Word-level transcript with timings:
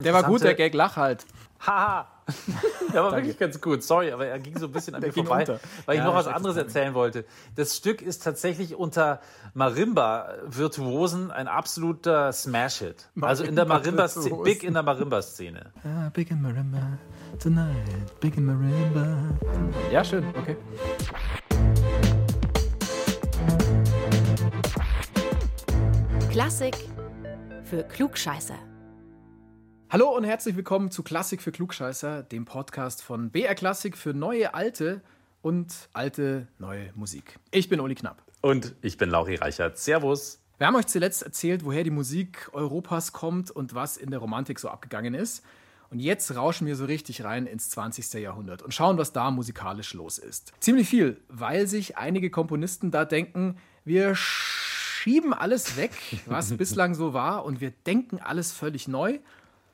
Der 0.00 0.14
war 0.14 0.22
gut, 0.24 0.42
der 0.42 0.54
Gag, 0.54 0.74
lach 0.74 0.96
halt. 0.96 1.26
Haha. 1.66 2.06
Der 2.94 3.04
war 3.04 3.12
wirklich 3.16 3.38
ganz 3.38 3.60
gut. 3.60 3.82
Sorry, 3.82 4.12
aber 4.12 4.26
er 4.26 4.38
ging 4.38 4.58
so 4.58 4.66
ein 4.66 4.72
bisschen 4.72 4.94
an 4.94 5.02
mir 5.02 5.12
vorbei, 5.12 5.40
unter. 5.40 5.60
weil 5.84 5.96
ich 5.96 6.00
ja, 6.00 6.06
noch 6.06 6.14
was 6.14 6.26
anderes 6.26 6.56
erzählen 6.56 6.94
wollte. 6.94 7.24
Das 7.56 7.76
Stück 7.76 8.00
ist 8.02 8.22
tatsächlich 8.22 8.76
unter 8.76 9.20
Marimba-Virtuosen 9.54 11.30
ein 11.30 11.48
absoluter 11.48 12.32
Smash-Hit. 12.32 13.08
Also 13.20 13.44
in 13.44 13.56
der 13.56 13.66
Marimba, 13.66 14.08
big 14.42 14.62
in 14.64 14.74
der 14.74 14.82
Marimba-Szene. 14.82 15.72
Ah, 15.84 16.08
big 16.10 16.30
in 16.30 16.40
Marimba 16.40 16.98
tonight, 17.38 18.20
big 18.20 18.36
in 18.36 18.46
Marimba. 18.46 19.16
Ja, 19.90 20.04
schön, 20.04 20.24
okay. 20.38 20.56
Klassik 26.30 26.76
für 27.64 27.82
Klugscheißer. 27.84 28.69
Hallo 29.92 30.16
und 30.16 30.22
herzlich 30.22 30.54
willkommen 30.54 30.92
zu 30.92 31.02
Klassik 31.02 31.42
für 31.42 31.50
Klugscheißer, 31.50 32.22
dem 32.22 32.44
Podcast 32.44 33.02
von 33.02 33.30
BR 33.30 33.56
Klassik 33.56 33.96
für 33.96 34.14
neue, 34.14 34.54
alte 34.54 35.00
und 35.42 35.88
alte, 35.92 36.46
neue 36.60 36.92
Musik. 36.94 37.40
Ich 37.50 37.68
bin 37.68 37.80
Uli 37.80 37.96
Knapp. 37.96 38.22
Und 38.40 38.76
ich 38.82 38.98
bin 38.98 39.10
Lauri 39.10 39.34
Reichert. 39.34 39.78
Servus. 39.78 40.38
Wir 40.58 40.68
haben 40.68 40.76
euch 40.76 40.86
zuletzt 40.86 41.24
erzählt, 41.24 41.64
woher 41.64 41.82
die 41.82 41.90
Musik 41.90 42.50
Europas 42.52 43.12
kommt 43.12 43.50
und 43.50 43.74
was 43.74 43.96
in 43.96 44.12
der 44.12 44.20
Romantik 44.20 44.60
so 44.60 44.68
abgegangen 44.68 45.12
ist. 45.12 45.42
Und 45.90 45.98
jetzt 45.98 46.36
rauschen 46.36 46.68
wir 46.68 46.76
so 46.76 46.84
richtig 46.84 47.24
rein 47.24 47.46
ins 47.46 47.68
20. 47.70 48.12
Jahrhundert 48.12 48.62
und 48.62 48.72
schauen, 48.72 48.96
was 48.96 49.12
da 49.12 49.32
musikalisch 49.32 49.92
los 49.94 50.18
ist. 50.18 50.52
Ziemlich 50.60 50.88
viel, 50.88 51.20
weil 51.26 51.66
sich 51.66 51.98
einige 51.98 52.30
Komponisten 52.30 52.92
da 52.92 53.04
denken, 53.04 53.56
wir 53.84 54.14
schieben 54.14 55.34
alles 55.34 55.76
weg, 55.76 55.90
was 56.26 56.56
bislang 56.56 56.94
so 56.94 57.12
war, 57.12 57.44
und 57.44 57.60
wir 57.60 57.72
denken 57.72 58.20
alles 58.20 58.52
völlig 58.52 58.86
neu 58.86 59.18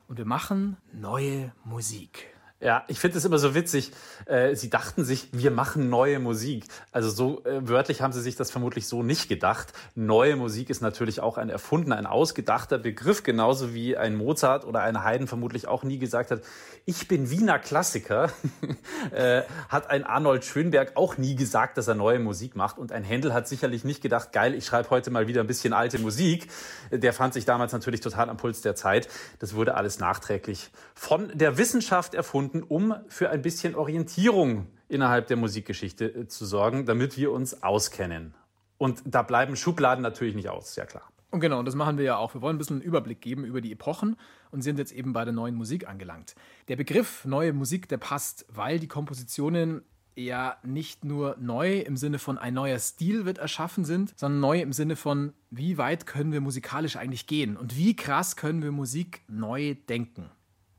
und 0.08 0.18
wir 0.18 0.24
machen 0.24 0.76
neue 0.92 1.52
Musik. 1.64 2.35
Ja, 2.58 2.84
ich 2.88 2.98
finde 2.98 3.18
es 3.18 3.24
immer 3.26 3.36
so 3.36 3.54
witzig. 3.54 3.92
Äh, 4.24 4.54
sie 4.54 4.70
dachten 4.70 5.04
sich, 5.04 5.28
wir 5.32 5.50
machen 5.50 5.90
neue 5.90 6.18
Musik. 6.18 6.64
Also 6.90 7.10
so 7.10 7.44
äh, 7.44 7.68
wörtlich 7.68 8.00
haben 8.00 8.14
sie 8.14 8.22
sich 8.22 8.34
das 8.34 8.50
vermutlich 8.50 8.88
so 8.88 9.02
nicht 9.02 9.28
gedacht. 9.28 9.74
Neue 9.94 10.36
Musik 10.36 10.70
ist 10.70 10.80
natürlich 10.80 11.20
auch 11.20 11.36
ein 11.36 11.50
erfundener, 11.50 11.98
ein 11.98 12.06
ausgedachter 12.06 12.78
Begriff, 12.78 13.22
genauso 13.22 13.74
wie 13.74 13.98
ein 13.98 14.16
Mozart 14.16 14.64
oder 14.64 14.80
ein 14.80 15.04
Haydn 15.04 15.26
vermutlich 15.26 15.68
auch 15.68 15.82
nie 15.82 15.98
gesagt 15.98 16.30
hat, 16.30 16.40
ich 16.86 17.08
bin 17.08 17.28
Wiener 17.28 17.58
Klassiker. 17.58 18.30
äh, 19.10 19.42
hat 19.68 19.90
ein 19.90 20.04
Arnold 20.04 20.46
Schönberg 20.46 20.96
auch 20.96 21.18
nie 21.18 21.36
gesagt, 21.36 21.76
dass 21.76 21.88
er 21.88 21.94
neue 21.94 22.20
Musik 22.20 22.56
macht. 22.56 22.78
Und 22.78 22.90
ein 22.90 23.04
Händel 23.04 23.34
hat 23.34 23.48
sicherlich 23.48 23.84
nicht 23.84 24.00
gedacht, 24.00 24.32
geil, 24.32 24.54
ich 24.54 24.64
schreibe 24.64 24.88
heute 24.88 25.10
mal 25.10 25.26
wieder 25.26 25.42
ein 25.42 25.46
bisschen 25.46 25.74
alte 25.74 25.98
Musik. 25.98 26.48
Der 26.90 27.12
fand 27.12 27.34
sich 27.34 27.44
damals 27.44 27.72
natürlich 27.72 28.00
total 28.00 28.30
am 28.30 28.38
Puls 28.38 28.62
der 28.62 28.76
Zeit. 28.76 29.08
Das 29.40 29.54
wurde 29.54 29.74
alles 29.74 29.98
nachträglich 29.98 30.70
von 30.94 31.30
der 31.34 31.58
Wissenschaft 31.58 32.14
erfunden 32.14 32.45
gefunden, 32.46 32.62
um 32.68 32.94
für 33.08 33.30
ein 33.30 33.42
bisschen 33.42 33.74
Orientierung 33.74 34.66
innerhalb 34.88 35.26
der 35.26 35.36
Musikgeschichte 35.36 36.06
äh, 36.06 36.28
zu 36.28 36.44
sorgen, 36.44 36.86
damit 36.86 37.16
wir 37.16 37.32
uns 37.32 37.62
auskennen. 37.62 38.34
Und 38.78 39.02
da 39.04 39.22
bleiben 39.22 39.56
Schubladen 39.56 40.02
natürlich 40.02 40.34
nicht 40.34 40.48
aus, 40.48 40.76
ja 40.76 40.84
klar. 40.84 41.10
Und 41.30 41.40
genau, 41.40 41.62
das 41.62 41.74
machen 41.74 41.98
wir 41.98 42.04
ja 42.04 42.16
auch. 42.16 42.34
Wir 42.34 42.40
wollen 42.40 42.56
ein 42.56 42.58
bisschen 42.58 42.76
einen 42.76 42.84
Überblick 42.84 43.20
geben 43.20 43.44
über 43.44 43.60
die 43.60 43.72
Epochen 43.72 44.16
und 44.50 44.62
sind 44.62 44.78
jetzt 44.78 44.92
eben 44.92 45.12
bei 45.12 45.24
der 45.24 45.32
neuen 45.32 45.54
Musik 45.54 45.88
angelangt. 45.88 46.34
Der 46.68 46.76
Begriff 46.76 47.24
neue 47.24 47.52
Musik, 47.52 47.88
der 47.88 47.98
passt, 47.98 48.46
weil 48.48 48.78
die 48.78 48.86
Kompositionen 48.86 49.82
ja 50.14 50.56
nicht 50.62 51.04
nur 51.04 51.36
neu 51.38 51.80
im 51.80 51.96
Sinne 51.96 52.18
von 52.18 52.38
ein 52.38 52.54
neuer 52.54 52.78
Stil 52.78 53.26
wird 53.26 53.38
erschaffen 53.38 53.84
sind, 53.84 54.14
sondern 54.16 54.40
neu 54.40 54.60
im 54.60 54.72
Sinne 54.72 54.96
von, 54.96 55.32
wie 55.50 55.78
weit 55.78 56.06
können 56.06 56.32
wir 56.32 56.40
musikalisch 56.40 56.96
eigentlich 56.96 57.26
gehen 57.26 57.56
und 57.56 57.76
wie 57.76 57.96
krass 57.96 58.36
können 58.36 58.62
wir 58.62 58.72
Musik 58.72 59.22
neu 59.28 59.74
denken. 59.88 60.30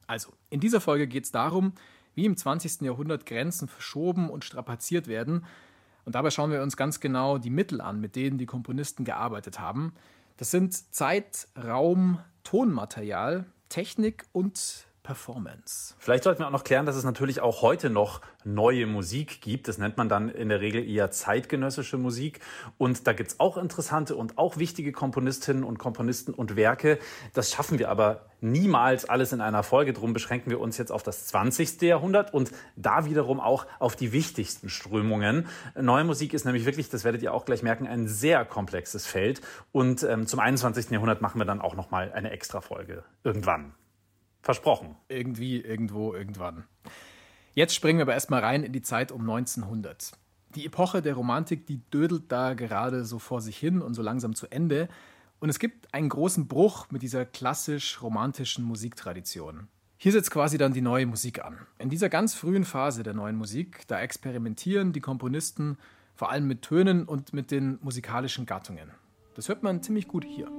Also, 0.08 0.32
in 0.50 0.60
dieser 0.60 0.82
Folge 0.82 1.08
geht 1.08 1.26
es 1.26 1.32
darum, 1.32 1.74
wie 2.16 2.26
im 2.26 2.36
20. 2.36 2.82
Jahrhundert 2.82 3.26
Grenzen 3.26 3.68
verschoben 3.68 4.30
und 4.30 4.44
strapaziert 4.44 5.08
werden. 5.08 5.46
Und 6.06 6.16
dabei 6.16 6.32
schauen 6.32 6.52
wir 6.52 6.64
uns 6.64 6.78
ganz 6.78 7.00
genau 7.00 7.38
die 7.38 7.50
Mittel 7.50 7.82
an, 7.82 8.00
mit 8.00 8.16
denen 8.16 8.38
die 8.38 8.46
Komponisten 8.46 9.04
gearbeitet 9.04 9.60
haben. 9.60 9.94
Das 10.38 10.50
sind 10.50 10.74
Zeit, 10.94 11.48
Raum, 11.62 12.20
Tonmaterial, 12.44 13.46
Technik 13.70 14.26
und 14.32 14.88
Performance. 15.08 15.96
Vielleicht 16.00 16.26
sollten 16.26 16.42
wir 16.42 16.48
auch 16.48 16.52
noch 16.52 16.66
klären, 16.66 16.86
dass 16.86 16.98
es 16.98 17.06
natürlich 17.06 17.40
auch 17.40 17.62
heute 17.62 17.90
noch 17.90 18.20
neue 18.44 18.86
Musik 18.88 19.40
gibt. 19.40 19.70
Das 19.70 19.78
nennt 19.78 19.96
man 19.96 20.10
dann 20.10 20.28
in 20.28 20.50
der 20.50 20.60
Regel 20.60 20.86
eher 20.86 21.12
zeitgenössische 21.12 21.98
Musik. 21.98 22.42
Und 22.78 23.08
da 23.08 23.14
gibt 23.14 23.32
es 23.32 23.40
auch 23.40 23.56
interessante 23.56 24.18
und 24.18 24.38
auch 24.38 24.58
wichtige 24.58 24.92
Komponistinnen 24.92 25.64
und 25.64 25.80
Komponisten 25.80 26.34
und 26.34 26.58
Werke. 26.58 27.00
Das 27.34 27.52
schaffen 27.52 27.80
wir 27.80 27.90
aber 27.90 28.26
niemals 28.42 29.06
alles 29.06 29.32
in 29.32 29.40
einer 29.40 29.64
Folge. 29.64 29.94
Drum 29.94 30.12
beschränken 30.12 30.50
wir 30.50 30.60
uns 30.60 30.78
jetzt 30.78 30.92
auf 30.92 31.04
das 31.04 31.26
20. 31.28 31.82
Jahrhundert 31.84 32.34
und 32.34 32.52
da 32.76 33.06
wiederum 33.06 33.40
auch 33.40 33.66
auf 33.80 33.96
die 33.96 34.12
wichtigsten 34.12 34.68
Strömungen. 34.68 35.48
Neue 35.80 36.04
Musik 36.04 36.34
ist 36.34 36.44
nämlich 36.44 36.66
wirklich, 36.66 36.90
das 36.90 37.06
werdet 37.06 37.24
ihr 37.24 37.34
auch 37.34 37.46
gleich 37.46 37.64
merken, 37.64 37.88
ein 37.88 38.10
sehr 38.10 38.44
komplexes 38.44 39.08
Feld. 39.08 39.40
Und 39.72 40.04
ähm, 40.04 40.28
zum 40.28 40.42
21. 40.42 40.90
Jahrhundert 40.92 41.22
machen 41.22 41.40
wir 41.40 41.46
dann 41.46 41.62
auch 41.62 41.76
noch 41.76 41.92
mal 41.92 42.12
eine 42.12 42.32
extra 42.32 42.60
Folge 42.60 43.06
irgendwann. 43.24 43.72
Versprochen. 44.48 44.96
Irgendwie, 45.10 45.60
irgendwo, 45.60 46.14
irgendwann. 46.14 46.64
Jetzt 47.54 47.76
springen 47.76 48.00
wir 48.00 48.04
aber 48.04 48.14
erstmal 48.14 48.40
rein 48.40 48.64
in 48.64 48.72
die 48.72 48.82
Zeit 48.82 49.12
um 49.12 49.20
1900. 49.30 50.14
Die 50.56 50.66
Epoche 50.66 51.02
der 51.02 51.16
Romantik, 51.16 51.66
die 51.66 51.82
dödelt 51.92 52.32
da 52.32 52.54
gerade 52.54 53.04
so 53.04 53.20
vor 53.20 53.42
sich 53.42 53.58
hin 53.58 53.82
und 53.82 53.94
so 53.94 54.02
langsam 54.02 54.36
zu 54.36 54.48
Ende. 54.48 54.88
Und 55.42 55.50
es 55.50 55.60
gibt 55.60 55.94
einen 55.94 56.08
großen 56.08 56.48
Bruch 56.48 56.90
mit 56.92 57.02
dieser 57.02 57.26
klassisch-romantischen 57.26 58.64
Musiktradition. 58.64 59.68
Hier 59.98 60.14
setzt 60.14 60.32
quasi 60.32 60.58
dann 60.58 60.72
die 60.72 60.80
neue 60.80 61.08
Musik 61.08 61.44
an. 61.44 61.58
In 61.78 61.90
dieser 61.90 62.08
ganz 62.08 62.34
frühen 62.34 62.64
Phase 62.64 63.04
der 63.04 63.16
neuen 63.16 63.36
Musik, 63.36 63.86
da 63.88 64.00
experimentieren 64.00 64.94
die 64.94 65.02
Komponisten 65.02 65.78
vor 66.16 66.32
allem 66.32 66.48
mit 66.48 66.62
Tönen 66.62 67.04
und 67.04 67.34
mit 67.34 67.52
den 67.52 67.80
musikalischen 67.82 68.46
Gattungen. 68.46 68.92
Das 69.36 69.50
hört 69.50 69.62
man 69.62 69.84
ziemlich 69.84 70.08
gut 70.08 70.24
hier. 70.24 70.50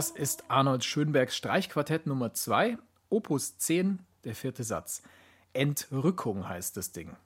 Das 0.00 0.08
ist 0.10 0.44
Arnold 0.48 0.82
Schönbergs 0.82 1.36
Streichquartett 1.36 2.06
Nummer 2.06 2.32
2, 2.32 2.78
Opus 3.10 3.58
10, 3.58 3.98
der 4.24 4.34
vierte 4.34 4.64
Satz. 4.64 5.02
Entrückung 5.52 6.48
heißt 6.48 6.74
das 6.78 6.92
Ding. 6.92 7.18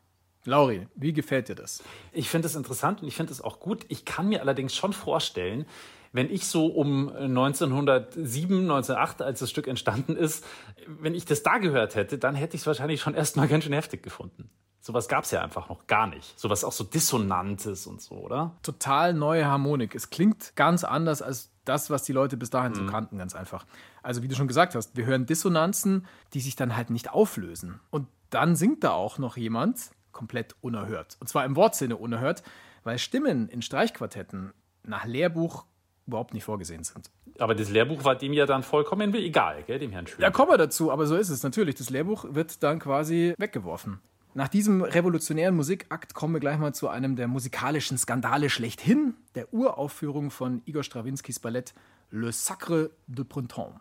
Lauri, 0.44 0.88
wie 0.96 1.12
gefällt 1.12 1.48
dir 1.48 1.54
das? 1.54 1.84
Ich 2.10 2.28
finde 2.28 2.48
es 2.48 2.56
interessant 2.56 3.00
und 3.00 3.06
ich 3.06 3.14
finde 3.14 3.32
es 3.32 3.40
auch 3.40 3.60
gut. 3.60 3.86
Ich 3.90 4.04
kann 4.04 4.28
mir 4.28 4.40
allerdings 4.40 4.74
schon 4.74 4.92
vorstellen, 4.92 5.66
wenn 6.10 6.28
ich 6.28 6.48
so 6.48 6.66
um 6.66 7.10
1907, 7.10 8.62
1908, 8.62 9.22
als 9.22 9.38
das 9.38 9.50
Stück 9.50 9.68
entstanden 9.68 10.16
ist, 10.16 10.44
wenn 10.88 11.14
ich 11.14 11.26
das 11.26 11.44
da 11.44 11.58
gehört 11.58 11.94
hätte, 11.94 12.18
dann 12.18 12.34
hätte 12.34 12.56
ich 12.56 12.62
es 12.62 12.66
wahrscheinlich 12.66 13.00
schon 13.00 13.14
erstmal 13.14 13.46
ganz 13.46 13.62
schön 13.62 13.72
heftig 13.72 14.02
gefunden. 14.02 14.50
Sowas 14.84 15.08
gab 15.08 15.24
es 15.24 15.30
ja 15.30 15.40
einfach 15.40 15.70
noch 15.70 15.86
gar 15.86 16.06
nicht. 16.06 16.38
Sowas 16.38 16.62
auch 16.62 16.72
so 16.72 16.84
Dissonantes 16.84 17.86
und 17.86 18.02
so, 18.02 18.16
oder? 18.16 18.52
Total 18.62 19.14
neue 19.14 19.46
Harmonik. 19.46 19.94
Es 19.94 20.10
klingt 20.10 20.54
ganz 20.56 20.84
anders 20.84 21.22
als 21.22 21.50
das, 21.64 21.88
was 21.88 22.02
die 22.02 22.12
Leute 22.12 22.36
bis 22.36 22.50
dahin 22.50 22.72
mhm. 22.72 22.76
so 22.76 22.86
kannten, 22.92 23.16
ganz 23.16 23.34
einfach. 23.34 23.64
Also 24.02 24.22
wie 24.22 24.28
du 24.28 24.34
schon 24.34 24.46
gesagt 24.46 24.74
hast, 24.74 24.94
wir 24.94 25.06
hören 25.06 25.24
Dissonanzen, 25.24 26.06
die 26.34 26.40
sich 26.40 26.54
dann 26.54 26.76
halt 26.76 26.90
nicht 26.90 27.10
auflösen. 27.10 27.80
Und 27.88 28.08
dann 28.28 28.56
singt 28.56 28.84
da 28.84 28.90
auch 28.90 29.16
noch 29.16 29.38
jemand 29.38 29.90
komplett 30.12 30.54
unerhört. 30.60 31.16
Und 31.18 31.28
zwar 31.28 31.46
im 31.46 31.56
Wortsinne 31.56 31.96
unerhört, 31.96 32.42
weil 32.82 32.98
Stimmen 32.98 33.48
in 33.48 33.62
Streichquartetten 33.62 34.52
nach 34.82 35.06
Lehrbuch 35.06 35.64
überhaupt 36.06 36.34
nicht 36.34 36.44
vorgesehen 36.44 36.84
sind. 36.84 37.10
Aber 37.38 37.54
das 37.54 37.70
Lehrbuch 37.70 38.04
war 38.04 38.16
dem 38.16 38.34
ja 38.34 38.44
dann 38.44 38.62
vollkommen 38.62 39.14
egal, 39.14 39.62
gell, 39.62 39.78
dem 39.78 39.92
Herrn 39.92 40.06
Schüler. 40.06 40.24
Ja, 40.24 40.30
kommen 40.30 40.50
wir 40.50 40.58
dazu, 40.58 40.92
aber 40.92 41.06
so 41.06 41.16
ist 41.16 41.30
es 41.30 41.42
natürlich. 41.42 41.76
Das 41.76 41.88
Lehrbuch 41.88 42.26
wird 42.28 42.62
dann 42.62 42.80
quasi 42.80 43.34
weggeworfen. 43.38 44.00
Nach 44.36 44.48
diesem 44.48 44.82
revolutionären 44.82 45.54
Musikakt 45.54 46.12
kommen 46.12 46.34
wir 46.34 46.40
gleich 46.40 46.58
mal 46.58 46.74
zu 46.74 46.88
einem 46.88 47.14
der 47.14 47.28
musikalischen 47.28 47.96
Skandale 47.96 48.50
schlechthin, 48.50 49.14
der 49.36 49.54
Uraufführung 49.54 50.32
von 50.32 50.60
Igor 50.64 50.82
Strawinskys 50.82 51.38
Ballett 51.38 51.72
Le 52.10 52.32
Sacre 52.32 52.90
de 53.06 53.24
Printemps 53.24 53.78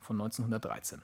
von 0.00 0.20
1913. 0.20 1.02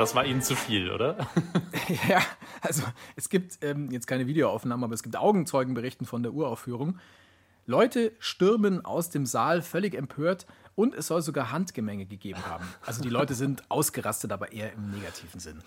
Das 0.00 0.14
war 0.14 0.24
Ihnen 0.24 0.40
zu 0.40 0.56
viel, 0.56 0.90
oder? 0.90 1.14
ja, 2.08 2.22
also 2.62 2.82
es 3.16 3.28
gibt 3.28 3.58
ähm, 3.62 3.90
jetzt 3.90 4.06
keine 4.06 4.26
Videoaufnahmen, 4.26 4.82
aber 4.82 4.94
es 4.94 5.02
gibt 5.02 5.14
Augenzeugenberichten 5.14 6.06
von 6.06 6.22
der 6.22 6.32
Uraufführung. 6.32 6.98
Leute 7.66 8.12
stürmen 8.18 8.82
aus 8.82 9.10
dem 9.10 9.26
Saal 9.26 9.60
völlig 9.60 9.94
empört 9.94 10.46
und 10.74 10.94
es 10.94 11.08
soll 11.08 11.20
sogar 11.20 11.52
Handgemenge 11.52 12.06
gegeben 12.06 12.46
haben. 12.46 12.64
Also 12.86 13.02
die 13.02 13.10
Leute 13.10 13.34
sind 13.34 13.70
ausgerastet, 13.70 14.32
aber 14.32 14.52
eher 14.52 14.72
im 14.72 14.90
negativen 14.90 15.38
Sinn. 15.38 15.62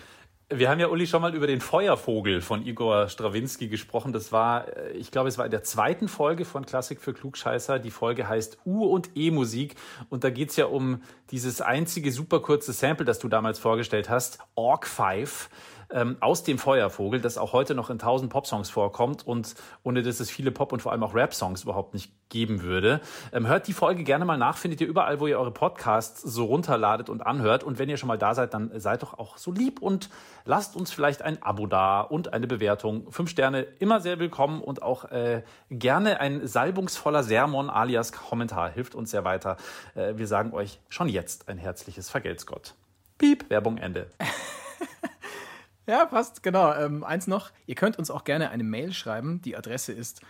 Wir 0.49 0.69
haben 0.69 0.79
ja, 0.79 0.87
Uli, 0.87 1.07
schon 1.07 1.21
mal 1.21 1.33
über 1.33 1.47
den 1.47 1.61
Feuervogel 1.61 2.41
von 2.41 2.65
Igor 2.65 3.07
Strawinski 3.07 3.69
gesprochen. 3.69 4.11
Das 4.11 4.31
war, 4.31 4.67
äh, 4.75 4.91
ich 4.91 5.09
glaube, 5.09 5.29
es 5.29 5.37
war 5.37 5.45
in 5.45 5.51
der 5.51 5.63
zweiten 5.63 6.07
Folge 6.07 6.43
von 6.43 6.65
Klassik 6.65 7.01
für 7.01 7.13
Klugscheißer. 7.13 7.79
Die 7.79 7.91
Folge 7.91 8.27
heißt 8.27 8.57
U- 8.65 8.85
und 8.85 9.11
E-Musik. 9.15 9.75
Und 10.09 10.23
da 10.23 10.29
geht 10.29 10.49
es 10.49 10.57
ja 10.57 10.65
um 10.65 11.01
dieses 11.31 11.61
einzige 11.61 12.11
super 12.11 12.41
kurze 12.41 12.73
Sample, 12.73 13.05
das 13.05 13.19
du 13.19 13.29
damals 13.29 13.57
vorgestellt 13.57 14.09
hast, 14.09 14.39
Org 14.55 14.85
5 14.85 15.49
ähm, 15.91 16.17
aus 16.19 16.43
dem 16.43 16.57
Feuervogel, 16.57 17.21
das 17.21 17.37
auch 17.37 17.53
heute 17.53 17.75
noch 17.75 17.89
in 17.89 17.99
tausend 17.99 18.31
Popsongs 18.31 18.69
vorkommt 18.69 19.25
und 19.25 19.55
ohne 19.83 20.03
dass 20.03 20.19
es 20.19 20.29
viele 20.29 20.51
Pop- 20.51 20.71
und 20.71 20.81
vor 20.81 20.91
allem 20.91 21.03
auch 21.03 21.13
Rap-Songs 21.13 21.63
überhaupt 21.63 21.93
nicht 21.93 22.11
geben 22.29 22.63
würde. 22.63 22.99
Ähm, 23.31 23.47
hört 23.47 23.67
die 23.67 23.73
Folge 23.73 24.03
gerne 24.03 24.25
mal 24.25 24.37
nach, 24.37 24.57
findet 24.57 24.81
ihr 24.81 24.87
überall, 24.87 25.19
wo 25.19 25.27
ihr 25.27 25.39
eure 25.39 25.51
Podcasts 25.51 26.21
so 26.21 26.45
runterladet 26.45 27.09
und 27.09 27.25
anhört. 27.25 27.63
Und 27.63 27.79
wenn 27.79 27.89
ihr 27.89 27.97
schon 27.97 28.07
mal 28.07 28.17
da 28.17 28.33
seid, 28.33 28.53
dann 28.53 28.71
seid 28.79 29.03
doch 29.03 29.17
auch 29.19 29.37
so 29.37 29.51
lieb 29.51 29.81
und 29.81 30.09
lasst 30.45 30.75
uns 30.75 30.91
vielleicht 30.91 31.21
ein 31.21 31.41
Abo 31.43 31.67
da 31.67 32.01
und 32.01 32.33
eine 32.33 32.47
Bewertung. 32.47 33.11
Fünf 33.11 33.29
Sterne, 33.29 33.61
immer 33.79 34.01
sehr 34.01 34.19
willkommen 34.19 34.61
und 34.61 34.81
auch 34.81 35.05
äh, 35.11 35.43
gerne 35.69 36.19
ein 36.19 36.45
salbungsvoller 36.47 37.23
Sermon 37.23 37.69
alias 37.69 38.11
Kommentar 38.11 38.69
hilft 38.69 38.95
uns 38.95 39.11
sehr 39.11 39.23
weiter. 39.23 39.57
Äh, 39.95 40.17
wir 40.17 40.27
sagen 40.27 40.53
euch 40.53 40.79
schon 40.89 41.09
jetzt 41.09 41.49
ein 41.49 41.57
herzliches 41.57 42.09
Vergelt's 42.09 42.45
Gott. 42.45 42.73
Piep, 43.17 43.49
Werbung 43.49 43.77
Ende. 43.77 44.07
Ja, 45.87 46.05
passt, 46.05 46.43
genau. 46.43 46.73
Ähm, 46.73 47.03
eins 47.03 47.27
noch, 47.27 47.51
ihr 47.65 47.75
könnt 47.75 47.99
uns 47.99 48.09
auch 48.09 48.23
gerne 48.23 48.49
eine 48.49 48.63
Mail 48.63 48.93
schreiben. 48.93 49.41
Die 49.41 49.57
Adresse 49.57 49.91
ist 49.91 50.21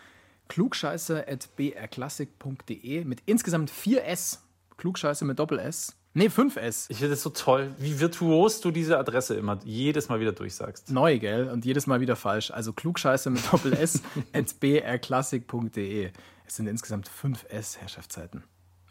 klugscheiße.brklassik.de 0.48 3.06
mit 3.06 3.22
insgesamt 3.26 3.70
vier 3.70 4.06
S. 4.06 4.42
Klugscheiße 4.78 5.26
mit 5.26 5.38
Doppel-S. 5.40 5.96
Nee, 6.16 6.28
5S. 6.28 6.86
Ich 6.90 6.98
finde 6.98 7.14
es 7.14 7.24
so 7.24 7.32
toll, 7.32 7.74
wie 7.80 8.00
virtuos 8.00 8.62
du 8.62 8.70
diese 8.70 9.00
Adresse 9.00 9.34
immer 9.36 9.60
jedes 9.64 10.10
Mal 10.10 10.20
wieder 10.20 10.32
durchsagst. 10.32 10.92
Neu, 10.92 11.18
gell? 11.18 11.50
Und 11.50 11.66
jedes 11.66 11.88
Mal 11.88 12.02
wieder 12.02 12.16
falsch. 12.16 12.52
Also 12.52 12.72
klugscheiße 12.72 13.32
mit 13.32 13.52
Doppel-S 13.52 14.04
at 14.34 14.60
brklassik.de. 14.60 16.12
Es 16.46 16.56
sind 16.56 16.68
insgesamt 16.68 17.10
5S 17.10 17.78
Herrschaftszeiten. 17.78 18.44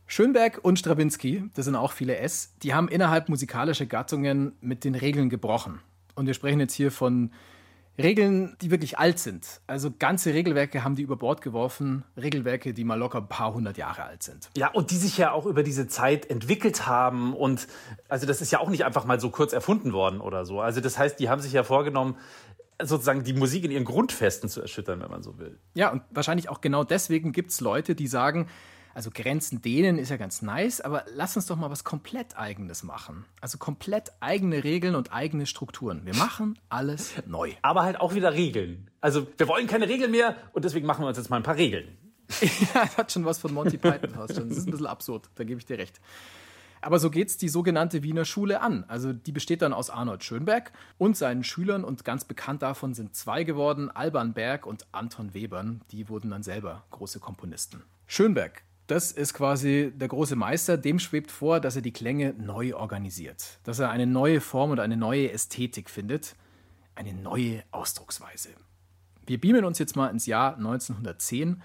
Schönberg 0.09 0.59
und 0.63 0.79
Strawinski, 0.79 1.45
das 1.55 1.65
sind 1.65 1.77
auch 1.77 1.93
viele 1.93 2.17
S, 2.17 2.55
die 2.63 2.75
haben 2.75 2.89
innerhalb 2.89 3.29
musikalischer 3.29 3.87
Gattungen 3.87 4.53
mit 4.61 4.85
den 4.85 4.95
Regeln 4.95 5.31
gebrochen. 5.31 5.81
Und 6.15 6.27
wir 6.27 6.35
sprechen 6.35 6.61
jetzt 6.61 6.75
hier 6.75 6.91
von 6.91 7.33
Regeln, 7.99 8.57
die 8.63 8.71
wirklich 8.71 8.99
alt 8.99 9.19
sind. 9.19 9.61
Also 9.67 9.91
ganze 9.91 10.33
Regelwerke 10.33 10.83
haben 10.83 10.97
die 10.97 11.03
über 11.03 11.17
Bord 11.17 11.43
geworfen. 11.43 12.05
Regelwerke, 12.17 12.73
die 12.73 12.85
mal 12.85 12.95
locker 12.95 13.19
ein 13.19 13.29
paar 13.29 13.53
hundert 13.53 13.77
Jahre 13.77 14.05
alt 14.05 14.23
sind. 14.23 14.49
Ja, 14.57 14.69
und 14.69 14.91
die 14.91 14.97
sich 14.97 15.19
ja 15.19 15.33
auch 15.33 15.45
über 15.45 15.63
diese 15.63 15.89
Zeit 15.89 16.31
entwickelt 16.31 16.87
haben. 16.87 17.35
Und 17.35 17.69
also 18.09 18.27
das 18.27 18.41
ist 18.41 18.51
ja 18.51 18.61
auch 18.61 18.71
nicht 18.71 18.87
einfach 18.87 19.05
mal 19.05 19.21
so 19.21 19.29
kurz 19.29 19.53
erfunden 19.53 19.93
worden 19.93 20.21
oder 20.21 20.47
so. 20.47 20.61
Also 20.61 20.81
das 20.81 20.99
heißt, 20.99 21.21
die 21.21 21.29
haben 21.29 21.43
sich 21.43 21.53
ja 21.53 21.65
vorgenommen, 21.65 22.17
sozusagen 22.81 23.25
die 23.25 23.35
Musik 23.35 23.65
in 23.65 23.71
ihren 23.71 23.85
Grundfesten 23.85 24.49
zu 24.49 24.63
erschüttern, 24.63 25.01
wenn 25.01 25.11
man 25.11 25.23
so 25.23 25.39
will. 25.39 25.59
Ja, 25.75 25.93
und 25.93 26.03
wahrscheinlich 26.11 26.49
auch 26.49 26.63
genau 26.63 26.85
deswegen 26.85 27.33
gibt 27.33 27.51
es 27.51 27.61
Leute, 27.61 27.95
die 27.95 28.07
sagen, 28.07 28.49
also 28.95 29.11
Grenzen 29.13 29.63
dehnen 29.63 29.99
ist 29.99 30.11
ja 30.11 30.17
ganz 30.17 30.43
nice, 30.43 30.81
aber 30.81 31.05
lass 31.15 31.37
uns 31.37 31.47
doch 31.47 31.57
mal 31.57 31.71
was 31.71 31.85
komplett 31.85 32.37
Eigenes 32.37 32.83
machen. 32.83 33.25
Also 33.41 33.59
komplett 33.59 34.13
eigene 34.21 34.65
Regeln 34.65 34.95
und 34.95 35.13
eigene 35.13 35.47
Strukturen. 35.47 36.05
Wir 36.05 36.15
machen 36.17 36.59
alles 36.69 37.15
neu. 37.27 37.53
Aber 37.63 37.83
halt 37.83 38.01
auch 38.01 38.15
wieder 38.15 38.33
Regeln. 38.35 38.91
Also 39.01 39.27
wir 39.37 39.49
wollen 39.49 39.67
keine 39.67 39.89
Regeln 39.89 40.11
mehr 40.11 40.37
und 40.53 40.65
deswegen 40.65 40.87
machen 40.87 41.03
wir 41.03 41.09
uns 41.09 41.19
jetzt 41.19 41.31
mal 41.31 41.37
ein 41.37 41.43
paar 41.43 41.57
Regeln. 41.57 41.97
ja, 42.41 42.49
das 42.75 42.97
hat 42.97 43.13
schon 43.13 43.25
was 43.25 43.39
von 43.39 43.53
Monty 43.53 43.79
Python 43.79 44.11
fast 44.11 44.37
schon. 44.37 44.49
Das 44.49 44.59
ist 44.59 44.67
ein 44.67 44.71
bisschen 44.71 44.87
absurd, 44.87 45.31
da 45.35 45.45
gebe 45.45 45.59
ich 45.59 45.67
dir 45.67 45.79
recht. 45.79 46.01
Aber 46.83 46.99
so 46.99 47.11
geht 47.11 47.29
es 47.29 47.37
die 47.37 47.49
sogenannte 47.49 48.03
Wiener 48.03 48.25
Schule 48.25 48.61
an. 48.61 48.85
Also 48.89 49.13
die 49.13 49.31
besteht 49.31 49.63
dann 49.63 49.73
aus 49.73 49.89
Arnold 49.89 50.25
Schönberg 50.25 50.73
und 50.99 51.17
seinen 51.17 51.45
Schülern 51.45 51.85
und 51.85 52.05
ganz 52.05 52.25
bekannt 52.25 52.63
davon 52.63 52.93
sind 52.93 53.15
zwei 53.15 53.45
geworden, 53.45 53.89
Alban 53.89 54.35
Berg 54.35 54.67
und 54.67 54.87
Anton 54.91 55.33
Webern. 55.33 55.83
Die 55.93 56.09
wurden 56.09 56.31
dann 56.31 56.43
selber 56.43 56.85
große 56.91 57.21
Komponisten. 57.21 57.85
Schönberg 58.09 58.65
das 58.93 59.11
ist 59.11 59.33
quasi 59.33 59.91
der 59.95 60.09
große 60.09 60.37
Meister. 60.37 60.77
Dem 60.77 60.99
schwebt 60.99 61.31
vor, 61.31 61.61
dass 61.61 61.77
er 61.77 61.83
die 61.83 61.95
Klänge 61.95 62.35
neu 62.35 62.75
organisiert, 62.75 63.59
dass 63.65 63.79
er 63.79 63.91
eine 63.91 64.07
neue 64.07 64.43
Form 64.43 64.71
und 64.71 64.81
eine 64.81 64.99
neue 64.99 65.33
Ästhetik 65.33 65.89
findet, 65.89 66.37
eine 66.95 67.15
neue 67.15 67.65
Ausdrucksweise. 67.71 68.51
Wir 69.25 69.41
beamen 69.41 69.65
uns 69.65 69.79
jetzt 69.79 69.97
mal 69.97 70.09
ins 70.09 70.27
Jahr 70.27 70.59
1910 70.59 71.63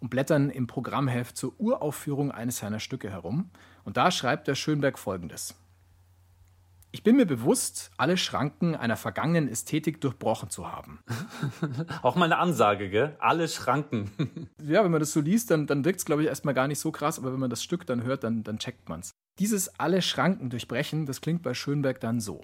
und 0.00 0.08
blättern 0.08 0.48
im 0.48 0.66
Programmheft 0.66 1.36
zur 1.36 1.52
Uraufführung 1.60 2.32
eines 2.32 2.56
seiner 2.56 2.80
Stücke 2.80 3.10
herum. 3.10 3.50
Und 3.84 3.98
da 3.98 4.10
schreibt 4.10 4.48
der 4.48 4.54
Schönberg 4.54 4.98
folgendes. 4.98 5.59
Ich 6.92 7.04
bin 7.04 7.16
mir 7.16 7.26
bewusst, 7.26 7.92
alle 7.98 8.16
Schranken 8.16 8.74
einer 8.74 8.96
vergangenen 8.96 9.48
Ästhetik 9.48 10.00
durchbrochen 10.00 10.50
zu 10.50 10.72
haben. 10.72 10.98
Auch 12.02 12.16
mal 12.16 12.24
eine 12.24 12.38
Ansage, 12.38 12.90
gell? 12.90 13.14
Alle 13.20 13.46
Schranken. 13.46 14.10
ja, 14.64 14.82
wenn 14.82 14.90
man 14.90 14.98
das 14.98 15.12
so 15.12 15.20
liest, 15.20 15.52
dann, 15.52 15.68
dann 15.68 15.84
wirkt 15.84 16.00
es, 16.00 16.04
glaube 16.04 16.22
ich, 16.22 16.28
erstmal 16.28 16.54
gar 16.54 16.66
nicht 16.66 16.80
so 16.80 16.90
krass, 16.90 17.18
aber 17.18 17.32
wenn 17.32 17.38
man 17.38 17.50
das 17.50 17.62
Stück 17.62 17.86
dann 17.86 18.02
hört, 18.02 18.24
dann, 18.24 18.42
dann 18.42 18.58
checkt 18.58 18.88
man 18.88 19.00
es. 19.00 19.12
Dieses 19.38 19.78
alle 19.78 20.02
Schranken 20.02 20.50
durchbrechen, 20.50 21.06
das 21.06 21.20
klingt 21.20 21.42
bei 21.42 21.54
Schönberg 21.54 22.00
dann 22.00 22.20
so. 22.20 22.42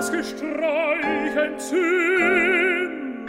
Das 0.00 0.10
entzünden, 1.36 3.28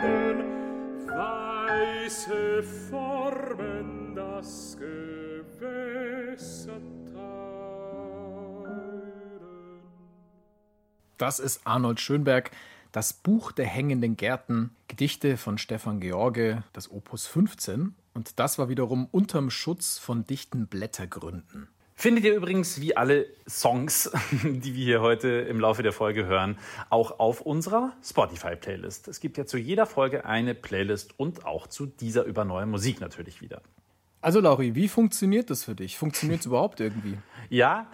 weiße 1.06 2.64
Formen 2.90 4.16
das 4.16 4.78
Gewässer 4.80 6.80
teilen. 7.14 8.72
Das 11.18 11.40
ist 11.40 11.68
Arnold 11.68 12.00
Schönberg, 12.00 12.52
das 12.94 13.12
Buch 13.12 13.52
der 13.52 13.66
hängenden 13.66 14.16
Gärten, 14.16 14.74
Gedichte 14.88 15.36
von 15.36 15.58
Stefan 15.58 16.00
George, 16.00 16.64
das 16.72 16.90
Opus 16.90 17.28
15. 17.28 17.96
Und 18.14 18.40
das 18.40 18.58
war 18.58 18.70
wiederum 18.70 19.10
unterm 19.12 19.50
Schutz 19.50 19.98
von 19.98 20.26
dichten 20.26 20.68
Blättergründen. 20.68 21.68
Findet 22.02 22.24
ihr 22.26 22.34
übrigens 22.34 22.82
wie 22.82 22.98
alle 22.98 23.28
Songs, 23.48 24.10
die 24.44 24.74
wir 24.74 24.84
hier 24.84 25.02
heute 25.02 25.28
im 25.28 25.60
Laufe 25.60 25.84
der 25.84 25.94
Folge 25.94 26.26
hören, 26.26 26.58
auch 26.90 27.20
auf 27.20 27.42
unserer 27.42 27.94
Spotify-Playlist. 28.04 29.08
Es 29.08 29.20
gibt 29.20 29.38
ja 29.38 29.46
zu 29.46 29.60
jeder 29.60 29.86
Folge 29.86 30.26
eine 30.26 30.56
Playlist 30.56 31.14
und 31.20 31.46
auch 31.46 31.68
zu 31.68 31.86
dieser 31.86 32.24
über 32.24 32.44
neue 32.44 32.66
Musik 32.66 33.02
natürlich 33.02 33.40
wieder. 33.40 33.62
Also, 34.22 34.40
Lauri, 34.40 34.76
wie 34.76 34.88
funktioniert 34.88 35.50
das 35.50 35.64
für 35.64 35.76
dich? 35.76 35.98
Funktioniert 35.98 36.42
es 36.42 36.46
überhaupt 36.48 36.80
irgendwie? 36.80 37.18
Ja, 37.50 37.88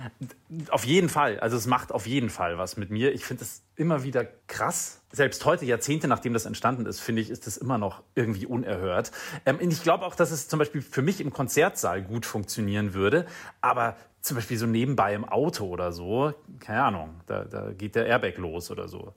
auf 0.69 0.84
jeden 0.86 1.10
Fall. 1.10 1.39
Also 1.39 1.57
es 1.57 1.65
macht 1.65 1.91
auf 1.91 2.05
jeden 2.05 2.29
Fall 2.29 2.60
was 2.60 2.77
mit 2.77 2.91
mir. 2.91 3.13
Ich 3.13 3.25
finde 3.25 3.43
es 3.43 3.63
immer 3.75 4.03
wieder 4.03 4.24
krass. 4.46 5.01
Selbst 5.12 5.43
heute, 5.46 5.65
Jahrzehnte 5.65 6.07
nachdem 6.07 6.34
das 6.34 6.46
entstanden 6.46 6.86
ist, 6.86 7.00
finde 7.00 7.24
ich, 7.24 7.31
ist 7.31 7.48
das 7.48 7.57
immer 7.57 7.79
noch 7.79 8.03
irgendwie 8.13 8.46
unerhört. 8.46 9.12
Ähm, 9.48 9.57
ich 9.60 9.81
glaube 9.81 10.05
auch, 10.05 10.13
dass 10.13 10.29
es 10.29 10.48
zum 10.48 10.60
Beispiel 10.60 10.81
für 10.81 11.01
mich 11.01 11.22
im 11.22 11.31
Konzertsaal 11.31 12.03
gut 12.03 12.25
funktionieren 12.25 12.93
würde. 12.93 13.25
Aber 13.62 13.96
zum 14.22 14.36
Beispiel 14.36 14.57
so 14.57 14.67
nebenbei 14.67 15.15
im 15.15 15.25
Auto 15.25 15.65
oder 15.65 15.91
so, 15.91 16.34
keine 16.60 16.84
Ahnung, 16.84 17.22
da, 17.25 17.46
da 17.46 17.72
geht 17.72 17.96
der 17.96 18.05
Airbag 18.05 18.38
los 18.38 18.69
oder 18.69 18.88
so. 18.88 19.13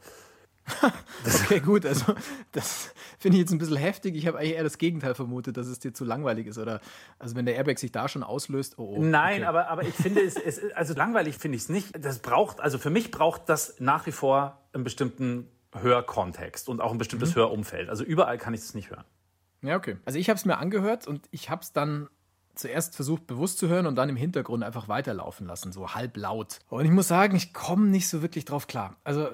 okay, 1.25 1.61
gut, 1.61 1.85
also 1.85 2.15
das 2.53 2.93
finde 3.19 3.37
ich 3.37 3.43
jetzt 3.43 3.53
ein 3.53 3.59
bisschen 3.59 3.77
heftig. 3.77 4.15
Ich 4.15 4.27
habe 4.27 4.39
eigentlich 4.39 4.55
eher 4.55 4.63
das 4.63 4.79
Gegenteil 4.79 5.15
vermutet, 5.15 5.57
dass 5.57 5.67
es 5.67 5.79
dir 5.79 5.93
zu 5.93 6.05
langweilig 6.05 6.47
ist. 6.47 6.59
Oder 6.59 6.81
also 7.19 7.35
wenn 7.37 7.47
der 7.47 7.57
Airbag 7.57 7.79
sich 7.79 7.93
da 7.93 8.09
schon 8.09 8.23
auslöst, 8.23 8.79
oh, 8.79 8.97
oh 8.97 9.03
Nein, 9.03 9.41
okay. 9.41 9.45
aber, 9.45 9.69
aber 9.69 9.83
ich 9.83 9.95
finde 9.95 10.21
es, 10.21 10.37
es 10.37 10.61
also 10.73 10.95
langweilig 10.95 11.39
finde 11.39 11.57
ich 11.57 11.63
es 11.63 11.69
nicht. 11.69 11.93
Das 12.05 12.21
braucht, 12.21 12.61
also 12.61 12.79
für 12.79 12.91
mich 12.91 13.11
braucht 13.11 13.49
das 13.49 13.77
nach 13.81 14.07
wie 14.07 14.13
vor 14.13 14.61
einen 14.73 14.85
bestimmten 14.85 15.49
Hörkontext 15.73 16.69
und 16.69 16.81
auch 16.81 16.93
ein 16.93 16.99
bestimmtes 16.99 17.31
Mhm. 17.31 17.41
Hörumfeld. 17.41 17.89
Also 17.89 18.05
überall 18.05 18.39
kann 18.39 18.55
ich 18.55 18.61
es 18.61 18.75
nicht 18.75 18.91
hören. 18.91 19.05
Ja, 19.63 19.77
okay. 19.77 19.97
Also 20.05 20.19
ich 20.19 20.29
habe 20.29 20.37
es 20.39 20.45
mir 20.45 20.59
angehört 20.59 21.07
und 21.07 21.29
ich 21.31 21.51
habe 21.51 21.63
es 21.63 21.73
dann 21.73 22.09
zuerst 22.55 22.95
versucht 22.97 23.27
bewusst 23.27 23.59
zu 23.59 23.69
hören 23.69 23.87
und 23.87 23.97
dann 23.97 24.09
im 24.09 24.17
Hintergrund 24.17 24.65
einfach 24.65 24.89
weiterlaufen 24.89 25.47
lassen, 25.47 25.73
so 25.73 25.95
halblaut. 25.95 26.59
Und 26.69 26.85
ich 26.85 26.91
muss 26.91 27.09
sagen, 27.09 27.37
ich 27.37 27.53
komme 27.55 27.87
nicht 27.87 28.09
so 28.09 28.23
wirklich 28.23 28.45
drauf 28.45 28.67
klar. 28.67 28.97
Also 29.05 29.29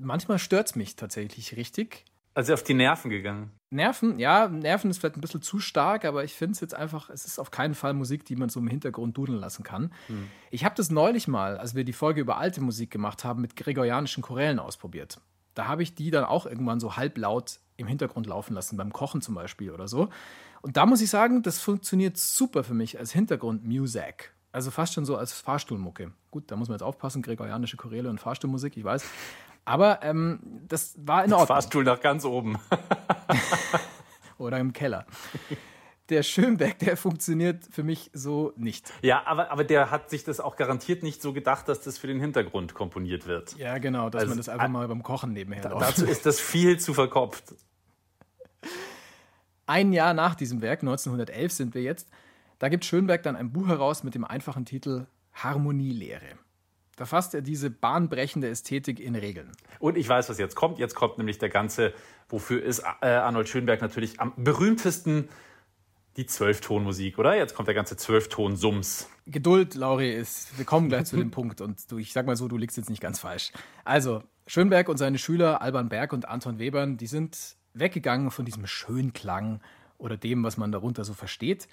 manchmal 0.00 0.38
stört 0.38 0.68
es 0.68 0.76
mich 0.76 0.96
tatsächlich 0.96 1.56
richtig. 1.56 2.04
Also 2.34 2.54
auf 2.54 2.62
die 2.62 2.74
Nerven 2.74 3.10
gegangen. 3.10 3.50
Nerven, 3.70 4.18
ja, 4.18 4.48
Nerven 4.48 4.90
ist 4.90 4.98
vielleicht 4.98 5.16
ein 5.16 5.20
bisschen 5.20 5.42
zu 5.42 5.58
stark, 5.58 6.04
aber 6.04 6.24
ich 6.24 6.34
finde 6.34 6.52
es 6.52 6.60
jetzt 6.60 6.74
einfach, 6.74 7.10
es 7.10 7.24
ist 7.24 7.38
auf 7.38 7.50
keinen 7.50 7.74
Fall 7.74 7.92
Musik, 7.92 8.24
die 8.24 8.36
man 8.36 8.48
so 8.48 8.60
im 8.60 8.68
Hintergrund 8.68 9.16
dudeln 9.16 9.38
lassen 9.38 9.64
kann. 9.64 9.92
Ich 10.50 10.64
habe 10.64 10.74
das 10.76 10.90
neulich 10.90 11.28
mal, 11.28 11.58
als 11.58 11.74
wir 11.74 11.84
die 11.84 11.92
Folge 11.92 12.20
über 12.20 12.38
alte 12.38 12.60
Musik 12.60 12.90
gemacht 12.90 13.24
haben, 13.24 13.40
mit 13.40 13.56
gregorianischen 13.56 14.22
Chorälen 14.22 14.58
ausprobiert. 14.58 15.20
Da 15.54 15.66
habe 15.66 15.82
ich 15.82 15.94
die 15.94 16.10
dann 16.10 16.24
auch 16.24 16.46
irgendwann 16.46 16.78
so 16.78 16.96
halblaut 16.96 17.58
im 17.76 17.88
Hintergrund 17.88 18.26
laufen 18.26 18.54
lassen, 18.54 18.76
beim 18.76 18.92
Kochen 18.92 19.22
zum 19.22 19.34
Beispiel 19.34 19.72
oder 19.72 19.88
so. 19.88 20.08
Und 20.62 20.76
da 20.76 20.86
muss 20.86 21.00
ich 21.00 21.10
sagen, 21.10 21.42
das 21.42 21.58
funktioniert 21.58 22.16
super 22.16 22.62
für 22.62 22.74
mich 22.74 22.98
als 22.98 23.12
Hintergrundmusik. 23.12 24.32
Also 24.52 24.70
fast 24.70 24.94
schon 24.94 25.04
so 25.04 25.16
als 25.16 25.32
Fahrstuhlmucke. 25.32 26.12
Gut, 26.30 26.50
da 26.50 26.56
muss 26.56 26.68
man 26.68 26.76
jetzt 26.76 26.82
aufpassen, 26.82 27.22
gregorianische 27.22 27.76
Choräle 27.76 28.10
und 28.10 28.20
Fahrstuhlmusik, 28.20 28.76
ich 28.76 28.84
weiß. 28.84 29.04
Aber 29.70 30.02
ähm, 30.02 30.40
das 30.68 30.94
war 30.98 31.24
in 31.24 31.32
Ordnung. 31.32 31.46
Fahrstuhl 31.46 31.84
nach 31.84 32.00
ganz 32.00 32.24
oben. 32.24 32.58
oder 34.38 34.58
im 34.58 34.72
Keller. 34.72 35.06
Der 36.08 36.24
Schönberg, 36.24 36.80
der 36.80 36.96
funktioniert 36.96 37.64
für 37.70 37.84
mich 37.84 38.10
so 38.12 38.52
nicht. 38.56 38.92
Ja, 39.02 39.22
aber, 39.26 39.52
aber 39.52 39.62
der 39.62 39.92
hat 39.92 40.10
sich 40.10 40.24
das 40.24 40.40
auch 40.40 40.56
garantiert 40.56 41.04
nicht 41.04 41.22
so 41.22 41.32
gedacht, 41.32 41.68
dass 41.68 41.82
das 41.82 41.98
für 41.98 42.08
den 42.08 42.18
Hintergrund 42.18 42.74
komponiert 42.74 43.26
wird. 43.28 43.56
Ja, 43.58 43.78
genau, 43.78 44.10
dass 44.10 44.22
Also, 44.22 44.30
man 44.30 44.38
das 44.38 44.48
einfach 44.48 44.68
mal 44.68 44.88
beim 44.88 45.04
Kochen 45.04 45.32
nebenher 45.32 45.62
Da, 45.62 45.68
läuft. 45.68 45.82
dazu 45.90 46.04
ist 46.04 46.26
das 46.26 46.40
viel 46.40 46.80
zu 46.80 46.94
verkopft. 46.94 47.54
Ein 49.66 49.92
Jahr 49.92 50.14
nach 50.14 50.34
diesem 50.34 50.62
Werk, 50.62 50.80
1911 50.82 51.52
sind 51.52 51.74
wir 51.76 51.82
jetzt, 51.82 52.08
da 52.58 52.68
gibt 52.68 52.84
Schönberg 52.84 53.22
dann 53.22 53.36
ein 53.36 53.52
Buch 53.52 53.68
heraus 53.68 54.02
mit 54.02 54.16
dem 54.16 54.24
einfachen 54.24 54.64
Titel 54.64 55.06
Harmonielehre. 55.32 56.26
Da 57.00 57.06
fasst 57.06 57.32
er 57.32 57.40
diese 57.40 57.70
bahnbrechende 57.70 58.46
Ästhetik 58.46 59.00
in 59.00 59.16
Regeln. 59.16 59.50
Und 59.78 59.96
ich 59.96 60.06
weiß, 60.06 60.28
was 60.28 60.36
jetzt 60.36 60.54
kommt. 60.54 60.78
Jetzt 60.78 60.94
kommt 60.94 61.16
nämlich 61.16 61.38
der 61.38 61.48
ganze, 61.48 61.94
wofür 62.28 62.62
ist 62.62 62.82
äh, 63.00 63.06
Arnold 63.06 63.48
Schönberg 63.48 63.80
natürlich 63.80 64.20
am 64.20 64.34
berühmtesten 64.36 65.30
die 66.18 66.26
Zwölftonmusik, 66.26 67.18
oder? 67.18 67.34
Jetzt 67.34 67.54
kommt 67.54 67.68
der 67.68 67.74
ganze 67.74 67.96
Zwölfton-Sums. 67.96 69.08
Geduld, 69.24 69.76
Lauri, 69.76 70.12
ist, 70.12 70.58
wir 70.58 70.66
kommen 70.66 70.90
gleich 70.90 71.06
zu 71.06 71.16
dem 71.16 71.30
Punkt 71.30 71.62
und 71.62 71.90
du, 71.90 71.96
ich 71.96 72.12
sag 72.12 72.26
mal 72.26 72.36
so, 72.36 72.48
du 72.48 72.58
liegst 72.58 72.76
jetzt 72.76 72.90
nicht 72.90 73.00
ganz 73.00 73.18
falsch. 73.18 73.50
Also, 73.82 74.22
Schönberg 74.46 74.90
und 74.90 74.98
seine 74.98 75.16
Schüler 75.16 75.62
Alban 75.62 75.88
Berg 75.88 76.12
und 76.12 76.28
Anton 76.28 76.58
Webern, 76.58 76.98
die 76.98 77.06
sind 77.06 77.56
weggegangen 77.72 78.30
von 78.30 78.44
diesem 78.44 78.66
Schönklang 78.66 79.62
oder 79.96 80.18
dem, 80.18 80.44
was 80.44 80.58
man 80.58 80.70
darunter 80.70 81.04
so 81.04 81.14
versteht. 81.14 81.66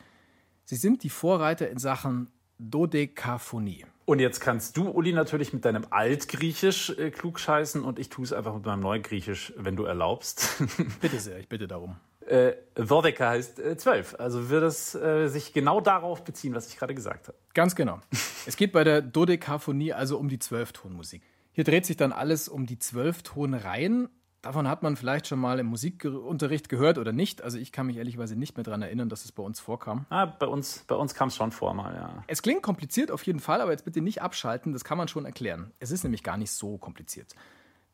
Sie 0.64 0.78
sind 0.78 1.04
die 1.04 1.10
Vorreiter 1.10 1.70
in 1.70 1.80
Sachen 1.80 2.30
Dodekaphonie. 2.60 3.84
Und 4.08 4.20
jetzt 4.20 4.40
kannst 4.40 4.78
du, 4.78 4.90
Uli, 4.90 5.12
natürlich 5.12 5.52
mit 5.52 5.66
deinem 5.66 5.86
Altgriechisch 5.90 6.92
äh, 6.92 7.12
klugscheißen 7.12 7.84
und 7.84 8.00
ich 8.00 8.08
tue 8.08 8.24
es 8.24 8.32
einfach 8.32 8.54
mit 8.54 8.66
meinem 8.66 8.80
Neugriechisch, 8.80 9.52
wenn 9.58 9.76
du 9.76 9.84
erlaubst. 9.84 10.64
Bitte 11.02 11.20
sehr, 11.20 11.40
ich 11.40 11.50
bitte 11.50 11.68
darum. 11.68 11.98
äh, 12.26 12.54
Dodeka 12.76 13.32
heißt 13.32 13.60
äh, 13.60 13.76
zwölf. 13.76 14.16
Also 14.18 14.50
wird 14.50 14.64
es 14.64 14.96
äh, 14.96 15.28
sich 15.28 15.52
genau 15.52 15.82
darauf 15.82 16.24
beziehen, 16.24 16.56
was 16.56 16.70
ich 16.70 16.78
gerade 16.78 16.96
gesagt 16.96 17.28
habe. 17.28 17.38
Ganz 17.54 17.76
genau. 17.76 18.00
Es 18.46 18.56
geht 18.56 18.72
bei 18.72 18.86
der 18.86 19.02
Dodekaphonie 19.02 19.92
also 19.92 20.18
um 20.18 20.30
die 20.30 20.40
Zwölftonmusik. 20.40 21.22
Hier 21.52 21.66
dreht 21.66 21.86
sich 21.86 21.98
dann 21.98 22.14
alles 22.14 22.48
um 22.48 22.66
die 22.66 22.80
Zwölftonreihen. 22.80 24.08
Davon 24.42 24.68
hat 24.68 24.84
man 24.84 24.96
vielleicht 24.96 25.28
schon 25.28 25.40
mal 25.40 25.60
im 25.60 25.66
Musikunterricht 25.66 26.70
gehört 26.70 26.98
oder 26.98 27.12
nicht. 27.12 27.42
Also 27.42 27.58
ich 27.58 27.72
kann 27.72 27.88
mich 27.88 27.98
ehrlicherweise 27.98 28.36
nicht 28.36 28.56
mehr 28.56 28.64
daran 28.64 28.82
erinnern, 28.82 29.10
dass 29.10 29.26
es 29.26 29.32
bei 29.32 29.44
uns 29.44 29.60
vorkam. 29.60 30.06
Ah, 30.10 30.26
bei 30.26 30.46
uns, 30.46 30.84
bei 30.88 30.96
uns 30.96 31.16
kam 31.16 31.30
es 31.30 31.36
schon 31.36 31.52
vor 31.52 31.74
mal, 31.74 31.94
ja. 31.94 32.24
Es 32.28 32.42
klingt 32.42 32.62
kompliziert 32.62 33.12
auf 33.12 33.24
jeden 33.24 33.40
Fall, 33.40 33.62
aber 33.62 33.72
jetzt 33.72 33.86
bitte 33.86 34.02
nicht 34.02 34.22
abschalten, 34.22 34.74
das 34.74 34.84
kann 34.84 34.98
man 34.98 35.08
schon 35.08 35.26
erklären. 35.26 35.72
Es 35.80 35.92
ist 35.92 36.04
nämlich 36.04 36.24
gar 36.24 36.38
nicht 36.38 36.52
so 36.52 36.78
kompliziert. 36.78 37.36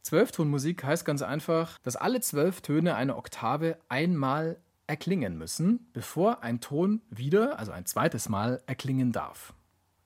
Zwölftonmusik 0.01 0.83
heißt 0.83 1.05
ganz 1.05 1.21
einfach, 1.21 1.79
dass 1.79 1.95
alle 1.95 2.19
zwölf 2.19 2.59
Töne 2.59 2.95
einer 2.95 3.17
Oktave 3.17 3.77
einmal 3.88 4.57
erklingen 4.85 5.38
müssen, 5.38 5.88
bevor 5.93 6.43
ein 6.43 6.59
Ton 6.59 7.01
wieder, 7.09 7.57
also 7.57 7.71
ein 7.71 7.85
zweites 7.85 8.27
Mal, 8.27 8.62
erklingen 8.65 9.13
darf. 9.13 9.53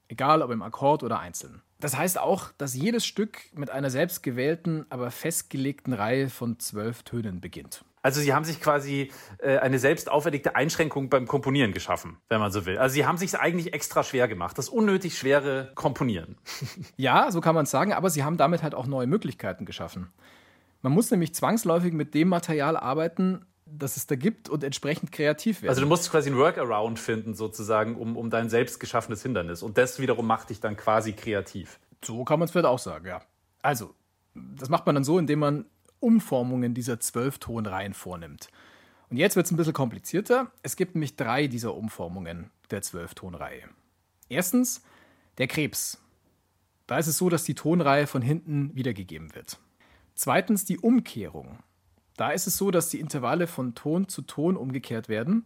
Egal 0.08 0.42
ob 0.42 0.52
im 0.52 0.62
Akkord 0.62 1.04
oder 1.04 1.20
einzeln. 1.20 1.62
Das 1.80 1.96
heißt 1.96 2.20
auch, 2.20 2.52
dass 2.58 2.74
jedes 2.74 3.06
Stück 3.06 3.40
mit 3.54 3.70
einer 3.70 3.90
selbst 3.90 4.24
gewählten, 4.24 4.86
aber 4.90 5.12
festgelegten 5.12 5.94
Reihe 5.94 6.30
von 6.30 6.60
zwölf 6.60 7.04
Tönen 7.04 7.40
beginnt. 7.40 7.84
Also 8.02 8.22
sie 8.22 8.34
haben 8.34 8.46
sich 8.46 8.62
quasi 8.62 9.12
äh, 9.40 9.58
eine 9.58 9.80
selbst 9.80 10.10
auferlegte 10.10 10.56
Einschränkung 10.56 11.10
beim 11.10 11.28
Komponieren 11.28 11.74
geschaffen, 11.74 12.18
wenn 12.30 12.40
man 12.40 12.52
so 12.52 12.66
will. 12.66 12.78
Also 12.78 12.94
sie 12.94 13.06
haben 13.06 13.18
sich 13.18 13.38
eigentlich 13.38 13.74
extra 13.74 14.02
schwer 14.02 14.28
gemacht, 14.28 14.58
das 14.58 14.70
unnötig 14.70 15.18
schwere 15.18 15.72
Komponieren. 15.76 16.38
Ja, 16.96 17.32
so 17.32 17.42
kann 17.42 17.54
man 17.54 17.66
es 17.66 17.72
sagen, 17.72 17.94
aber 17.94 18.10
sie 18.10 18.24
haben 18.24 18.38
damit 18.38 18.64
halt 18.64 18.74
auch 18.74 18.88
neue 18.88 19.08
Möglichkeiten 19.08 19.66
geschaffen. 19.66 20.12
Man 20.82 20.94
muss 20.94 21.12
nämlich 21.12 21.36
zwangsläufig 21.36 21.94
mit 21.94 22.14
dem 22.14 22.30
Material 22.30 22.78
arbeiten, 22.78 23.46
das 23.72 23.98
es 23.98 24.08
da 24.08 24.16
gibt 24.16 24.50
und 24.50 24.64
entsprechend 24.64 25.12
kreativ 25.12 25.62
werden. 25.62 25.70
Also 25.70 25.82
du 25.82 25.88
musst 25.88 26.10
quasi 26.12 26.30
ein 26.30 26.38
Workaround 26.38 27.00
finden 27.00 27.34
sozusagen, 27.34 27.96
um, 27.96 28.18
um 28.18 28.30
dein 28.30 28.50
selbst 28.50 28.80
geschaffenes 28.80 29.24
Hindernis. 29.24 29.64
Und 29.64 29.78
das 29.78 30.00
wiederum 30.00 30.28
macht 30.28 30.50
dich 30.50 30.60
dann 30.60 30.78
quasi 30.78 31.14
kreativ. 31.14 31.80
so 32.04 32.24
kann 32.24 32.40
man 32.40 32.46
es 32.46 32.52
vielleicht 32.52 32.68
auch 32.68 32.80
sagen, 32.80 33.08
ja. 33.08 33.22
Also, 33.62 33.94
das 34.34 34.70
macht 34.70 34.86
man 34.86 34.96
dann 34.96 35.04
so, 35.04 35.20
indem 35.20 35.40
man 35.40 35.66
Umformungen 36.00 36.74
dieser 36.74 37.00
Zwölftonreihen 37.00 37.94
vornimmt. 37.94 38.50
Und 39.10 39.18
jetzt 39.18 39.36
wird 39.36 39.46
es 39.46 39.52
ein 39.52 39.58
bisschen 39.58 39.74
komplizierter. 39.74 40.52
Es 40.64 40.76
gibt 40.76 40.96
nämlich 40.96 41.16
drei 41.16 41.48
dieser 41.48 41.76
Umformungen 41.76 42.52
der 42.70 42.82
Zwölftonreihe. 42.82 43.64
Erstens 44.30 44.84
der 45.38 45.48
Krebs. 45.48 46.00
Da 46.88 46.98
ist 46.98 47.08
es 47.08 47.18
so, 47.18 47.30
dass 47.30 47.44
die 47.44 47.56
Tonreihe 47.56 48.08
von 48.08 48.22
hinten 48.22 48.76
wiedergegeben 48.76 49.34
wird. 49.36 49.60
Zweitens 50.16 50.66
die 50.66 50.80
Umkehrung. 50.80 51.60
Da 52.18 52.32
ist 52.32 52.48
es 52.48 52.58
so, 52.58 52.72
dass 52.72 52.90
die 52.90 53.00
Intervalle 53.00 53.48
von 53.48 53.76
Ton 53.76 54.10
zu 54.10 54.24
Ton 54.24 54.58
umgekehrt 54.58 55.08
werden. 55.08 55.46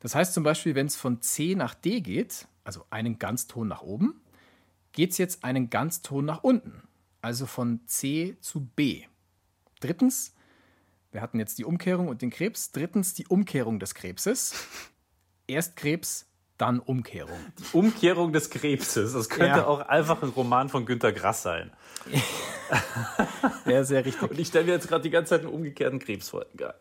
Das 0.00 0.14
heißt 0.14 0.34
zum 0.34 0.42
Beispiel, 0.42 0.74
wenn 0.74 0.86
es 0.86 0.96
von 0.96 1.20
C 1.20 1.54
nach 1.54 1.74
D 1.74 2.00
geht, 2.00 2.48
also 2.64 2.84
einen 2.90 3.18
Ganzton 3.18 3.68
nach 3.68 3.82
oben, 3.82 4.20
geht 4.92 5.12
es 5.12 5.18
jetzt 5.18 5.44
einen 5.44 5.70
Ganzton 5.70 6.24
nach 6.24 6.42
unten, 6.42 6.82
also 7.20 7.46
von 7.46 7.80
C 7.86 8.36
zu 8.40 8.64
B. 8.64 9.04
Drittens, 9.80 10.34
wir 11.12 11.20
hatten 11.20 11.38
jetzt 11.38 11.58
die 11.58 11.64
Umkehrung 11.64 12.08
und 12.08 12.22
den 12.22 12.30
Krebs. 12.30 12.72
Drittens 12.72 13.14
die 13.14 13.26
Umkehrung 13.26 13.78
des 13.78 13.94
Krebses. 13.94 14.54
Erst 15.46 15.76
Krebs, 15.76 16.26
dann 16.56 16.80
Umkehrung. 16.80 17.38
Die 17.58 17.76
Umkehrung 17.76 18.32
des 18.32 18.48
Krebses. 18.48 19.12
Das 19.12 19.28
könnte 19.28 19.58
ja. 19.58 19.66
auch 19.66 19.80
einfach 19.80 20.22
ein 20.22 20.30
Roman 20.30 20.70
von 20.70 20.86
Günter 20.86 21.12
Grass 21.12 21.42
sein. 21.42 21.72
ja, 23.66 23.84
sehr 23.84 24.04
richtig. 24.04 24.30
Und 24.30 24.38
ich 24.38 24.48
stelle 24.48 24.64
mir 24.64 24.72
jetzt 24.72 24.88
gerade 24.88 25.02
die 25.02 25.10
ganze 25.10 25.30
Zeit 25.30 25.40
einen 25.40 25.50
umgekehrten 25.50 25.98
Krebs 25.98 26.28
vor. 26.30 26.44
Geil. 26.56 26.74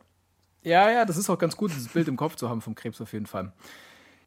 Ja, 0.64 0.90
ja, 0.90 1.06
das 1.06 1.18
ist 1.18 1.30
auch 1.30 1.38
ganz 1.38 1.56
gut, 1.56 1.72
dieses 1.72 1.90
Bild 1.90 2.08
im 2.08 2.18
Kopf 2.18 2.36
zu 2.36 2.50
haben 2.50 2.62
vom 2.62 2.74
Krebs 2.76 3.00
auf 3.00 3.14
jeden 3.14 3.28
Fall. 3.28 3.54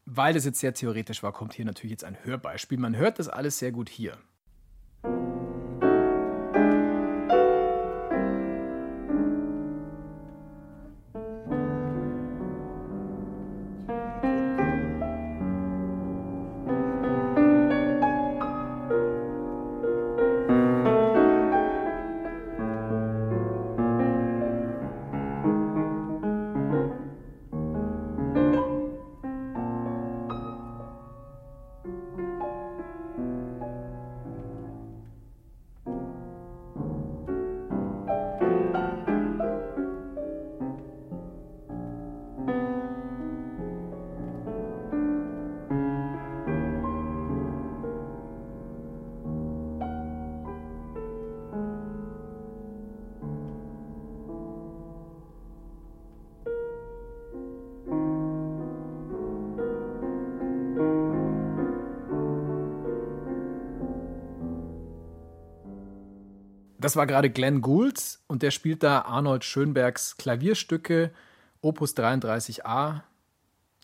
Weil 0.07 0.37
es 0.37 0.45
jetzt 0.45 0.61
sehr 0.61 0.73
theoretisch 0.73 1.23
war, 1.23 1.33
kommt 1.33 1.53
hier 1.53 1.65
natürlich 1.65 1.91
jetzt 1.91 2.05
ein 2.05 2.17
Hörbeispiel. 2.23 2.79
Man 2.79 2.97
hört 2.97 3.19
das 3.19 3.29
alles 3.29 3.59
sehr 3.59 3.73
gut 3.73 3.89
hier. 3.89 4.17
Das 66.89 66.97
war 66.97 67.07
gerade 67.07 67.29
Glenn 67.29 67.61
Gould 67.61 68.19
und 68.29 68.43
der 68.43 68.51
spielt 68.51 68.83
da 68.83 69.03
Arnold 69.03 69.45
Schönbergs 69.45 70.17
Klavierstücke 70.17 71.11
Opus 71.61 71.95
33a 71.95 73.03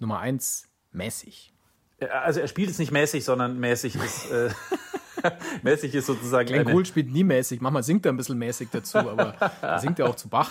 Nummer 0.01 0.21
1 0.21 0.69
mäßig. 0.91 1.53
Also 2.01 2.41
er 2.41 2.49
spielt 2.49 2.71
es 2.71 2.79
nicht 2.79 2.93
mäßig, 2.93 3.23
sondern 3.23 3.61
mäßig 3.61 3.97
ist 3.97 4.31
äh, 4.31 4.49
mäßig 5.63 5.95
ist 5.95 6.07
sozusagen. 6.07 6.47
Glenn 6.47 6.65
Gould 6.65 6.89
spielt 6.89 7.11
nie 7.11 7.25
mäßig. 7.25 7.61
Manchmal 7.61 7.83
singt 7.83 8.07
er 8.07 8.13
ein 8.13 8.17
bisschen 8.17 8.39
mäßig 8.39 8.69
dazu, 8.71 8.99
aber 8.99 9.35
er 9.63 9.79
singt 9.79 9.99
ja 9.99 10.07
auch 10.07 10.17
zu 10.17 10.29
Bach. 10.29 10.51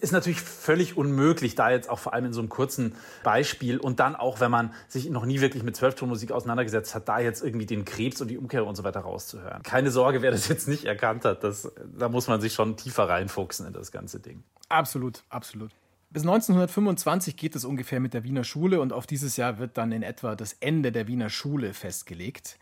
Ist 0.00 0.12
natürlich 0.12 0.40
völlig 0.40 0.96
unmöglich, 0.96 1.54
da 1.54 1.70
jetzt 1.70 1.88
auch 1.88 1.98
vor 1.98 2.14
allem 2.14 2.26
in 2.26 2.32
so 2.32 2.40
einem 2.40 2.48
kurzen 2.48 2.94
Beispiel 3.22 3.78
und 3.78 4.00
dann 4.00 4.16
auch, 4.16 4.40
wenn 4.40 4.50
man 4.50 4.72
sich 4.88 5.08
noch 5.10 5.24
nie 5.24 5.40
wirklich 5.40 5.62
mit 5.62 5.76
Zwölftonmusik 5.76 6.32
auseinandergesetzt 6.32 6.94
hat, 6.94 7.08
da 7.08 7.20
jetzt 7.20 7.42
irgendwie 7.42 7.66
den 7.66 7.84
Krebs 7.84 8.20
und 8.20 8.28
die 8.28 8.38
Umkehrung 8.38 8.68
und 8.68 8.76
so 8.76 8.84
weiter 8.84 9.00
rauszuhören. 9.00 9.62
Keine 9.62 9.90
Sorge, 9.90 10.22
wer 10.22 10.30
das 10.30 10.48
jetzt 10.48 10.68
nicht 10.68 10.84
erkannt 10.84 11.24
hat, 11.24 11.44
das, 11.44 11.70
da 11.98 12.08
muss 12.08 12.28
man 12.28 12.40
sich 12.40 12.52
schon 12.52 12.76
tiefer 12.76 13.08
reinfuchsen 13.08 13.66
in 13.66 13.72
das 13.72 13.92
ganze 13.92 14.20
Ding. 14.20 14.42
Absolut, 14.68 15.22
absolut. 15.28 15.70
Bis 16.12 16.24
1925 16.24 17.38
geht 17.38 17.56
es 17.56 17.64
ungefähr 17.64 17.98
mit 17.98 18.12
der 18.12 18.22
Wiener 18.22 18.44
Schule 18.44 18.82
und 18.82 18.92
auf 18.92 19.06
dieses 19.06 19.38
Jahr 19.38 19.58
wird 19.58 19.78
dann 19.78 19.92
in 19.92 20.02
etwa 20.02 20.36
das 20.36 20.52
Ende 20.60 20.92
der 20.92 21.08
Wiener 21.08 21.30
Schule 21.30 21.72
festgelegt. 21.72 22.58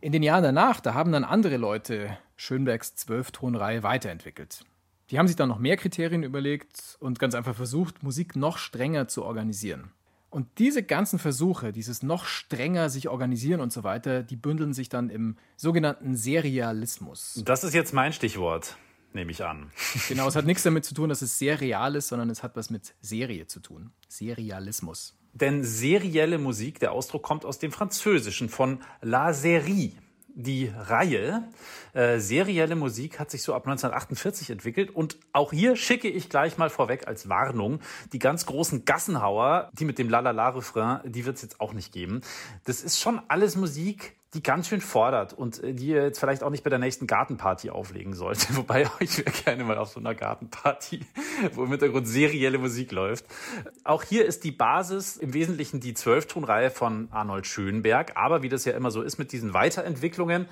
In 0.00 0.12
den 0.12 0.22
Jahren 0.22 0.42
danach, 0.42 0.80
da 0.80 0.94
haben 0.94 1.12
dann 1.12 1.24
andere 1.24 1.56
Leute 1.56 2.18
Schönbergs 2.36 2.94
Zwölftonreihe 2.96 3.82
weiterentwickelt. 3.82 4.64
Die 5.10 5.18
haben 5.18 5.26
sich 5.26 5.36
dann 5.36 5.48
noch 5.48 5.58
mehr 5.58 5.76
Kriterien 5.76 6.22
überlegt 6.22 6.96
und 7.00 7.18
ganz 7.18 7.34
einfach 7.34 7.54
versucht, 7.54 8.02
Musik 8.02 8.36
noch 8.36 8.58
strenger 8.58 9.08
zu 9.08 9.24
organisieren. 9.24 9.92
Und 10.28 10.58
diese 10.58 10.82
ganzen 10.82 11.18
Versuche, 11.18 11.72
dieses 11.72 12.02
noch 12.02 12.26
strenger 12.26 12.90
sich 12.90 13.08
organisieren 13.08 13.60
und 13.60 13.72
so 13.72 13.84
weiter, 13.84 14.22
die 14.22 14.36
bündeln 14.36 14.74
sich 14.74 14.88
dann 14.88 15.08
im 15.08 15.36
sogenannten 15.56 16.14
Serialismus. 16.14 17.40
Das 17.44 17.64
ist 17.64 17.72
jetzt 17.72 17.94
mein 17.94 18.12
Stichwort, 18.12 18.76
nehme 19.14 19.30
ich 19.30 19.44
an. 19.44 19.70
Genau, 20.08 20.28
es 20.28 20.36
hat 20.36 20.44
nichts 20.44 20.64
damit 20.64 20.84
zu 20.84 20.92
tun, 20.92 21.08
dass 21.08 21.22
es 21.22 21.38
sehr 21.38 21.60
real 21.60 21.94
ist, 21.94 22.08
sondern 22.08 22.28
es 22.28 22.42
hat 22.42 22.54
was 22.54 22.68
mit 22.68 22.94
Serie 23.00 23.46
zu 23.46 23.60
tun. 23.60 23.92
Serialismus. 24.08 25.15
Denn 25.40 25.64
serielle 25.64 26.38
Musik, 26.38 26.80
der 26.80 26.92
Ausdruck 26.92 27.22
kommt 27.22 27.44
aus 27.44 27.58
dem 27.58 27.70
Französischen 27.70 28.48
von 28.48 28.80
la 29.02 29.32
série. 29.32 29.92
Die 30.28 30.72
Reihe 30.74 31.44
äh, 31.92 32.18
serielle 32.18 32.74
Musik 32.74 33.18
hat 33.18 33.30
sich 33.30 33.42
so 33.42 33.54
ab 33.54 33.66
1948 33.66 34.48
entwickelt 34.50 34.90
und 34.90 35.18
auch 35.32 35.52
hier 35.52 35.76
schicke 35.76 36.08
ich 36.08 36.30
gleich 36.30 36.56
mal 36.56 36.70
vorweg 36.70 37.06
als 37.06 37.28
Warnung 37.28 37.80
die 38.14 38.18
ganz 38.18 38.46
großen 38.46 38.86
Gassenhauer, 38.86 39.70
die 39.74 39.84
mit 39.84 39.98
dem 39.98 40.08
La 40.08 40.20
La 40.20 40.30
La 40.30 40.48
Refrain, 40.48 41.00
die 41.04 41.26
wird 41.26 41.36
es 41.36 41.42
jetzt 41.42 41.60
auch 41.60 41.74
nicht 41.74 41.92
geben. 41.92 42.22
Das 42.64 42.82
ist 42.82 42.98
schon 42.98 43.20
alles 43.28 43.56
Musik, 43.56 44.16
die 44.36 44.42
ganz 44.42 44.68
schön 44.68 44.80
fordert 44.80 45.32
und 45.32 45.62
äh, 45.62 45.72
die 45.72 45.88
ihr 45.88 46.02
jetzt 46.02 46.20
vielleicht 46.20 46.42
auch 46.42 46.50
nicht 46.50 46.62
bei 46.62 46.70
der 46.70 46.78
nächsten 46.78 47.06
Gartenparty 47.06 47.70
auflegen 47.70 48.14
sollte. 48.14 48.46
Wobei 48.56 48.86
ich 49.00 49.18
wäre 49.18 49.30
gerne 49.30 49.64
mal 49.64 49.78
auf 49.78 49.88
so 49.88 50.00
einer 50.00 50.14
Gartenparty, 50.14 51.00
wo 51.54 51.64
im 51.64 51.70
Hintergrund 51.70 52.06
serielle 52.06 52.58
Musik 52.58 52.92
läuft. 52.92 53.24
Auch 53.84 54.02
hier 54.02 54.26
ist 54.26 54.44
die 54.44 54.52
Basis 54.52 55.16
im 55.16 55.34
Wesentlichen 55.34 55.80
die 55.80 55.94
Zwölftonreihe 55.94 56.70
von 56.70 57.08
Arnold 57.10 57.46
Schönberg. 57.46 58.16
Aber 58.16 58.42
wie 58.42 58.48
das 58.48 58.64
ja 58.64 58.72
immer 58.72 58.90
so 58.90 59.02
ist 59.02 59.18
mit 59.18 59.32
diesen 59.32 59.54
Weiterentwicklungen, 59.54 60.46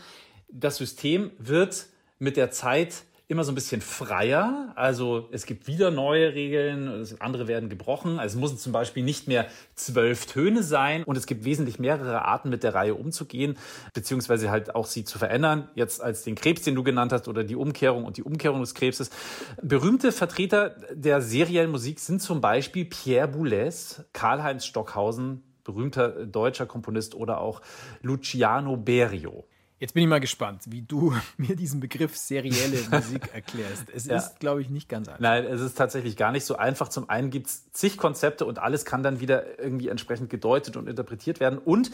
das 0.49 0.77
System 0.77 1.31
wird 1.39 1.87
mit 2.19 2.37
der 2.37 2.51
Zeit 2.51 3.05
immer 3.27 3.43
so 3.43 3.53
ein 3.53 3.55
bisschen 3.55 3.81
freier. 3.81 4.73
Also 4.75 5.29
es 5.33 5.47
gibt 5.47 5.67
wieder 5.67 5.91
neue 5.91 6.35
Regeln, 6.35 7.07
andere 7.21 7.49
werden 7.49 7.71
gebrochen. 7.71 8.19
Also 8.19 8.37
es 8.37 8.41
müssen 8.41 8.59
zum 8.59 8.73
Beispiel 8.73 9.03
nicht 9.03 9.29
mehr 9.29 9.47
zwölf 9.75 10.27
Töne 10.27 10.63
sein 10.63 11.05
und 11.05 11.17
es 11.17 11.27
gibt 11.27 11.45
wesentlich 11.45 11.79
mehrere 11.79 12.27
Arten 12.27 12.51
mit 12.51 12.63
der 12.63 12.75
Reihe 12.75 12.95
umzugehen, 12.95 13.57
beziehungsweise 13.95 14.51
halt 14.51 14.75
auch 14.75 14.87
sie 14.87 15.05
zu 15.05 15.19
verändern. 15.19 15.69
Jetzt 15.75 16.03
als 16.03 16.23
den 16.23 16.35
Krebs, 16.35 16.63
den 16.63 16.75
du 16.75 16.83
genannt 16.83 17.13
hast, 17.13 17.27
oder 17.27 17.45
die 17.45 17.57
Umkehrung 17.57 18.05
und 18.05 18.19
die 18.19 18.23
Umkehrung 18.23 18.61
des 18.61 18.75
Krebses. 18.75 19.11
Berühmte 19.63 20.13
Vertreter 20.13 20.77
der 20.93 21.23
seriellen 21.23 21.71
Musik 21.71 22.01
sind 22.01 22.21
zum 22.21 22.43
Beispiel 22.43 22.85
Pierre 22.85 23.29
Boulez, 23.29 24.05
Karl-Heinz 24.13 24.67
Stockhausen, 24.67 25.43
berühmter 25.65 26.27
deutscher 26.27 26.67
Komponist 26.67 27.15
oder 27.15 27.41
auch 27.41 27.63
Luciano 28.03 28.77
Berio. 28.77 29.47
Jetzt 29.81 29.93
bin 29.93 30.05
ich 30.05 30.09
mal 30.09 30.21
gespannt, 30.21 30.63
wie 30.67 30.83
du 30.83 31.15
mir 31.37 31.57
diesen 31.57 31.81
Begriff 31.81 32.17
serielle 32.17 32.79
Musik 32.91 33.31
erklärst. 33.35 33.89
Es 33.95 34.07
ja. 34.07 34.17
ist, 34.17 34.41
glaube 34.41 34.63
ich, 34.63 34.71
nicht 34.71 34.89
ganz 34.89 35.09
einfach. 35.09 35.21
Nein, 35.21 35.45
es 35.45 35.61
ist 35.61 35.77
tatsächlich 35.77 36.17
gar 36.17 36.33
nicht 36.33 36.45
so 36.45 36.57
einfach. 36.57 36.89
Zum 36.89 37.11
einen 37.11 37.31
gibt 37.31 37.49
es 37.49 37.71
zig 37.73 37.97
Konzepte 37.97 38.47
und 38.47 38.59
alles 38.59 38.85
kann 38.85 39.03
dann 39.03 39.21
wieder 39.21 39.59
irgendwie 39.59 39.89
entsprechend 39.89 40.31
gedeutet 40.31 40.77
und 40.77 40.89
interpretiert 40.89 41.41
werden. 41.41 41.59
Und 41.59 41.91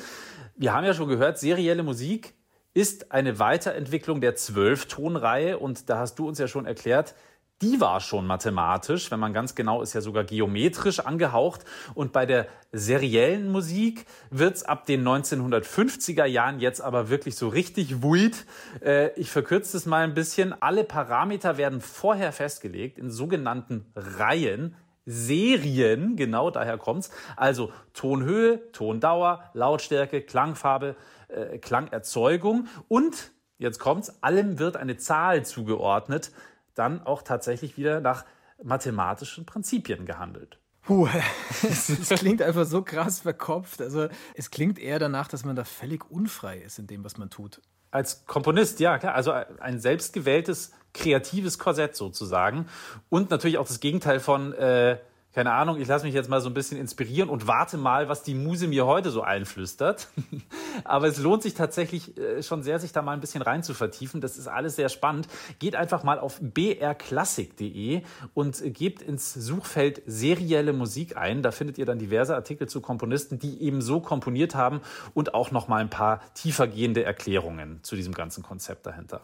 wir 0.57 0.73
haben 0.73 0.85
ja 0.85 0.95
schon 0.95 1.09
gehört, 1.09 1.39
serielle 1.39 1.83
Musik 1.83 2.35
ist 2.75 3.13
eine 3.13 3.39
Weiterentwicklung 3.39 4.21
der 4.21 4.37
Zwölftonreihe. 4.37 5.59
Und 5.59 5.89
da 5.89 5.99
hast 5.99 6.19
du 6.19 6.29
uns 6.29 6.39
ja 6.39 6.49
schon 6.49 6.67
erklärt, 6.67 7.15
die 7.63 7.81
war 7.81 8.01
schon 8.01 8.27
mathematisch, 8.27 9.11
wenn 9.11 9.21
man 9.21 9.35
ganz 9.35 9.55
genau 9.55 9.83
ist, 9.83 9.93
ja 9.93 10.01
sogar 10.01 10.25
geometrisch 10.25 11.01
angehaucht. 11.01 11.65
Und 11.95 12.13
bei 12.13 12.25
der 12.25 12.47
seriellen 12.73 13.53
Musik 13.53 14.07
wird's 14.31 14.63
ab 14.63 14.87
den 14.87 15.07
1950er 15.07 16.25
Jahren 16.25 16.61
jetzt 16.61 16.81
aber 16.81 17.11
wirklich 17.11 17.37
so 17.37 17.49
richtig 17.49 18.03
wuid. 18.03 18.47
Äh, 18.83 19.13
ich 19.21 19.31
verkürze 19.31 19.77
es 19.77 19.85
mal 19.85 20.05
ein 20.05 20.15
bisschen. 20.15 20.55
Alle 20.63 20.85
Parameter 20.85 21.59
werden 21.59 21.81
vorher 21.81 22.33
festgelegt 22.33 22.99
in 22.99 23.11
sogenannten 23.11 23.93
Reihen. 23.95 24.75
Serien, 25.05 26.17
genau 26.17 26.51
daher 26.51 26.79
kommt's. 26.79 27.11
Also 27.37 27.73
Tonhöhe, 27.95 28.71
Tondauer, 28.73 29.51
Lautstärke, 29.55 30.23
Klangfarbe, 30.23 30.95
äh, 31.29 31.59
Klangerzeugung 31.59 32.69
und 32.89 33.33
jetzt 33.59 33.79
kommt's, 33.79 34.23
allem 34.23 34.59
wird 34.59 34.77
eine 34.77 34.97
Zahl 34.97 35.45
zugeordnet 35.45 36.31
dann 36.75 37.03
auch 37.05 37.23
tatsächlich 37.23 37.77
wieder 37.77 38.01
nach 38.01 38.25
mathematischen 38.63 39.47
Prinzipien 39.47 40.07
gehandelt. 40.07 40.59
Puh, 40.83 41.09
es, 41.63 41.89
es, 41.89 42.09
klingt 42.09 42.43
einfach 42.43 42.65
so 42.65 42.83
krass 42.83 43.21
verkopft. 43.21 43.81
Also 43.81 44.09
es 44.35 44.51
klingt 44.51 44.79
eher 44.79 44.99
danach, 44.99 45.29
dass 45.29 45.45
man 45.45 45.57
da 45.57 45.65
völlig 45.65 46.11
unfrei 46.11 46.59
ist 46.59 46.79
in 46.79 46.87
dem, 46.87 47.05
was 47.05 47.17
man 47.17 47.31
tut. 47.31 47.61
Als 47.91 48.25
Komponist, 48.27 48.81
ja, 48.81 48.99
klar. 48.99 49.15
Also 49.15 49.33
ein 49.33 49.81
selbstgewähltes, 49.81 50.73
kreatives 50.95 51.59
Korsett 51.59 51.97
sozusagen. 51.97 52.67
Und 53.09 53.31
natürlich 53.31 53.59
auch 53.59 53.67
das 53.67 53.81
Gegenteil 53.81 54.21
von, 54.21 54.53
äh, 54.53 54.99
keine 55.33 55.53
Ahnung, 55.53 55.81
ich 55.81 55.87
lasse 55.87 56.05
mich 56.05 56.15
jetzt 56.15 56.29
mal 56.29 56.41
so 56.41 56.51
ein 56.51 56.55
bisschen 56.55 56.77
inspirieren 56.77 57.29
und 57.29 57.47
warte 57.47 57.77
mal, 57.77 58.09
was 58.09 58.25
die 58.25 58.35
Muse 58.35 58.67
mir 58.67 58.87
heute 58.87 59.11
so 59.11 59.23
einflüstert. 59.23 60.09
Aber 60.85 61.07
es 61.07 61.19
lohnt 61.19 61.43
sich 61.43 61.55
tatsächlich 61.55 62.19
äh, 62.19 62.43
schon 62.43 62.65
sehr, 62.65 62.81
sich 62.81 62.93
da 62.93 63.01
mal 63.01 63.13
ein 63.13 63.21
bisschen 63.21 63.43
rein 63.43 63.63
zu 63.63 63.73
vertiefen. 63.73 64.21
Das 64.21 64.37
ist 64.37 64.49
alles 64.49 64.75
sehr 64.75 64.89
spannend. 64.89 65.29
Geht 65.61 65.77
einfach 65.77 66.03
mal 66.03 66.19
auf 66.19 66.41
brklassik.de 66.41 68.03
und 68.35 68.63
gebt 68.75 69.03
ins 69.03 69.33
Suchfeld 69.33 70.03
serielle 70.07 70.73
Musik 70.73 71.17
ein. 71.17 71.43
Da 71.43 71.53
findet 71.53 71.79
ihr 71.79 71.87
dann 71.87 72.01
diverse 72.01 72.35
Artikel 72.35 72.69
zu 72.69 72.81
Komponisten, 72.81 73.39
die 73.39 73.63
eben 73.63 73.83
so 73.83 74.01
komponiert 74.01 74.57
haben 74.57 74.81
und 75.15 75.35
auch 75.35 75.53
noch 75.53 75.69
mal 75.69 75.81
ein 75.81 75.91
paar 75.91 76.21
tiefergehende 76.35 77.05
Erklärungen 77.05 77.79
zu 77.83 77.95
diesem 77.95 78.15
ganzen 78.15 78.43
Konzept 78.43 78.85
dahinter. 78.85 79.23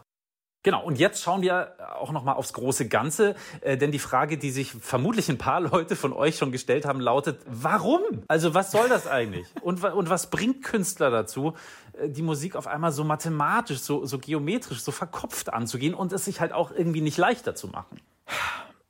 Genau, 0.67 0.83
und 0.83 0.99
jetzt 0.99 1.23
schauen 1.23 1.41
wir 1.41 1.77
auch 1.97 2.11
noch 2.11 2.25
mal 2.25 2.33
aufs 2.33 2.51
große 2.51 2.89
Ganze, 2.89 3.35
äh, 3.61 3.77
denn 3.77 3.93
die 3.93 3.99
Frage, 3.99 4.37
die 4.37 4.51
sich 4.51 4.73
vermutlich 4.73 5.29
ein 5.29 5.37
paar 5.37 5.61
Leute 5.71 5.95
von 5.95 6.11
euch 6.11 6.35
schon 6.35 6.51
gestellt 6.51 6.83
haben, 6.83 6.99
lautet, 6.99 7.39
warum? 7.45 8.01
Also 8.27 8.53
was 8.53 8.73
soll 8.73 8.89
das 8.89 9.07
eigentlich? 9.07 9.47
Und, 9.61 9.81
und 9.81 10.09
was 10.09 10.29
bringt 10.29 10.65
Künstler 10.65 11.09
dazu, 11.09 11.53
äh, 11.93 12.09
die 12.09 12.21
Musik 12.21 12.57
auf 12.57 12.67
einmal 12.67 12.91
so 12.91 13.05
mathematisch, 13.05 13.79
so, 13.79 14.05
so 14.05 14.19
geometrisch, 14.19 14.81
so 14.81 14.91
verkopft 14.91 15.53
anzugehen 15.53 15.93
und 15.93 16.11
es 16.11 16.25
sich 16.25 16.41
halt 16.41 16.51
auch 16.51 16.71
irgendwie 16.71 16.99
nicht 16.99 17.17
leichter 17.17 17.55
zu 17.55 17.69
machen? 17.69 18.01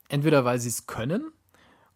Entweder 0.09 0.45
weil 0.45 0.57
sie 0.57 0.69
es 0.69 0.87
können 0.87 1.31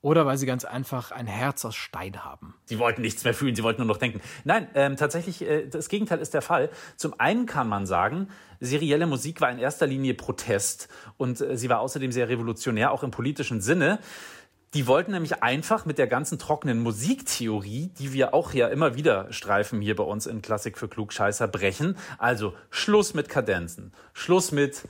oder 0.01 0.25
weil 0.25 0.37
sie 0.37 0.45
ganz 0.45 0.65
einfach 0.65 1.11
ein 1.11 1.27
Herz 1.27 1.63
aus 1.63 1.75
Stein 1.75 2.23
haben. 2.23 2.55
Sie 2.65 2.79
wollten 2.79 3.01
nichts 3.01 3.23
mehr 3.23 3.33
fühlen, 3.33 3.55
sie 3.55 3.63
wollten 3.63 3.81
nur 3.81 3.87
noch 3.87 3.97
denken. 3.97 4.21
Nein, 4.43 4.67
ähm, 4.73 4.97
tatsächlich, 4.97 5.41
äh, 5.43 5.67
das 5.67 5.89
Gegenteil 5.89 6.19
ist 6.19 6.33
der 6.33 6.41
Fall. 6.41 6.69
Zum 6.97 7.19
einen 7.19 7.45
kann 7.45 7.67
man 7.67 7.85
sagen, 7.85 8.27
serielle 8.59 9.07
Musik 9.07 9.41
war 9.41 9.51
in 9.51 9.59
erster 9.59 9.87
Linie 9.87 10.15
Protest 10.15 10.87
und 11.17 11.39
äh, 11.41 11.55
sie 11.55 11.69
war 11.69 11.79
außerdem 11.79 12.11
sehr 12.11 12.29
revolutionär, 12.29 12.91
auch 12.91 13.03
im 13.03 13.11
politischen 13.11 13.61
Sinne. 13.61 13.99
Die 14.73 14.87
wollten 14.87 15.11
nämlich 15.11 15.43
einfach 15.43 15.85
mit 15.85 15.97
der 15.97 16.07
ganzen 16.07 16.39
trockenen 16.39 16.79
Musiktheorie, 16.79 17.91
die 17.99 18.13
wir 18.13 18.33
auch 18.33 18.53
ja 18.53 18.69
immer 18.69 18.95
wieder 18.95 19.31
streifen 19.33 19.81
hier 19.81 19.97
bei 19.97 20.03
uns 20.03 20.27
in 20.27 20.41
Klassik 20.41 20.77
für 20.77 20.87
Klugscheißer, 20.87 21.49
brechen. 21.49 21.97
Also 22.17 22.53
Schluss 22.69 23.13
mit 23.13 23.27
Kadenzen, 23.27 23.91
Schluss 24.13 24.53
mit 24.53 24.83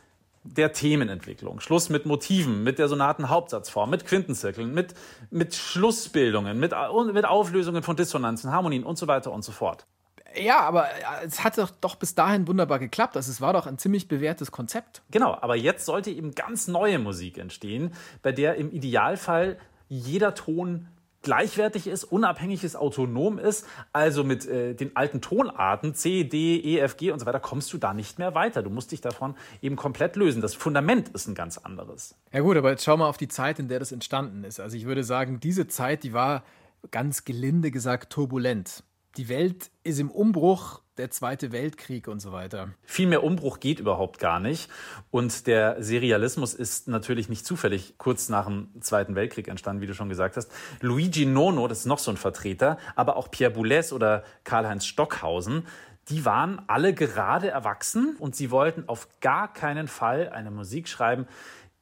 der 0.43 0.73
Themenentwicklung. 0.73 1.59
Schluss 1.59 1.89
mit 1.89 2.05
Motiven, 2.05 2.63
mit 2.63 2.79
der 2.79 2.87
Sonatenhauptsatzform, 2.87 3.89
mit 3.89 4.05
Quintenzirkeln, 4.05 4.73
mit, 4.73 4.95
mit 5.29 5.53
Schlussbildungen, 5.53 6.59
mit, 6.59 6.73
mit 7.13 7.25
Auflösungen 7.25 7.83
von 7.83 7.95
Dissonanzen, 7.95 8.51
Harmonien 8.51 8.83
und 8.83 8.97
so 8.97 9.07
weiter 9.07 9.31
und 9.31 9.43
so 9.43 9.51
fort. 9.51 9.85
Ja, 10.35 10.61
aber 10.61 10.85
äh, 10.85 11.25
es 11.25 11.43
hat 11.43 11.57
doch, 11.57 11.71
doch 11.81 11.95
bis 11.95 12.15
dahin 12.15 12.47
wunderbar 12.47 12.79
geklappt. 12.79 13.17
Also 13.17 13.31
es 13.31 13.41
war 13.41 13.53
doch 13.53 13.67
ein 13.67 13.77
ziemlich 13.77 14.07
bewährtes 14.07 14.51
Konzept. 14.51 15.01
Genau, 15.11 15.37
aber 15.39 15.55
jetzt 15.55 15.85
sollte 15.85 16.09
eben 16.09 16.33
ganz 16.33 16.67
neue 16.67 16.99
Musik 16.99 17.37
entstehen, 17.37 17.93
bei 18.21 18.31
der 18.31 18.55
im 18.55 18.71
Idealfall 18.71 19.57
jeder 19.89 20.33
Ton 20.33 20.87
gleichwertig 21.21 21.87
ist, 21.87 22.03
unabhängig 22.03 22.63
ist, 22.63 22.75
autonom 22.75 23.37
ist, 23.37 23.65
also 23.93 24.23
mit 24.23 24.47
äh, 24.47 24.73
den 24.73 24.95
alten 24.95 25.21
Tonarten 25.21 25.93
C, 25.93 26.23
D, 26.23 26.57
E, 26.57 26.79
F, 26.79 26.97
G 26.97 27.11
und 27.11 27.19
so 27.19 27.25
weiter, 27.25 27.39
kommst 27.39 27.71
du 27.73 27.77
da 27.77 27.93
nicht 27.93 28.19
mehr 28.19 28.33
weiter. 28.33 28.63
Du 28.63 28.69
musst 28.69 28.91
dich 28.91 29.01
davon 29.01 29.35
eben 29.61 29.75
komplett 29.75 30.15
lösen. 30.15 30.41
Das 30.41 30.53
Fundament 30.53 31.09
ist 31.09 31.27
ein 31.27 31.35
ganz 31.35 31.57
anderes. 31.57 32.15
Ja 32.31 32.41
gut, 32.41 32.57
aber 32.57 32.71
jetzt 32.71 32.83
schau 32.83 32.97
mal 32.97 33.07
auf 33.07 33.17
die 33.17 33.27
Zeit, 33.27 33.59
in 33.59 33.67
der 33.67 33.79
das 33.79 33.91
entstanden 33.91 34.43
ist. 34.43 34.59
Also 34.59 34.75
ich 34.77 34.85
würde 34.85 35.03
sagen, 35.03 35.39
diese 35.39 35.67
Zeit, 35.67 36.03
die 36.03 36.13
war 36.13 36.43
ganz 36.89 37.25
gelinde 37.25 37.71
gesagt 37.71 38.11
turbulent. 38.11 38.83
Die 39.17 39.29
Welt 39.29 39.69
ist 39.83 39.99
im 39.99 40.09
Umbruch, 40.09 40.81
der 40.97 41.09
Zweite 41.09 41.51
Weltkrieg 41.51 42.07
und 42.07 42.19
so 42.19 42.31
weiter. 42.31 42.69
Viel 42.83 43.07
mehr 43.07 43.23
Umbruch 43.23 43.59
geht 43.59 43.79
überhaupt 43.79 44.19
gar 44.19 44.39
nicht. 44.39 44.69
Und 45.09 45.47
der 45.47 45.81
Serialismus 45.81 46.53
ist 46.53 46.87
natürlich 46.87 47.29
nicht 47.29 47.45
zufällig 47.45 47.95
kurz 47.97 48.29
nach 48.29 48.45
dem 48.45 48.69
Zweiten 48.81 49.15
Weltkrieg 49.15 49.47
entstanden, 49.47 49.81
wie 49.81 49.87
du 49.87 49.93
schon 49.93 50.09
gesagt 50.09 50.37
hast. 50.37 50.51
Luigi 50.81 51.25
Nono, 51.25 51.67
das 51.67 51.79
ist 51.79 51.85
noch 51.85 51.99
so 51.99 52.11
ein 52.11 52.17
Vertreter, 52.17 52.77
aber 52.95 53.15
auch 53.15 53.31
Pierre 53.31 53.51
Boulez 53.51 53.93
oder 53.93 54.23
Karl-Heinz 54.43 54.85
Stockhausen, 54.85 55.65
die 56.09 56.25
waren 56.25 56.61
alle 56.67 56.93
gerade 56.93 57.49
erwachsen 57.49 58.15
und 58.19 58.35
sie 58.35 58.51
wollten 58.51 58.89
auf 58.89 59.07
gar 59.21 59.53
keinen 59.53 59.87
Fall 59.87 60.29
eine 60.29 60.51
Musik 60.51 60.87
schreiben, 60.87 61.27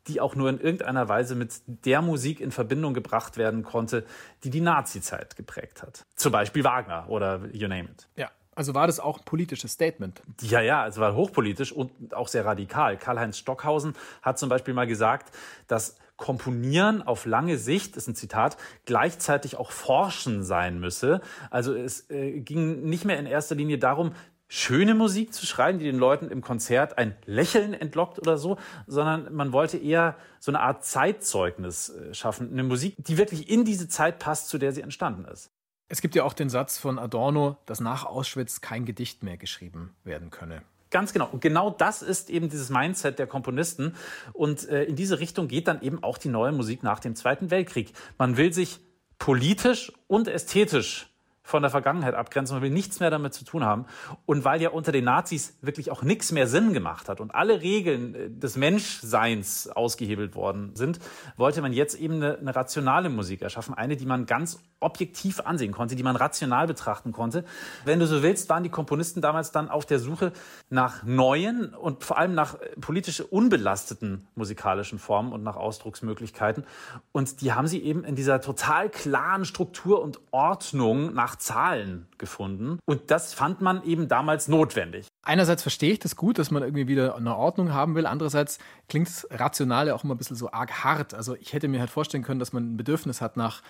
die 0.07 0.21
auch 0.21 0.35
nur 0.35 0.49
in 0.49 0.59
irgendeiner 0.59 1.07
Weise 1.07 1.35
mit 1.35 1.61
der 1.67 2.01
Musik 2.01 2.39
in 2.39 2.51
Verbindung 2.51 2.93
gebracht 2.93 3.37
werden 3.37 3.63
konnte, 3.63 4.05
die 4.43 4.49
die 4.49 4.61
Nazi-Zeit 4.61 5.35
geprägt 5.35 5.81
hat. 5.81 6.05
Zum 6.15 6.31
Beispiel 6.31 6.63
Wagner 6.63 7.09
oder 7.09 7.41
you 7.53 7.67
name 7.67 7.89
it. 7.89 8.07
Ja. 8.15 8.29
Also 8.59 8.73
war 8.75 8.87
das 8.87 8.99
auch 8.99 9.19
ein 9.19 9.23
politisches 9.23 9.71
Statement? 9.71 10.21
Ja, 10.41 10.59
ja, 10.59 10.85
es 10.85 10.97
war 10.97 11.15
hochpolitisch 11.15 11.71
und 11.71 12.13
auch 12.13 12.27
sehr 12.27 12.43
radikal. 12.43 12.97
Karl-Heinz 12.97 13.37
Stockhausen 13.37 13.95
hat 14.21 14.37
zum 14.37 14.49
Beispiel 14.49 14.73
mal 14.73 14.85
gesagt, 14.85 15.33
dass 15.67 15.95
Komponieren 16.17 17.01
auf 17.01 17.25
lange 17.25 17.57
Sicht, 17.57 17.95
ist 17.95 18.09
ein 18.09 18.15
Zitat, 18.15 18.57
gleichzeitig 18.83 19.55
auch 19.55 19.71
Forschen 19.71 20.43
sein 20.43 20.77
müsse. 20.81 21.21
Also 21.49 21.73
es 21.73 22.09
äh, 22.09 22.41
ging 22.41 22.81
nicht 22.81 23.05
mehr 23.05 23.17
in 23.17 23.27
erster 23.27 23.55
Linie 23.55 23.77
darum, 23.77 24.11
schöne 24.49 24.93
Musik 24.93 25.33
zu 25.33 25.45
schreiben, 25.45 25.79
die 25.79 25.85
den 25.85 25.97
Leuten 25.97 26.29
im 26.29 26.41
Konzert 26.41 26.97
ein 26.97 27.15
Lächeln 27.25 27.73
entlockt 27.73 28.19
oder 28.19 28.37
so, 28.37 28.57
sondern 28.87 29.33
man 29.33 29.53
wollte 29.53 29.77
eher 29.77 30.17
so 30.41 30.51
eine 30.51 30.59
Art 30.59 30.83
Zeitzeugnis 30.83 31.87
äh, 31.87 32.13
schaffen. 32.13 32.51
Eine 32.51 32.63
Musik, 32.63 32.95
die 32.97 33.17
wirklich 33.17 33.49
in 33.49 33.63
diese 33.63 33.87
Zeit 33.87 34.19
passt, 34.19 34.49
zu 34.49 34.57
der 34.57 34.73
sie 34.73 34.81
entstanden 34.81 35.23
ist. 35.23 35.49
Es 35.91 36.01
gibt 36.01 36.13
ja 36.13 36.23
auch 36.23 36.33
den 36.33 36.49
Satz 36.49 36.77
von 36.77 36.99
Adorno, 36.99 37.57
dass 37.65 37.79
nach 37.79 38.05
Auschwitz 38.05 38.61
kein 38.61 38.85
Gedicht 38.85 39.23
mehr 39.23 39.37
geschrieben 39.37 39.95
werden 40.03 40.29
könne. 40.29 40.61
Ganz 40.91 41.13
genau. 41.13 41.27
Und 41.31 41.41
genau 41.41 41.71
das 41.71 42.03
ist 42.03 42.29
eben 42.29 42.49
dieses 42.49 42.69
Mindset 42.69 43.17
der 43.19 43.27
Komponisten. 43.27 43.95
Und 44.33 44.69
äh, 44.69 44.83
in 44.83 44.95
diese 44.95 45.19
Richtung 45.19 45.47
geht 45.47 45.67
dann 45.67 45.81
eben 45.81 46.03
auch 46.03 46.19
die 46.19 46.29
neue 46.29 46.51
Musik 46.51 46.83
nach 46.83 46.99
dem 46.99 47.15
Zweiten 47.15 47.49
Weltkrieg. 47.51 47.91
Man 48.17 48.37
will 48.37 48.53
sich 48.53 48.79
politisch 49.17 49.91
und 50.07 50.27
ästhetisch 50.27 51.08
von 51.49 51.63
der 51.63 51.71
Vergangenheit 51.71 52.13
abgrenzen. 52.13 52.55
Man 52.55 52.61
will 52.61 52.69
nichts 52.69 52.99
mehr 52.99 53.09
damit 53.09 53.33
zu 53.33 53.43
tun 53.43 53.65
haben. 53.65 53.85
Und 54.27 54.45
weil 54.45 54.61
ja 54.61 54.69
unter 54.69 54.91
den 54.91 55.05
Nazis 55.05 55.57
wirklich 55.61 55.89
auch 55.89 56.03
nichts 56.03 56.31
mehr 56.31 56.47
Sinn 56.47 56.73
gemacht 56.73 57.09
hat 57.09 57.19
und 57.19 57.33
alle 57.33 57.61
Regeln 57.61 58.13
äh, 58.13 58.29
des 58.29 58.55
Menschseins 58.55 59.67
ausgehebelt 59.67 60.35
worden 60.35 60.71
sind, 60.75 60.99
wollte 61.37 61.61
man 61.61 61.73
jetzt 61.73 61.95
eben 61.95 62.15
eine, 62.15 62.37
eine 62.37 62.55
rationale 62.55 63.09
Musik 63.09 63.41
erschaffen. 63.41 63.73
Eine, 63.73 63.97
die 63.97 64.05
man 64.05 64.27
ganz 64.27 64.59
objektiv 64.79 65.39
ansehen 65.41 65.71
konnte, 65.71 65.95
die 65.95 66.03
man 66.03 66.15
rational 66.15 66.67
betrachten 66.67 67.11
konnte. 67.11 67.43
Wenn 67.83 67.99
du 67.99 68.05
so 68.05 68.21
willst, 68.21 68.47
waren 68.49 68.63
die 68.63 68.69
Komponisten 68.69 69.19
damals 69.19 69.51
dann 69.51 69.69
auf 69.69 69.85
der 69.85 69.99
Suche 69.99 70.31
nach 70.69 71.03
neuen 71.03 71.73
und 71.73 72.03
vor 72.03 72.19
allem 72.19 72.35
nach 72.35 72.61
äh, 72.61 72.67
politisch 72.79 73.21
unbelasteten 73.21 74.27
musikalischen 74.35 74.99
Formen 74.99 75.33
und 75.33 75.41
nach 75.41 75.55
Ausdrucksmöglichkeiten. 75.55 76.63
Und 77.11 77.41
die 77.41 77.53
haben 77.53 77.67
sie 77.67 77.81
eben 77.81 78.03
in 78.03 78.15
dieser 78.15 78.39
total 78.39 78.89
klaren 78.89 79.45
Struktur 79.45 80.01
und 80.03 80.19
Ordnung 80.31 81.13
nach 81.13 81.38
Zahlen 81.39 82.07
gefunden. 82.17 82.79
Und 82.85 83.11
das 83.11 83.33
fand 83.33 83.61
man 83.61 83.83
eben 83.83 84.07
damals 84.07 84.47
notwendig. 84.47 85.07
Einerseits 85.23 85.61
verstehe 85.61 85.93
ich 85.93 85.99
das 85.99 86.15
gut, 86.15 86.37
dass 86.37 86.51
man 86.51 86.63
irgendwie 86.63 86.87
wieder 86.87 87.15
eine 87.15 87.35
Ordnung 87.35 87.73
haben 87.73 87.95
will. 87.95 88.05
Andererseits 88.05 88.59
klingt 88.87 89.07
das 89.07 89.27
Rationale 89.31 89.95
auch 89.95 90.03
immer 90.03 90.15
ein 90.15 90.17
bisschen 90.17 90.35
so 90.35 90.51
arg 90.51 90.83
hart. 90.83 91.13
Also 91.13 91.35
ich 91.35 91.53
hätte 91.53 91.67
mir 91.67 91.79
halt 91.79 91.89
vorstellen 91.89 92.23
können, 92.23 92.39
dass 92.39 92.53
man 92.53 92.73
ein 92.73 92.77
Bedürfnis 92.77 93.21
hat 93.21 93.37
nach 93.37 93.61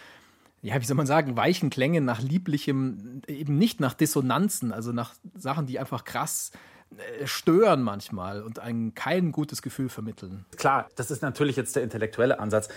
ja, 0.61 0.79
wie 0.81 0.85
soll 0.85 0.97
man 0.97 1.05
sagen, 1.05 1.37
weichen 1.37 1.69
Klängen, 1.69 2.03
nach 2.03 2.21
lieblichem, 2.21 3.21
eben 3.27 3.57
nicht 3.57 3.79
nach 3.79 3.93
Dissonanzen, 3.93 4.73
also 4.73 4.91
nach 4.91 5.13
Sachen, 5.33 5.67
die 5.67 5.79
einfach 5.79 6.03
krass 6.03 6.51
äh, 6.97 7.27
stören 7.27 7.81
manchmal 7.81 8.41
und 8.41 8.59
einem 8.59 8.93
kein 8.93 9.31
gutes 9.31 9.61
Gefühl 9.61 9.89
vermitteln. 9.89 10.45
Klar, 10.57 10.89
das 10.95 11.11
ist 11.11 11.21
natürlich 11.21 11.55
jetzt 11.55 11.75
der 11.75 11.83
intellektuelle 11.83 12.39
Ansatz 12.39 12.67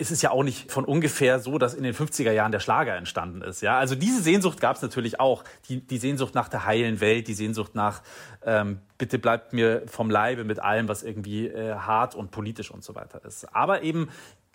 ist 0.00 0.10
es 0.10 0.22
ja 0.22 0.30
auch 0.30 0.42
nicht 0.42 0.72
von 0.72 0.86
ungefähr 0.86 1.40
so, 1.40 1.58
dass 1.58 1.74
in 1.74 1.82
den 1.82 1.94
50er 1.94 2.32
Jahren 2.32 2.52
der 2.52 2.60
Schlager 2.60 2.96
entstanden 2.96 3.42
ist. 3.42 3.60
Ja, 3.60 3.78
also 3.78 3.94
diese 3.94 4.22
Sehnsucht 4.22 4.58
gab 4.60 4.76
es 4.76 4.82
natürlich 4.82 5.20
auch. 5.20 5.44
Die, 5.68 5.86
die 5.86 5.98
Sehnsucht 5.98 6.34
nach 6.34 6.48
der 6.48 6.64
heilen 6.64 7.00
Welt, 7.00 7.28
die 7.28 7.34
Sehnsucht 7.34 7.74
nach 7.74 8.02
ähm, 8.42 8.80
bitte 8.96 9.18
bleibt 9.18 9.52
mir 9.52 9.82
vom 9.86 10.08
Leibe 10.08 10.44
mit 10.44 10.58
allem, 10.58 10.88
was 10.88 11.02
irgendwie 11.02 11.48
äh, 11.48 11.74
hart 11.74 12.14
und 12.14 12.30
politisch 12.30 12.70
und 12.70 12.82
so 12.82 12.94
weiter 12.94 13.22
ist. 13.24 13.44
Aber 13.54 13.82
eben 13.82 14.08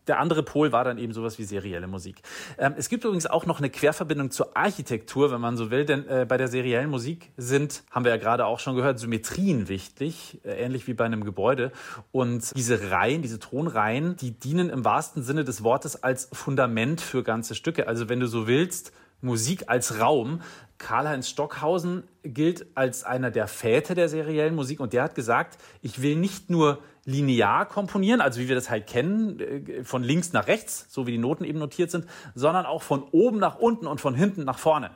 der 0.08 0.20
andere 0.20 0.44
Pol 0.44 0.72
war 0.72 0.84
dann 0.84 0.98
eben 0.98 1.14
sowas 1.14 1.40
wie 1.40 1.44
serielle 1.44 1.88
Musik. 1.88 2.22
Ähm, 2.58 2.76
es 2.78 2.90
gibt 2.90 3.04
übrigens 3.04 3.26
auch 3.26 3.46
noch 3.46 3.60
eine 3.60 3.70
Querverbindung 3.70 4.32
zur 4.32 4.56
Architektur, 4.56 5.32
wenn 5.32 5.42
man 5.42 5.58
so 5.58 5.72
will, 5.72 5.86
denn 5.86 6.08
äh, 6.08 6.26
bei 6.28 6.38
der 6.38 6.48
seriellen 6.48 6.90
Musik 6.90 7.32
sind, 7.38 7.84
haben 7.92 8.06
wir 8.06 8.12
ja 8.12 8.18
gerade 8.18 8.46
auch 8.46 8.60
schon 8.60 8.76
gehört, 8.76 9.00
Symmetrien 9.00 9.68
wichtig, 9.68 10.40
äh, 10.44 10.64
ähnlich 10.64 10.88
wie 10.88 10.94
bei 10.94 11.06
einem 11.06 11.24
Gebäude. 11.24 11.72
Und 12.12 12.56
diese 12.56 12.92
Reihen, 12.92 13.22
diese 13.22 13.40
Tonreihen, 13.40 14.16
die 14.18 14.32
dienen 14.32 14.70
im 14.70 14.86
wahrsten 14.86 15.24
Sinne 15.24 15.44
des 15.44 15.64
Wortes 15.64 16.04
als 16.04 16.30
Fundament 16.32 17.02
für 17.02 17.24
ganze 17.24 17.56
Stücke. 17.56 17.88
Also 17.88 18.10
wenn 18.10 18.20
du 18.20 18.28
so 18.28 18.48
willst, 18.48 18.92
Musik 19.22 19.66
als 19.68 20.00
Raum. 20.00 20.42
Karl-Heinz 20.78 21.30
Stockhausen 21.30 22.04
gilt 22.24 22.66
als 22.76 23.04
einer 23.04 23.32
der 23.32 23.48
Väter 23.48 23.96
der 23.96 24.10
seriellen 24.10 24.56
Musik 24.56 24.80
und 24.80 24.94
der 24.94 25.04
hat 25.04 25.16
gesagt, 25.16 25.58
ich 25.82 26.02
will 26.02 26.16
nicht 26.16 26.50
nur 26.50 26.80
linear 27.06 27.66
komponieren, 27.66 28.20
also 28.20 28.40
wie 28.40 28.48
wir 28.48 28.56
das 28.56 28.70
halt 28.70 28.88
kennen, 28.88 29.40
äh, 29.40 29.84
von 29.84 30.04
links 30.04 30.34
nach 30.34 30.48
rechts, 30.48 30.88
so 30.90 31.08
wie 31.08 31.12
die 31.12 31.18
Noten 31.18 31.44
eben 31.44 31.60
notiert 31.60 31.92
sind, 31.92 32.08
sondern 32.34 32.66
auch 32.66 32.82
von 32.82 33.04
oben 33.12 33.38
nach 33.38 33.58
unten 33.58 33.88
und 33.88 34.02
von 34.02 34.16
hinten 34.16 34.44
nach 34.44 34.58
vorne. 34.58 34.92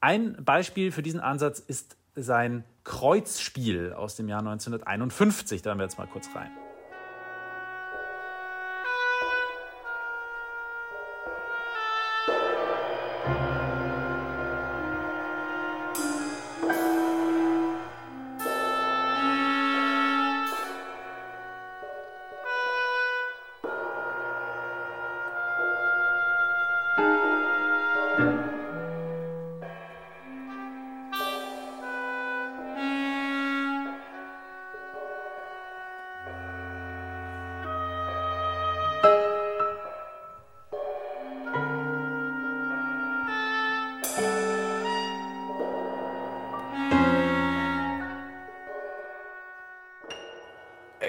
Ein 0.00 0.36
Beispiel 0.44 0.92
für 0.92 1.02
diesen 1.02 1.20
Ansatz 1.20 1.58
ist 1.58 1.96
sein 2.14 2.64
Kreuzspiel 2.84 3.92
aus 3.92 4.16
dem 4.16 4.28
Jahr 4.28 4.40
1951. 4.40 5.62
Da 5.62 5.70
hören 5.70 5.78
wir 5.78 5.84
jetzt 5.84 5.98
mal 5.98 6.06
kurz 6.06 6.28
rein. 6.34 6.50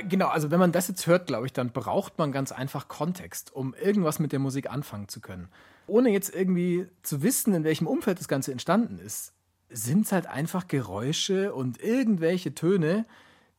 Genau, 0.10 0.28
also 0.28 0.52
wenn 0.52 0.60
man 0.60 0.72
das 0.72 0.88
jetzt 0.88 1.08
hört, 1.08 1.28
glaube 1.28 1.46
ich, 1.46 1.54
dann 1.54 1.72
braucht 1.72 2.18
man 2.18 2.32
ganz 2.32 2.52
einfach 2.52 2.88
Kontext, 2.88 3.54
um 3.54 3.74
irgendwas 3.74 4.20
mit 4.20 4.32
der 4.32 4.40
Musik 4.40 4.70
anfangen 4.70 5.08
zu 5.08 5.22
können. 5.22 5.50
Ohne 5.88 6.10
jetzt 6.10 6.34
irgendwie 6.34 6.88
zu 7.04 7.24
wissen, 7.24 7.54
in 7.54 7.64
welchem 7.64 7.88
Umfeld 7.88 8.20
das 8.20 8.28
Ganze 8.28 8.52
entstanden 8.52 9.00
ist, 9.00 9.34
sind 9.70 10.06
es 10.06 10.12
halt 10.12 10.28
einfach 10.28 10.68
Geräusche 10.68 11.54
und 11.54 11.82
irgendwelche 11.82 12.56
Töne, 12.56 13.06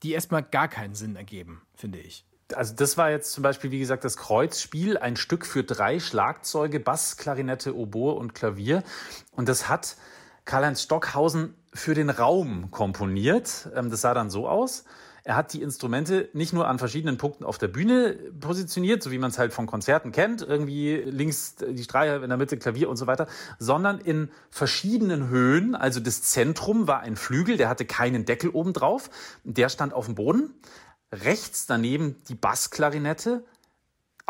die 0.02 0.12
erstmal 0.12 0.42
gar 0.42 0.68
keinen 0.68 0.94
Sinn 0.94 1.16
ergeben, 1.16 1.62
finde 1.74 1.98
ich. 1.98 2.24
Also 2.54 2.74
das 2.74 2.96
war 2.96 3.10
jetzt 3.10 3.32
zum 3.32 3.42
Beispiel, 3.42 3.70
wie 3.70 3.78
gesagt, 3.78 4.04
das 4.04 4.16
Kreuzspiel, 4.16 4.98
ein 4.98 5.16
Stück 5.16 5.46
für 5.46 5.62
drei 5.62 6.00
Schlagzeuge, 6.00 6.80
Bass, 6.80 7.16
Klarinette, 7.16 7.76
Oboe 7.76 8.14
und 8.14 8.34
Klavier. 8.34 8.82
Und 9.32 9.48
das 9.48 9.68
hat 9.68 9.96
Karl-Heinz 10.46 10.82
Stockhausen 10.82 11.54
für 11.72 11.94
den 11.94 12.10
Raum 12.10 12.72
komponiert. 12.72 13.68
Ähm, 13.74 13.90
das 13.90 14.00
sah 14.00 14.14
dann 14.14 14.30
so 14.30 14.48
aus. 14.48 14.84
Er 15.24 15.36
hat 15.36 15.52
die 15.52 15.62
Instrumente 15.62 16.28
nicht 16.32 16.52
nur 16.52 16.66
an 16.68 16.78
verschiedenen 16.78 17.18
Punkten 17.18 17.44
auf 17.44 17.58
der 17.58 17.68
Bühne 17.68 18.14
positioniert, 18.40 19.02
so 19.02 19.10
wie 19.10 19.18
man 19.18 19.30
es 19.30 19.38
halt 19.38 19.52
von 19.52 19.66
Konzerten 19.66 20.12
kennt, 20.12 20.42
irgendwie 20.42 20.96
links 20.96 21.56
die 21.56 21.82
Streicher, 21.82 22.22
in 22.22 22.28
der 22.28 22.38
Mitte 22.38 22.56
Klavier 22.56 22.88
und 22.88 22.96
so 22.96 23.06
weiter, 23.06 23.26
sondern 23.58 23.98
in 23.98 24.30
verschiedenen 24.50 25.28
Höhen. 25.28 25.74
Also 25.74 26.00
das 26.00 26.22
Zentrum 26.22 26.86
war 26.86 27.00
ein 27.00 27.16
Flügel, 27.16 27.56
der 27.56 27.68
hatte 27.68 27.84
keinen 27.84 28.24
Deckel 28.24 28.50
oben 28.50 28.72
drauf, 28.72 29.10
der 29.44 29.68
stand 29.68 29.92
auf 29.92 30.06
dem 30.06 30.14
Boden. 30.14 30.54
Rechts 31.12 31.66
daneben 31.66 32.16
die 32.28 32.36
Bassklarinette, 32.36 33.44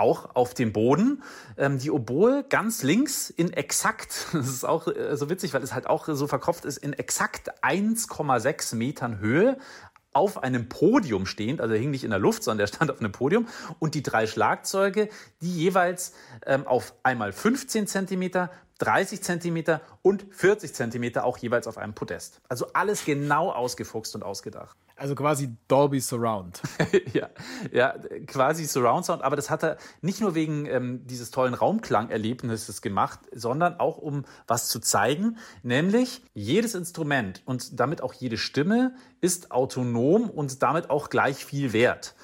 auch 0.01 0.35
auf 0.35 0.55
dem 0.55 0.73
Boden. 0.73 1.23
Ähm, 1.57 1.79
die 1.79 1.91
Oboe 1.91 2.45
ganz 2.49 2.83
links 2.83 3.31
in 3.31 3.53
exakt, 3.53 4.27
das 4.33 4.49
ist 4.49 4.65
auch 4.65 4.89
äh, 4.89 5.17
so 5.17 5.31
witzig, 5.31 5.55
weil 5.55 5.63
es 5.63 5.73
halt 5.73 5.87
auch 5.87 6.09
so 6.09 6.27
verkopft 6.27 6.65
ist, 6.65 6.79
in 6.79 6.93
exakt 6.95 7.63
1,6 7.63 8.75
Metern 8.75 9.19
Höhe 9.21 9.59
auf 10.13 10.43
einem 10.43 10.69
Podium 10.69 11.27
stehend, 11.27 11.61
also 11.61 11.75
er 11.75 11.81
hing 11.81 11.91
nicht 11.91 12.05
in 12.05 12.11
der 12.11 12.19
Luft, 12.19 12.43
sondern 12.43 12.65
er 12.65 12.67
stand 12.67 12.91
auf 12.91 13.01
einem 13.01 13.13
Podium 13.13 13.47
und 13.79 13.95
die 13.95 14.03
drei 14.03 14.27
Schlagzeuge, 14.27 15.09
die 15.41 15.55
jeweils 15.55 16.15
ähm, 16.47 16.67
auf 16.67 16.95
einmal 17.03 17.33
15 17.33 17.87
Zentimeter, 17.87 18.51
30 18.81 19.23
Zentimeter 19.23 19.83
und 20.03 20.27
40 20.31 20.75
Zentimeter 20.75 21.25
auch 21.25 21.39
jeweils 21.39 21.67
auf 21.67 21.79
einem 21.79 21.95
Podest. 21.95 22.41
Also 22.49 22.67
alles 22.73 23.05
genau 23.05 23.53
ausgefuchst 23.53 24.15
und 24.15 24.23
ausgedacht. 24.23 24.77
Also 24.97 25.15
quasi 25.15 25.57
Dolby 25.69 26.01
Surround. 26.01 26.61
ja, 27.15 27.31
ja, 27.73 27.95
quasi 28.27 28.67
Surround 28.67 29.07
Sound. 29.07 29.23
Aber 29.23 29.37
das 29.37 29.49
hat 29.49 29.63
er 29.63 29.77
nicht 30.03 30.21
nur 30.21 30.35
wegen 30.35 30.67
ähm, 30.67 31.07
dieses 31.07 31.31
tollen 31.31 31.55
Raumklangerlebnisses 31.55 32.83
gemacht, 32.83 33.21
sondern 33.33 33.81
auch 33.81 33.99
um 33.99 34.25
was 34.47 34.69
zu 34.69 34.79
zeigen. 34.79 35.39
Nämlich 35.63 36.23
jedes 36.35 36.75
Instrument 36.75 37.43
und 37.47 37.81
damit 37.81 38.03
auch 38.03 38.13
jede 38.13 38.37
Stimme 38.37 38.95
ist 39.21 39.53
autonom 39.53 40.29
und 40.29 40.63
damit 40.63 40.91
auch 40.91 41.09
gleich 41.09 41.45
viel 41.45 41.73
wert. 41.73 42.15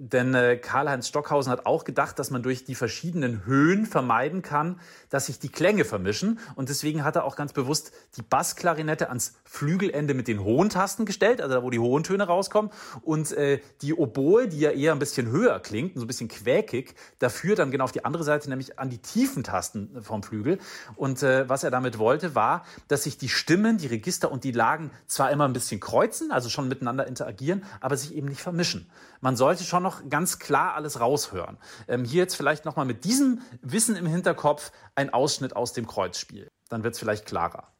Denn 0.00 0.32
äh, 0.32 0.56
Karl-Heinz 0.56 1.08
Stockhausen 1.08 1.50
hat 1.50 1.66
auch 1.66 1.82
gedacht, 1.82 2.20
dass 2.20 2.30
man 2.30 2.44
durch 2.44 2.64
die 2.64 2.76
verschiedenen 2.76 3.44
Höhen 3.44 3.84
vermeiden 3.84 4.42
kann, 4.42 4.78
dass 5.10 5.26
sich 5.26 5.40
die 5.40 5.48
Klänge 5.48 5.84
vermischen. 5.84 6.38
Und 6.54 6.68
deswegen 6.68 7.02
hat 7.02 7.16
er 7.16 7.24
auch 7.24 7.34
ganz 7.34 7.52
bewusst 7.52 7.90
die 8.16 8.22
Bassklarinette 8.22 9.08
ans 9.08 9.34
Flügelende 9.44 10.14
mit 10.14 10.28
den 10.28 10.44
hohen 10.44 10.68
Tasten 10.68 11.04
gestellt, 11.04 11.42
also 11.42 11.56
da, 11.56 11.62
wo 11.64 11.70
die 11.70 11.80
hohen 11.80 12.04
Töne 12.04 12.28
rauskommen. 12.28 12.70
Und 13.02 13.32
äh, 13.32 13.60
die 13.82 13.92
Oboe, 13.92 14.46
die 14.46 14.60
ja 14.60 14.70
eher 14.70 14.92
ein 14.92 15.00
bisschen 15.00 15.30
höher 15.30 15.58
klingt, 15.58 15.96
so 15.96 16.04
ein 16.04 16.06
bisschen 16.06 16.28
quäkig, 16.28 16.94
dafür 17.18 17.56
dann 17.56 17.72
genau 17.72 17.82
auf 17.82 17.92
die 17.92 18.04
andere 18.04 18.22
Seite, 18.22 18.48
nämlich 18.48 18.78
an 18.78 18.90
die 18.90 18.98
tiefen 18.98 19.42
Tasten 19.42 20.00
vom 20.00 20.22
Flügel. 20.22 20.58
Und 20.94 21.24
äh, 21.24 21.48
was 21.48 21.64
er 21.64 21.72
damit 21.72 21.98
wollte, 21.98 22.36
war, 22.36 22.64
dass 22.86 23.02
sich 23.02 23.18
die 23.18 23.28
Stimmen, 23.28 23.78
die 23.78 23.88
Register 23.88 24.30
und 24.30 24.44
die 24.44 24.52
Lagen 24.52 24.92
zwar 25.08 25.32
immer 25.32 25.48
ein 25.48 25.52
bisschen 25.52 25.80
kreuzen, 25.80 26.30
also 26.30 26.48
schon 26.48 26.68
miteinander 26.68 27.08
interagieren, 27.08 27.64
aber 27.80 27.96
sich 27.96 28.14
eben 28.14 28.28
nicht 28.28 28.42
vermischen. 28.42 28.88
Man 29.20 29.34
sollte 29.34 29.64
schon 29.64 29.82
noch 29.88 30.08
ganz 30.10 30.38
klar 30.38 30.74
alles 30.74 31.00
raushören. 31.00 31.56
Ähm, 31.88 32.04
hier 32.04 32.22
jetzt 32.22 32.34
vielleicht 32.34 32.66
nochmal 32.66 32.84
mit 32.84 33.04
diesem 33.04 33.40
Wissen 33.62 33.96
im 33.96 34.06
Hinterkopf 34.06 34.70
ein 34.94 35.12
Ausschnitt 35.12 35.56
aus 35.56 35.72
dem 35.72 35.86
Kreuzspiel. 35.86 36.48
Dann 36.68 36.84
wird 36.84 36.94
es 36.94 37.00
vielleicht 37.00 37.24
klarer. 37.24 37.72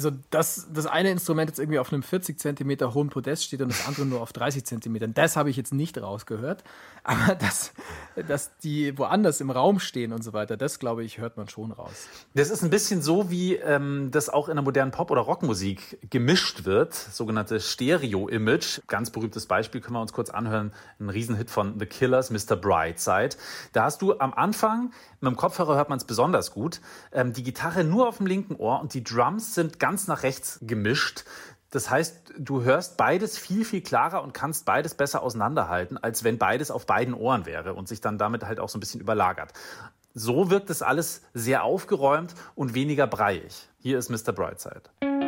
Also, 0.00 0.19
dass 0.30 0.68
das 0.72 0.86
eine 0.86 1.10
Instrument 1.10 1.50
jetzt 1.50 1.58
irgendwie 1.58 1.80
auf 1.80 1.92
einem 1.92 2.02
40 2.02 2.38
Zentimeter 2.38 2.94
hohen 2.94 3.10
Podest 3.10 3.44
steht 3.44 3.62
und 3.62 3.70
das 3.70 3.86
andere 3.86 4.06
nur 4.06 4.20
auf 4.20 4.32
30 4.32 4.64
Zentimetern, 4.64 5.12
das 5.12 5.36
habe 5.36 5.50
ich 5.50 5.56
jetzt 5.56 5.74
nicht 5.74 6.00
rausgehört. 6.00 6.62
Aber 7.02 7.34
dass, 7.34 7.72
dass 8.28 8.56
die 8.58 8.96
woanders 8.98 9.40
im 9.40 9.50
Raum 9.50 9.80
stehen 9.80 10.12
und 10.12 10.22
so 10.22 10.32
weiter, 10.32 10.56
das 10.56 10.78
glaube 10.78 11.02
ich, 11.02 11.18
hört 11.18 11.36
man 11.36 11.48
schon 11.48 11.72
raus. 11.72 12.08
Das 12.34 12.50
ist 12.50 12.62
ein 12.62 12.70
bisschen 12.70 13.00
so, 13.00 13.30
wie 13.30 13.54
ähm, 13.54 14.10
das 14.10 14.28
auch 14.28 14.48
in 14.48 14.56
der 14.56 14.62
modernen 14.62 14.92
Pop- 14.92 15.10
oder 15.10 15.22
Rockmusik 15.22 15.98
gemischt 16.10 16.64
wird, 16.64 16.94
sogenannte 16.94 17.58
Stereo-Image. 17.58 18.82
Ganz 18.86 19.10
berühmtes 19.10 19.46
Beispiel 19.46 19.80
können 19.80 19.96
wir 19.96 20.02
uns 20.02 20.12
kurz 20.12 20.30
anhören. 20.30 20.72
Ein 21.00 21.08
Riesenhit 21.08 21.50
von 21.50 21.78
The 21.80 21.86
Killers, 21.86 22.30
Mr. 22.30 22.54
Brightside. 22.56 23.36
Da 23.72 23.84
hast 23.84 24.02
du 24.02 24.18
am 24.18 24.34
Anfang, 24.34 24.92
mit 25.20 25.30
dem 25.30 25.36
Kopfhörer 25.36 25.76
hört 25.76 25.88
man 25.88 25.98
es 25.98 26.04
besonders 26.04 26.52
gut, 26.52 26.80
ähm, 27.12 27.32
die 27.32 27.42
Gitarre 27.42 27.82
nur 27.82 28.08
auf 28.08 28.18
dem 28.18 28.26
linken 28.26 28.56
Ohr 28.56 28.80
und 28.80 28.94
die 28.94 29.02
Drums 29.02 29.54
sind 29.54 29.80
ganz 29.80 30.06
nach 30.06 30.19
rechts 30.22 30.58
gemischt. 30.62 31.24
Das 31.70 31.88
heißt, 31.88 32.34
du 32.36 32.62
hörst 32.62 32.96
beides 32.96 33.38
viel, 33.38 33.64
viel 33.64 33.80
klarer 33.80 34.22
und 34.22 34.34
kannst 34.34 34.64
beides 34.64 34.94
besser 34.94 35.22
auseinanderhalten, 35.22 35.98
als 35.98 36.24
wenn 36.24 36.36
beides 36.36 36.70
auf 36.70 36.86
beiden 36.86 37.14
Ohren 37.14 37.46
wäre 37.46 37.74
und 37.74 37.88
sich 37.88 38.00
dann 38.00 38.18
damit 38.18 38.44
halt 38.44 38.58
auch 38.58 38.68
so 38.68 38.76
ein 38.78 38.80
bisschen 38.80 39.00
überlagert. 39.00 39.52
So 40.12 40.50
wirkt 40.50 40.70
das 40.70 40.82
alles 40.82 41.22
sehr 41.34 41.62
aufgeräumt 41.62 42.34
und 42.56 42.74
weniger 42.74 43.06
breiig. 43.06 43.68
Hier 43.78 43.98
ist 43.98 44.10
Mr. 44.10 44.32
Brightside. 44.32 45.19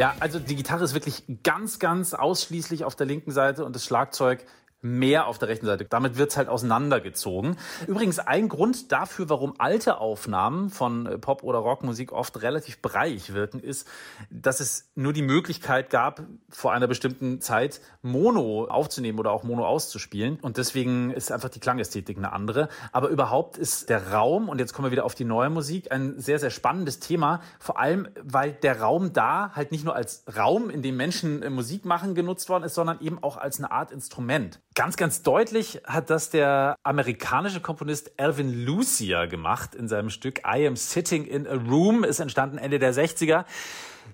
Ja, 0.00 0.14
also 0.18 0.38
die 0.38 0.56
Gitarre 0.56 0.82
ist 0.82 0.94
wirklich 0.94 1.24
ganz, 1.42 1.78
ganz 1.78 2.14
ausschließlich 2.14 2.84
auf 2.84 2.96
der 2.96 3.04
linken 3.06 3.32
Seite 3.32 3.66
und 3.66 3.76
das 3.76 3.84
Schlagzeug 3.84 4.46
mehr 4.82 5.26
auf 5.26 5.38
der 5.38 5.48
rechten 5.48 5.66
Seite. 5.66 5.84
Damit 5.84 6.16
wird's 6.16 6.36
halt 6.36 6.48
auseinandergezogen. 6.48 7.56
Übrigens 7.86 8.18
ein 8.18 8.48
Grund 8.48 8.92
dafür, 8.92 9.28
warum 9.28 9.54
alte 9.58 9.98
Aufnahmen 9.98 10.70
von 10.70 11.06
äh, 11.06 11.18
Pop- 11.18 11.42
oder 11.42 11.58
Rockmusik 11.58 12.12
oft 12.12 12.42
relativ 12.42 12.80
breiig 12.80 13.34
wirken, 13.34 13.60
ist, 13.60 13.86
dass 14.30 14.60
es 14.60 14.90
nur 14.94 15.12
die 15.12 15.22
Möglichkeit 15.22 15.90
gab, 15.90 16.22
vor 16.48 16.72
einer 16.72 16.86
bestimmten 16.86 17.40
Zeit 17.40 17.80
Mono 18.02 18.66
aufzunehmen 18.66 19.18
oder 19.18 19.32
auch 19.32 19.42
Mono 19.42 19.66
auszuspielen. 19.66 20.38
Und 20.40 20.56
deswegen 20.56 21.10
ist 21.10 21.30
einfach 21.30 21.50
die 21.50 21.60
Klangästhetik 21.60 22.16
eine 22.16 22.32
andere. 22.32 22.68
Aber 22.92 23.08
überhaupt 23.08 23.58
ist 23.58 23.90
der 23.90 24.12
Raum, 24.12 24.48
und 24.48 24.58
jetzt 24.58 24.72
kommen 24.72 24.86
wir 24.86 24.92
wieder 24.92 25.04
auf 25.04 25.14
die 25.14 25.24
neue 25.24 25.50
Musik, 25.50 25.92
ein 25.92 26.18
sehr, 26.18 26.38
sehr 26.38 26.50
spannendes 26.50 27.00
Thema. 27.00 27.42
Vor 27.58 27.78
allem, 27.78 28.08
weil 28.22 28.52
der 28.52 28.80
Raum 28.80 29.12
da 29.12 29.52
halt 29.54 29.72
nicht 29.72 29.84
nur 29.84 29.94
als 29.94 30.24
Raum, 30.36 30.70
in 30.70 30.82
dem 30.82 30.96
Menschen 30.96 31.42
äh, 31.42 31.50
Musik 31.50 31.84
machen, 31.84 32.14
genutzt 32.14 32.48
worden 32.48 32.64
ist, 32.64 32.74
sondern 32.74 33.00
eben 33.00 33.22
auch 33.22 33.36
als 33.36 33.58
eine 33.58 33.70
Art 33.70 33.92
Instrument. 33.92 34.60
Ganz, 34.76 34.96
ganz 34.96 35.22
deutlich 35.22 35.80
hat 35.84 36.10
das 36.10 36.30
der 36.30 36.76
amerikanische 36.84 37.60
Komponist 37.60 38.12
Alvin 38.20 38.64
Lucia 38.64 39.26
gemacht 39.26 39.74
in 39.74 39.88
seinem 39.88 40.10
Stück 40.10 40.42
I 40.46 40.64
Am 40.64 40.76
Sitting 40.76 41.24
in 41.24 41.48
a 41.48 41.54
Room, 41.54 42.04
ist 42.04 42.20
entstanden 42.20 42.56
Ende 42.56 42.78
der 42.78 42.94
60er. 42.94 43.46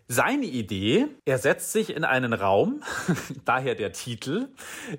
Seine 0.09 0.47
Idee, 0.47 1.09
er 1.27 1.37
setzt 1.37 1.73
sich 1.73 1.95
in 1.95 2.05
einen 2.05 2.33
Raum, 2.33 2.83
daher 3.45 3.75
der 3.75 3.93
Titel. 3.93 4.49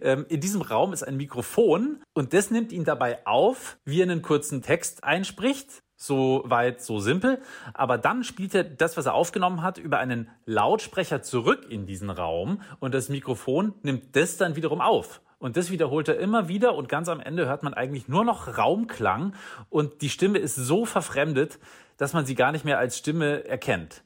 Ähm, 0.01 0.27
in 0.29 0.41
diesem 0.41 0.61
Raum 0.61 0.93
ist 0.93 1.01
ein 1.01 1.17
Mikrofon 1.17 2.03
und 2.13 2.33
das 2.33 2.51
nimmt 2.51 2.71
ihn 2.71 2.83
dabei 2.83 3.25
auf, 3.25 3.77
wie 3.83 4.01
er 4.01 4.03
einen 4.03 4.21
kurzen 4.21 4.61
Text 4.61 5.03
einspricht. 5.03 5.81
So 5.95 6.43
weit, 6.45 6.83
so 6.83 6.99
simpel. 6.99 7.41
Aber 7.73 7.97
dann 7.97 8.23
spielt 8.23 8.53
er 8.53 8.63
das, 8.63 8.95
was 8.95 9.07
er 9.07 9.15
aufgenommen 9.15 9.63
hat, 9.63 9.79
über 9.79 9.97
einen 9.97 10.29
Lautsprecher 10.45 11.23
zurück 11.23 11.65
in 11.67 11.87
diesen 11.87 12.11
Raum 12.11 12.61
und 12.79 12.93
das 12.93 13.09
Mikrofon 13.09 13.73
nimmt 13.81 14.15
das 14.15 14.37
dann 14.37 14.55
wiederum 14.55 14.81
auf. 14.81 15.21
Und 15.39 15.55
das 15.55 15.69
wiederholt 15.69 16.07
er 16.07 16.19
immer 16.19 16.47
wieder 16.47 16.75
und 16.75 16.89
ganz 16.89 17.09
am 17.09 17.19
Ende 17.19 17.45
hört 17.45 17.61
man 17.61 17.73
eigentlich 17.73 18.07
nur 18.07 18.25
noch 18.25 18.57
Raumklang 18.57 19.33
und 19.69 20.01
die 20.01 20.09
Stimme 20.09 20.39
ist 20.39 20.55
so 20.55 20.85
verfremdet, 20.85 21.59
dass 21.97 22.13
man 22.13 22.25
sie 22.25 22.35
gar 22.35 22.51
nicht 22.51 22.65
mehr 22.65 22.79
als 22.79 22.97
Stimme 22.97 23.45
erkennt. 23.45 24.03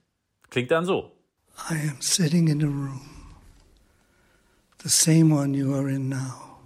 Klingt 0.50 0.72
dann 0.72 0.86
so. 0.86 1.12
I 1.70 1.76
am 1.90 2.02
sitting 2.02 2.48
in 2.48 2.62
a 2.64 2.68
room, 2.68 3.02
the 4.84 4.90
same 4.90 5.34
one 5.34 5.54
you 5.54 5.74
are 5.74 5.90
in 5.90 6.10
now. 6.10 6.60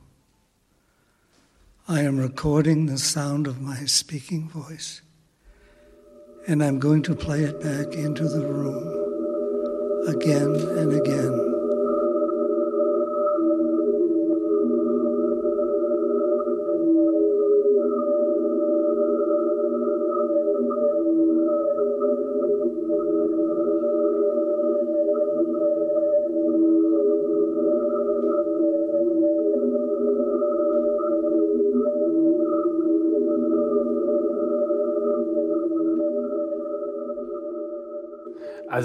I 1.87 2.01
am 2.01 2.19
recording 2.19 2.87
the 2.87 2.97
sound 2.97 3.47
of 3.47 3.59
my 3.61 3.85
speaking 3.85 4.49
voice, 4.49 5.03
and 6.47 6.63
I'm 6.63 6.79
going 6.79 7.03
to 7.03 7.15
play 7.15 7.43
it 7.43 7.59
back 7.59 7.93
into 7.93 8.27
the 8.27 8.45
room 8.45 10.07
again 10.07 10.55
and 10.77 10.93
again. 10.93 11.44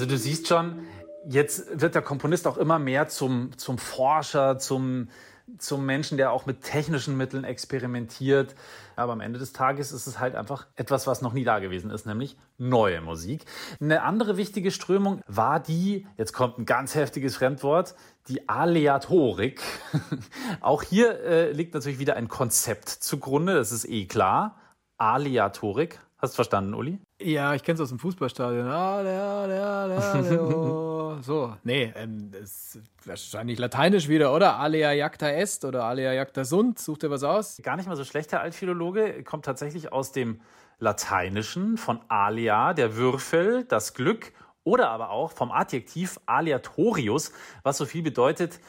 Also 0.00 0.12
du 0.12 0.16
siehst 0.16 0.48
schon, 0.48 0.86
jetzt 1.28 1.78
wird 1.78 1.94
der 1.94 2.00
Komponist 2.00 2.46
auch 2.46 2.56
immer 2.56 2.78
mehr 2.78 3.08
zum, 3.08 3.50
zum 3.58 3.76
Forscher, 3.76 4.56
zum, 4.56 5.10
zum 5.58 5.84
Menschen, 5.84 6.16
der 6.16 6.32
auch 6.32 6.46
mit 6.46 6.62
technischen 6.62 7.18
Mitteln 7.18 7.44
experimentiert. 7.44 8.54
Aber 8.96 9.12
am 9.12 9.20
Ende 9.20 9.38
des 9.38 9.52
Tages 9.52 9.92
ist 9.92 10.06
es 10.06 10.18
halt 10.18 10.36
einfach 10.36 10.68
etwas, 10.74 11.06
was 11.06 11.20
noch 11.20 11.34
nie 11.34 11.44
da 11.44 11.58
gewesen 11.58 11.90
ist, 11.90 12.06
nämlich 12.06 12.38
neue 12.56 13.02
Musik. 13.02 13.44
Eine 13.78 14.00
andere 14.00 14.38
wichtige 14.38 14.70
Strömung 14.70 15.20
war 15.26 15.60
die, 15.60 16.06
jetzt 16.16 16.32
kommt 16.32 16.56
ein 16.56 16.64
ganz 16.64 16.94
heftiges 16.94 17.36
Fremdwort, 17.36 17.94
die 18.28 18.48
Aleatorik. 18.48 19.60
auch 20.62 20.82
hier 20.82 21.20
äh, 21.20 21.52
liegt 21.52 21.74
natürlich 21.74 21.98
wieder 21.98 22.16
ein 22.16 22.28
Konzept 22.28 22.88
zugrunde, 22.88 23.52
das 23.52 23.70
ist 23.70 23.86
eh 23.86 24.06
klar. 24.06 24.56
Aleatorik. 24.96 26.00
Hast 26.22 26.34
du 26.34 26.36
verstanden, 26.36 26.74
Uli? 26.74 26.98
Ja, 27.22 27.54
ich 27.54 27.62
kenne 27.62 27.76
es 27.76 27.80
aus 27.80 27.88
dem 27.88 27.98
Fußballstadion. 27.98 28.66
Ale, 28.66 29.22
ale, 29.22 29.66
ale, 29.66 29.96
ale, 29.96 30.42
oh. 30.42 31.16
So, 31.22 31.56
nee, 31.64 31.92
ähm, 31.96 32.30
das 32.30 32.76
ist 32.76 32.80
wahrscheinlich 33.04 33.58
lateinisch 33.58 34.08
wieder, 34.08 34.34
oder? 34.34 34.56
Alea 34.58 34.92
jacta 34.92 35.28
est 35.30 35.64
oder 35.64 35.84
alea 35.84 36.12
jacta 36.12 36.44
sunt. 36.44 36.78
Such 36.78 36.98
dir 36.98 37.10
was 37.10 37.22
aus. 37.22 37.58
Gar 37.62 37.76
nicht 37.76 37.88
mal 37.88 37.96
so 37.96 38.04
schlecht, 38.04 38.32
Herr 38.32 38.42
Altphilologe. 38.42 39.24
Kommt 39.24 39.46
tatsächlich 39.46 39.92
aus 39.92 40.12
dem 40.12 40.40
Lateinischen 40.78 41.78
von 41.78 42.00
alea, 42.08 42.74
der 42.74 42.96
Würfel, 42.96 43.64
das 43.64 43.94
Glück, 43.94 44.32
oder 44.62 44.90
aber 44.90 45.10
auch 45.10 45.32
vom 45.32 45.50
Adjektiv 45.50 46.20
aleatorius, 46.26 47.32
was 47.62 47.78
so 47.78 47.86
viel 47.86 48.02
bedeutet 48.02 48.60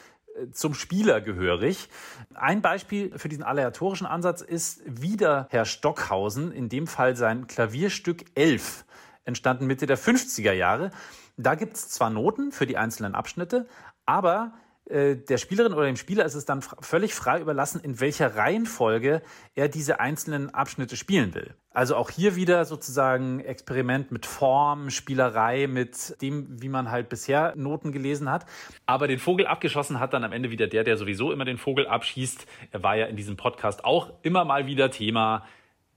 zum 0.52 0.74
Spieler 0.74 1.20
gehörig. 1.20 1.88
Ein 2.34 2.62
Beispiel 2.62 3.16
für 3.18 3.28
diesen 3.28 3.44
aleatorischen 3.44 4.06
Ansatz 4.06 4.40
ist 4.40 4.82
wieder 4.86 5.46
Herr 5.50 5.64
Stockhausen, 5.64 6.52
in 6.52 6.68
dem 6.68 6.86
Fall 6.86 7.16
sein 7.16 7.46
Klavierstück 7.46 8.24
11, 8.34 8.84
entstanden 9.24 9.66
Mitte 9.66 9.86
der 9.86 9.98
50er 9.98 10.52
Jahre. 10.52 10.90
Da 11.36 11.54
gibt 11.54 11.76
es 11.76 11.88
zwar 11.88 12.10
Noten 12.10 12.52
für 12.52 12.66
die 12.66 12.76
einzelnen 12.76 13.14
Abschnitte, 13.14 13.66
aber 14.06 14.52
der 14.92 15.38
Spielerin 15.38 15.72
oder 15.72 15.86
dem 15.86 15.96
Spieler 15.96 16.26
ist 16.26 16.34
es 16.34 16.44
dann 16.44 16.60
völlig 16.60 17.14
frei 17.14 17.40
überlassen, 17.40 17.80
in 17.80 17.98
welcher 18.00 18.36
Reihenfolge 18.36 19.22
er 19.54 19.68
diese 19.68 20.00
einzelnen 20.00 20.52
Abschnitte 20.52 20.98
spielen 20.98 21.34
will. 21.34 21.54
Also 21.70 21.96
auch 21.96 22.10
hier 22.10 22.36
wieder 22.36 22.66
sozusagen 22.66 23.40
Experiment 23.40 24.12
mit 24.12 24.26
Form, 24.26 24.90
Spielerei, 24.90 25.66
mit 25.66 26.20
dem, 26.20 26.60
wie 26.60 26.68
man 26.68 26.90
halt 26.90 27.08
bisher 27.08 27.54
Noten 27.56 27.92
gelesen 27.92 28.30
hat. 28.30 28.44
Aber 28.84 29.08
den 29.08 29.18
Vogel 29.18 29.46
abgeschossen 29.46 29.98
hat 29.98 30.12
dann 30.12 30.24
am 30.24 30.32
Ende 30.32 30.50
wieder 30.50 30.66
der, 30.66 30.84
der 30.84 30.98
sowieso 30.98 31.32
immer 31.32 31.46
den 31.46 31.56
Vogel 31.56 31.86
abschießt. 31.86 32.46
Er 32.72 32.82
war 32.82 32.96
ja 32.96 33.06
in 33.06 33.16
diesem 33.16 33.38
Podcast 33.38 33.86
auch 33.86 34.12
immer 34.22 34.44
mal 34.44 34.66
wieder 34.66 34.90
Thema. 34.90 35.46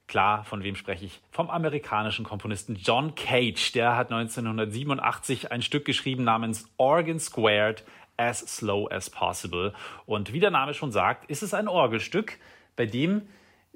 Klar, 0.08 0.46
von 0.46 0.64
wem 0.64 0.76
spreche 0.76 1.06
ich? 1.06 1.22
Vom 1.32 1.50
amerikanischen 1.50 2.24
Komponisten 2.24 2.76
John 2.76 3.16
Cage. 3.16 3.74
Der 3.74 3.98
hat 3.98 4.12
1987 4.12 5.52
ein 5.52 5.62
Stück 5.62 5.84
geschrieben 5.84 6.24
namens 6.24 6.70
Organ 6.78 7.20
Squared 7.20 7.84
as 8.18 8.40
slow 8.40 8.90
as 8.92 9.10
possible. 9.10 9.74
Und 10.06 10.34
wie 10.34 10.40
der 10.40 10.52
Name 10.52 10.74
schon 10.74 10.92
sagt, 10.92 11.30
ist 11.30 11.44
es 11.44 11.54
ein 11.54 11.68
Orgelstück, 11.68 12.38
bei 12.76 12.86
dem 12.86 13.24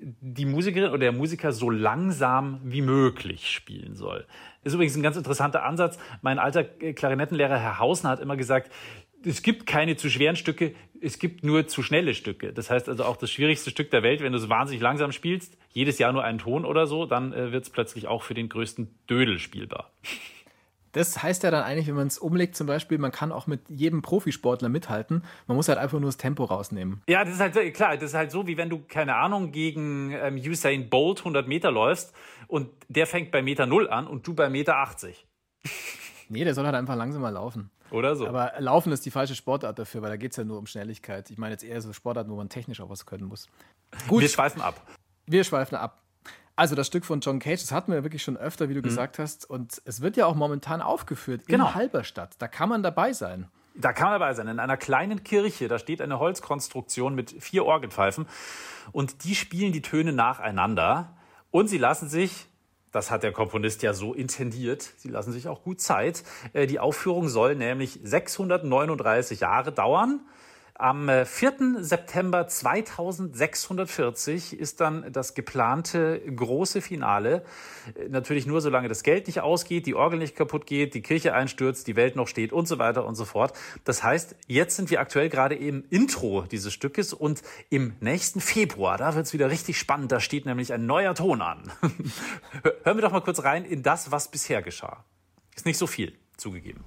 die 0.02 0.46
Musikerin 0.46 0.90
oder 0.90 1.00
der 1.00 1.12
Musiker 1.12 1.52
so 1.52 1.70
langsam 1.70 2.62
wie 2.64 2.82
möglich 2.82 3.52
spielen 3.52 3.96
soll. 3.96 4.26
Ist 4.64 4.74
übrigens 4.74 4.96
ein 4.96 5.04
ganz 5.04 5.18
interessanter 5.18 5.64
Ansatz. 5.64 6.00
Mein 6.22 6.40
alter 6.40 6.64
Klarinettenlehrer 6.64 7.60
Herr 7.60 7.80
Hausner 7.80 8.12
hat 8.12 8.20
immer 8.20 8.38
gesagt, 8.38 8.72
es 9.26 9.42
gibt 9.42 9.66
keine 9.66 9.98
zu 9.98 10.10
schweren 10.10 10.38
Stücke, 10.38 10.74
es 11.02 11.20
gibt 11.20 11.44
nur 11.44 11.68
zu 11.68 11.84
schnelle 11.84 12.14
Stücke. 12.14 12.54
Das 12.54 12.70
heißt 12.70 12.88
also 12.88 13.04
auch 13.04 13.18
das 13.18 13.32
schwierigste 13.32 13.70
Stück 13.70 13.92
der 13.92 14.04
Welt, 14.04 14.22
wenn 14.22 14.32
du 14.32 14.38
es 14.38 14.48
wahnsinnig 14.48 14.82
langsam 14.82 15.12
spielst, 15.12 15.58
jedes 15.72 16.00
Jahr 16.00 16.14
nur 16.14 16.24
einen 16.24 16.40
Ton 16.40 16.66
oder 16.66 16.88
so, 16.88 17.06
dann 17.06 17.34
äh, 17.34 17.52
wird 17.52 17.66
es 17.66 17.70
plötzlich 17.70 18.08
auch 18.08 18.24
für 18.24 18.34
den 18.34 18.48
größten 18.48 19.00
Dödel 19.10 19.40
spielbar. 19.40 19.92
Das 20.92 21.22
heißt 21.22 21.44
ja 21.44 21.52
dann 21.52 21.64
eigentlich, 21.64 21.88
wenn 21.88 21.96
man 21.96 22.08
es 22.08 22.18
umlegt, 22.18 22.56
zum 22.56 22.68
Beispiel, 22.68 22.98
man 22.98 23.12
kann 23.12 23.32
auch 23.32 23.48
mit 23.48 23.70
jedem 23.70 24.02
Profisportler 24.02 24.70
mithalten. 24.70 25.24
Man 25.48 25.56
muss 25.56 25.68
halt 25.68 25.78
einfach 25.78 26.00
nur 26.00 26.08
das 26.08 26.18
Tempo 26.18 26.44
rausnehmen. 26.44 27.02
Ja, 27.08 27.24
das 27.24 27.36
ist 27.36 27.40
halt 27.40 27.54
so, 27.54 27.60
klar, 27.72 27.96
das 27.96 28.12
ist 28.12 28.16
halt 28.16 28.32
so, 28.32 28.48
wie 28.48 28.58
wenn 28.58 28.70
du, 28.70 28.80
keine 28.88 29.16
Ahnung, 29.16 29.52
gegen 29.52 30.12
ähm, 30.12 30.36
Usain 30.36 30.90
Bolt 30.90 31.20
100 31.20 31.48
Meter 31.48 31.72
läufst 31.72 32.14
und 32.48 32.70
der 32.88 33.08
fängt 33.08 33.32
bei 33.32 33.42
Meter 33.42 33.66
Null 33.66 33.90
an 33.90 34.08
und 34.08 34.26
du 34.26 34.34
bei 34.34 34.50
Meter 34.50 34.78
80. 34.78 35.26
Nee, 36.32 36.44
der 36.44 36.54
soll 36.54 36.64
halt 36.64 36.76
einfach 36.76 36.96
langsamer 36.96 37.32
laufen. 37.32 37.72
Oder 37.90 38.16
so. 38.16 38.28
Aber 38.28 38.54
Laufen 38.60 38.92
ist 38.92 39.06
die 39.06 39.12
falsche 39.12 39.34
Sportart 39.36 39.80
dafür, 39.80 40.04
weil 40.04 40.12
da 40.12 40.18
geht 40.18 40.32
es 40.32 40.38
ja 40.38 40.44
nur 40.44 40.60
um 40.60 40.68
Schnelligkeit. 40.68 41.30
Ich 41.32 41.40
meine 41.40 41.54
jetzt 41.54 41.64
eher 41.64 41.82
so 41.82 41.92
Sportarten, 41.92 42.30
wo 42.30 42.36
man 42.36 42.50
technisch 42.50 42.82
auch 42.82 42.90
was 42.90 43.06
können 43.08 43.26
muss. 43.26 43.48
Gut. 44.08 44.22
Wir 44.22 44.30
schweifen 44.30 44.62
ab. 44.62 44.80
Wir 45.26 45.44
schweifen 45.44 45.76
ab. 45.76 46.04
Also 46.60 46.76
das 46.76 46.88
Stück 46.88 47.06
von 47.06 47.22
John 47.22 47.40
Cage, 47.40 47.62
das 47.62 47.72
hatten 47.72 47.94
wir 47.94 48.04
wirklich 48.04 48.22
schon 48.22 48.36
öfter, 48.36 48.68
wie 48.68 48.74
du 48.74 48.82
mhm. 48.82 48.84
gesagt 48.84 49.18
hast. 49.18 49.50
Und 49.50 49.82
es 49.86 50.02
wird 50.02 50.18
ja 50.18 50.26
auch 50.26 50.36
momentan 50.36 50.82
aufgeführt 50.82 51.48
genau. 51.48 51.68
in 51.68 51.76
Halberstadt. 51.76 52.36
Da 52.38 52.50
kann 52.50 52.68
man 52.68 52.84
dabei 52.84 53.14
sein. 53.14 53.48
Da 53.76 53.94
kann 53.94 54.10
man 54.10 54.20
dabei 54.20 54.34
sein. 54.34 54.50
In 54.50 54.60
einer 54.60 54.76
kleinen 54.76 55.24
Kirche, 55.24 55.70
da 55.70 55.80
steht 55.80 56.02
eine 56.02 56.20
Holzkonstruktion 56.20 57.16
mit 57.16 57.34
vier 57.42 57.64
Orgelpfeifen. 57.64 58.28
Und 58.92 59.24
die 59.24 59.36
spielen 59.36 59.72
die 59.72 59.82
Töne 59.82 60.12
nacheinander. 60.12 61.16
Und 61.50 61.70
sie 61.70 61.78
lassen 61.78 62.10
sich, 62.10 62.48
das 62.92 63.10
hat 63.10 63.24
der 63.24 63.32
Komponist 63.32 63.82
ja 63.82 63.94
so 63.94 64.14
intendiert, 64.14 64.82
sie 64.98 65.08
lassen 65.08 65.32
sich 65.32 65.48
auch 65.48 65.64
gut 65.64 65.80
Zeit. 65.80 66.26
Äh, 66.52 66.68
die 66.68 66.82
Aufführung 66.82 67.30
soll 67.30 67.56
nämlich 67.56 68.02
639 68.04 69.40
Jahre 69.40 69.72
dauern. 69.72 70.20
Am 70.82 71.10
äh, 71.10 71.26
4. 71.26 71.80
September 71.82 72.48
2640 72.48 74.58
ist 74.58 74.80
dann 74.80 75.12
das 75.12 75.34
geplante 75.34 76.22
große 76.22 76.80
Finale. 76.80 77.44
Äh, 77.96 78.08
Natürlich 78.08 78.48
nur, 78.48 78.62
solange 78.62 78.88
das 78.88 79.04
Geld 79.04 79.28
nicht 79.28 79.42
ausgeht, 79.42 79.88
die 79.88 79.96
Orgel 79.96 80.20
nicht 80.20 80.38
kaputt 80.38 80.66
geht, 80.66 80.94
die 80.94 81.02
Kirche 81.02 81.34
einstürzt, 81.34 81.86
die 81.88 81.98
Welt 81.98 82.16
noch 82.16 82.30
steht 82.30 82.54
und 82.54 82.66
so 82.66 82.80
weiter 82.80 83.06
und 83.06 83.16
so 83.16 83.26
fort. 83.26 83.52
Das 83.84 84.04
heißt, 84.04 84.38
jetzt 84.48 84.78
sind 84.78 84.90
wir 84.90 85.02
aktuell 85.02 85.28
gerade 85.28 85.56
im 85.56 85.84
Intro 85.90 86.46
dieses 86.50 86.72
Stückes 86.72 87.12
und 87.12 87.42
im 87.70 87.98
nächsten 88.00 88.40
Februar, 88.40 88.98
da 88.98 89.16
wird 89.16 89.26
es 89.26 89.34
wieder 89.34 89.50
richtig 89.50 89.78
spannend, 89.78 90.14
da 90.14 90.22
steht 90.22 90.46
nämlich 90.46 90.72
ein 90.72 90.86
neuer 90.86 91.14
Ton 91.14 91.42
an. 91.42 91.70
Hören 92.86 92.98
wir 92.98 93.02
doch 93.02 93.12
mal 93.12 93.20
kurz 93.20 93.44
rein 93.44 93.66
in 93.66 93.84
das, 93.84 94.12
was 94.12 94.32
bisher 94.32 94.62
geschah. 94.62 95.04
Ist 95.58 95.66
nicht 95.66 95.78
so 95.78 95.88
viel, 95.88 96.14
zugegeben. 96.38 96.86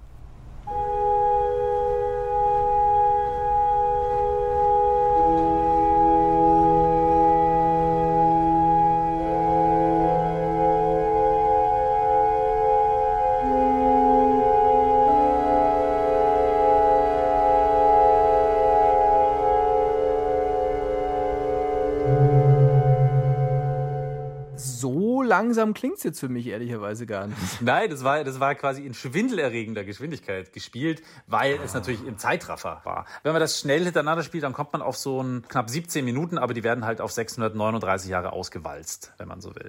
Langsam 25.53 25.75
klingt 25.75 25.99
es 25.99 26.03
jetzt 26.03 26.21
für 26.21 26.31
mich 26.31 26.47
ehrlicherweise 26.47 27.05
gar 27.05 27.27
nicht. 27.27 27.39
Nein, 27.61 27.91
das 27.91 28.03
war, 28.05 28.25
das 28.25 28.41
war 28.41 28.55
quasi 28.55 28.87
in 28.87 28.95
schwindelerregender 28.95 29.85
Geschwindigkeit 29.85 30.51
gespielt, 30.55 31.03
weil 31.27 31.59
es 31.63 31.75
natürlich 31.75 32.07
im 32.07 32.17
Zeitraffer 32.17 32.81
war. 32.85 33.07
Wenn 33.23 33.33
man 33.33 33.41
das 33.41 33.61
schnell 33.61 33.85
hintereinander 33.85 34.23
spielt, 34.23 34.45
dann 34.45 34.55
kommt 34.55 34.73
man 34.73 34.81
auf 34.81 34.97
so 34.97 35.23
ein 35.23 35.45
knapp 35.47 35.69
17 35.69 36.07
Minuten, 36.07 36.39
aber 36.39 36.55
die 36.55 36.65
werden 36.65 36.87
halt 36.87 37.03
auf 37.03 37.13
639 37.13 38.09
Jahre 38.09 38.33
ausgewalzt, 38.33 39.13
wenn 39.19 39.29
man 39.29 39.43
so 39.43 39.55
will. 39.55 39.69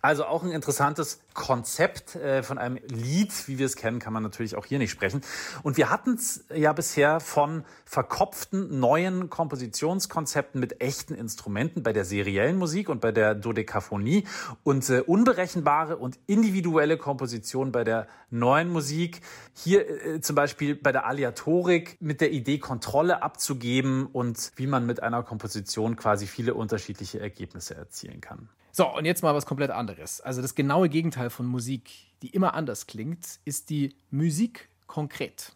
Also 0.00 0.24
auch 0.24 0.42
ein 0.42 0.50
interessantes 0.50 1.20
Konzept 1.34 2.16
äh, 2.16 2.42
von 2.42 2.58
einem 2.58 2.78
Lied, 2.88 3.32
wie 3.46 3.58
wir 3.58 3.66
es 3.66 3.76
kennen, 3.76 3.98
kann 3.98 4.12
man 4.12 4.22
natürlich 4.22 4.56
auch 4.56 4.66
hier 4.66 4.78
nicht 4.78 4.90
sprechen. 4.90 5.22
Und 5.62 5.76
wir 5.76 5.90
hatten 5.90 6.14
es 6.14 6.44
ja 6.54 6.72
bisher 6.72 7.20
von 7.20 7.64
verkopften 7.84 8.80
neuen 8.80 9.30
Kompositionskonzepten 9.30 10.60
mit 10.60 10.80
echten 10.80 11.14
Instrumenten 11.14 11.82
bei 11.82 11.92
der 11.92 12.04
seriellen 12.04 12.56
Musik 12.56 12.88
und 12.88 13.00
bei 13.00 13.12
der 13.12 13.34
Dodekaphonie 13.34 14.26
und 14.64 14.88
äh, 14.90 15.00
unberechenbare 15.00 15.96
und 15.96 16.18
individuelle 16.26 16.96
Komposition 16.96 17.72
bei 17.72 17.84
der 17.84 18.08
neuen 18.30 18.68
Musik. 18.68 19.20
Hier 19.54 19.88
äh, 19.88 20.20
zum 20.20 20.36
Beispiel 20.36 20.74
bei 20.74 20.92
der 20.92 21.06
Aleatorik 21.06 21.96
mit 22.00 22.20
der 22.20 22.32
Idee, 22.32 22.58
Kontrolle 22.58 23.22
abzugeben 23.22 24.06
und 24.06 24.52
wie 24.56 24.66
man 24.66 24.86
mit 24.86 25.02
einer 25.02 25.22
Komposition 25.22 25.96
quasi 25.96 26.26
viele 26.26 26.54
unterschiedliche 26.54 27.20
Ergebnisse 27.20 27.74
erzielen 27.74 28.20
kann. 28.20 28.48
So, 28.72 28.94
und 28.94 29.04
jetzt 29.04 29.22
mal 29.22 29.34
was 29.34 29.46
komplett 29.46 29.70
anderes. 29.70 30.20
Also 30.20 30.42
das 30.42 30.54
genaue 30.54 30.88
Gegenteil 30.88 31.30
von 31.30 31.46
Musik, 31.46 31.90
die 32.22 32.28
immer 32.28 32.54
anders 32.54 32.86
klingt, 32.86 33.40
ist 33.44 33.70
die 33.70 33.96
Musik 34.10 34.68
konkret. 34.86 35.52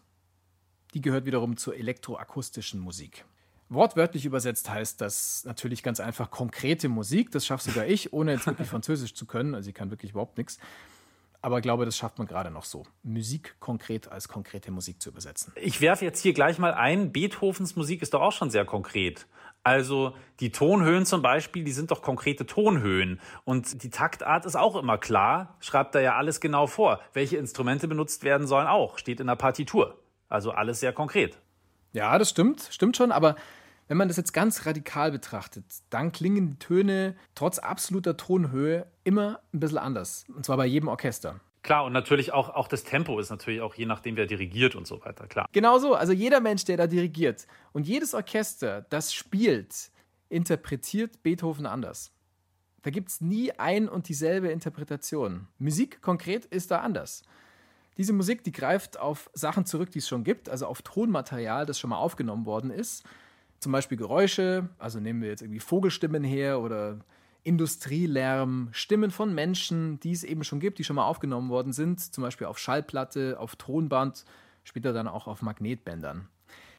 Die 0.93 1.01
gehört 1.01 1.25
wiederum 1.25 1.57
zur 1.57 1.75
elektroakustischen 1.75 2.79
Musik. 2.79 3.25
Wortwörtlich 3.69 4.25
übersetzt 4.25 4.69
heißt 4.69 5.01
das 5.01 5.43
natürlich 5.45 5.81
ganz 5.81 5.99
einfach 5.99 6.29
konkrete 6.29 6.89
Musik. 6.89 7.31
Das 7.31 7.45
schafft 7.45 7.63
sogar 7.63 7.87
ich, 7.87 8.13
ohne 8.13 8.33
jetzt 8.33 8.45
wirklich 8.45 8.67
Französisch 8.69 9.15
zu 9.15 9.25
können. 9.25 9.55
Also 9.55 9.69
ich 9.69 9.75
kann 9.75 9.89
wirklich 9.89 10.11
überhaupt 10.11 10.37
nichts. 10.37 10.59
Aber 11.41 11.57
ich 11.57 11.63
glaube, 11.63 11.83
das 11.83 11.97
schafft 11.97 12.19
man 12.19 12.27
gerade 12.27 12.51
noch 12.51 12.63
so. 12.63 12.85
Musik 13.03 13.55
konkret 13.59 14.07
als 14.07 14.29
konkrete 14.29 14.71
Musik 14.71 15.01
zu 15.01 15.09
übersetzen. 15.09 15.51
Ich 15.55 15.81
werfe 15.81 16.05
jetzt 16.05 16.21
hier 16.21 16.33
gleich 16.33 16.57
mal 16.57 16.73
ein, 16.73 17.11
Beethovens 17.11 17.75
Musik 17.75 18.01
ist 18.01 18.13
doch 18.13 18.21
auch 18.21 18.31
schon 18.31 18.49
sehr 18.49 18.63
konkret. 18.63 19.27
Also 19.63 20.13
die 20.41 20.51
Tonhöhen 20.51 21.05
zum 21.05 21.21
Beispiel, 21.21 21.63
die 21.63 21.71
sind 21.71 21.91
doch 21.91 22.01
konkrete 22.01 22.45
Tonhöhen. 22.45 23.21
Und 23.45 23.83
die 23.83 23.89
Taktart 23.89 24.45
ist 24.45 24.57
auch 24.57 24.75
immer 24.75 24.97
klar, 24.97 25.55
schreibt 25.61 25.95
da 25.95 26.01
ja 26.01 26.15
alles 26.15 26.41
genau 26.41 26.67
vor. 26.67 26.99
Welche 27.13 27.37
Instrumente 27.37 27.87
benutzt 27.87 28.23
werden 28.23 28.45
sollen 28.45 28.67
auch, 28.67 28.97
steht 28.97 29.21
in 29.21 29.27
der 29.27 29.35
Partitur. 29.35 29.97
Also 30.27 30.51
alles 30.51 30.81
sehr 30.81 30.91
konkret. 30.91 31.39
Ja, 31.93 32.17
das 32.17 32.29
stimmt, 32.29 32.67
stimmt 32.71 32.97
schon, 32.97 33.11
aber 33.11 33.35
wenn 33.87 33.97
man 33.97 34.07
das 34.07 34.17
jetzt 34.17 34.33
ganz 34.33 34.65
radikal 34.65 35.11
betrachtet, 35.11 35.65
dann 35.89 36.11
klingen 36.11 36.49
die 36.51 36.59
Töne 36.59 37.15
trotz 37.35 37.59
absoluter 37.59 38.17
Tonhöhe 38.17 38.87
immer 39.03 39.39
ein 39.53 39.59
bisschen 39.59 39.77
anders. 39.77 40.25
Und 40.35 40.45
zwar 40.45 40.57
bei 40.57 40.65
jedem 40.65 40.89
Orchester. 40.89 41.39
Klar, 41.63 41.85
und 41.85 41.93
natürlich 41.93 42.33
auch, 42.33 42.49
auch 42.49 42.67
das 42.67 42.83
Tempo 42.83 43.19
ist 43.19 43.29
natürlich 43.29 43.61
auch 43.61 43.73
je 43.73 43.85
nachdem, 43.85 44.17
wer 44.17 44.25
dirigiert 44.25 44.75
und 44.75 44.85
so 44.85 45.03
weiter, 45.05 45.27
klar. 45.27 45.47
Genau 45.53 45.79
so, 45.79 45.95
also 45.95 46.11
jeder 46.11 46.41
Mensch, 46.41 46.65
der 46.65 46.75
da 46.75 46.87
dirigiert 46.87 47.47
und 47.71 47.87
jedes 47.87 48.13
Orchester, 48.13 48.85
das 48.89 49.13
spielt, 49.13 49.91
interpretiert 50.27 51.23
Beethoven 51.23 51.65
anders. 51.65 52.11
Da 52.81 52.89
gibt 52.89 53.09
es 53.09 53.21
nie 53.21 53.53
ein 53.53 53.87
und 53.87 54.09
dieselbe 54.09 54.49
Interpretation. 54.49 55.47
Musik 55.57 56.01
konkret 56.01 56.43
ist 56.45 56.69
da 56.69 56.79
anders. 56.79 57.23
Diese 57.97 58.11
Musik, 58.11 58.43
die 58.43 58.51
greift 58.51 58.99
auf 58.99 59.29
Sachen 59.33 59.65
zurück, 59.65 59.91
die 59.91 59.99
es 59.99 60.07
schon 60.07 60.25
gibt, 60.25 60.49
also 60.49 60.65
auf 60.65 60.81
Tonmaterial, 60.81 61.65
das 61.65 61.79
schon 61.79 61.91
mal 61.91 61.97
aufgenommen 61.97 62.45
worden 62.45 62.71
ist. 62.71 63.05
Zum 63.59 63.71
Beispiel 63.71 63.97
Geräusche, 63.97 64.67
also 64.79 64.99
nehmen 64.99 65.21
wir 65.21 65.29
jetzt 65.29 65.41
irgendwie 65.41 65.61
Vogelstimmen 65.61 66.25
her 66.25 66.59
oder 66.59 66.99
Industrielärm, 67.43 68.69
Stimmen 68.71 69.11
von 69.11 69.33
Menschen, 69.33 69.99
die 69.99 70.11
es 70.11 70.23
eben 70.23 70.43
schon 70.43 70.59
gibt, 70.59 70.79
die 70.79 70.83
schon 70.83 70.95
mal 70.95 71.05
aufgenommen 71.05 71.49
worden 71.49 71.73
sind, 71.73 71.99
zum 71.99 72.23
Beispiel 72.23 72.47
auf 72.47 72.57
Schallplatte, 72.57 73.37
auf 73.39 73.55
Tonband, 73.55 74.25
später 74.63 74.93
dann 74.93 75.07
auch 75.07 75.27
auf 75.27 75.41
Magnetbändern. 75.41 76.27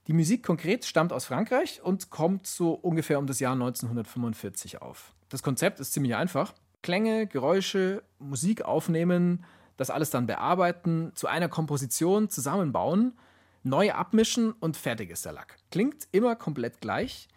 Die 0.06 0.12
Musik 0.12 0.42
konkret 0.42 0.84
stammt 0.84 1.12
aus 1.12 1.24
Frankreich 1.24 1.80
und 1.82 2.10
kommt 2.10 2.46
so 2.46 2.72
ungefähr 2.72 3.18
um 3.18 3.26
das 3.26 3.40
Jahr 3.40 3.54
1945 3.54 4.82
auf. 4.82 5.14
Das 5.30 5.42
Konzept 5.42 5.80
ist 5.80 5.92
ziemlich 5.92 6.14
einfach. 6.14 6.52
Klänge, 6.82 7.26
Geräusche, 7.26 8.02
Musik 8.18 8.62
aufnehmen, 8.62 9.44
das 9.78 9.90
alles 9.90 10.10
dann 10.10 10.26
bearbeiten, 10.26 11.12
zu 11.14 11.26
einer 11.26 11.48
Komposition 11.48 12.28
zusammenbauen, 12.28 13.14
neu 13.62 13.92
abmischen 13.92 14.52
und 14.52 14.76
fertig 14.76 15.10
ist 15.10 15.24
der 15.24 15.32
Lack. 15.32 15.56
Klingt 15.70 16.06
immer 16.12 16.36
komplett 16.36 16.80
gleich. 16.80 17.28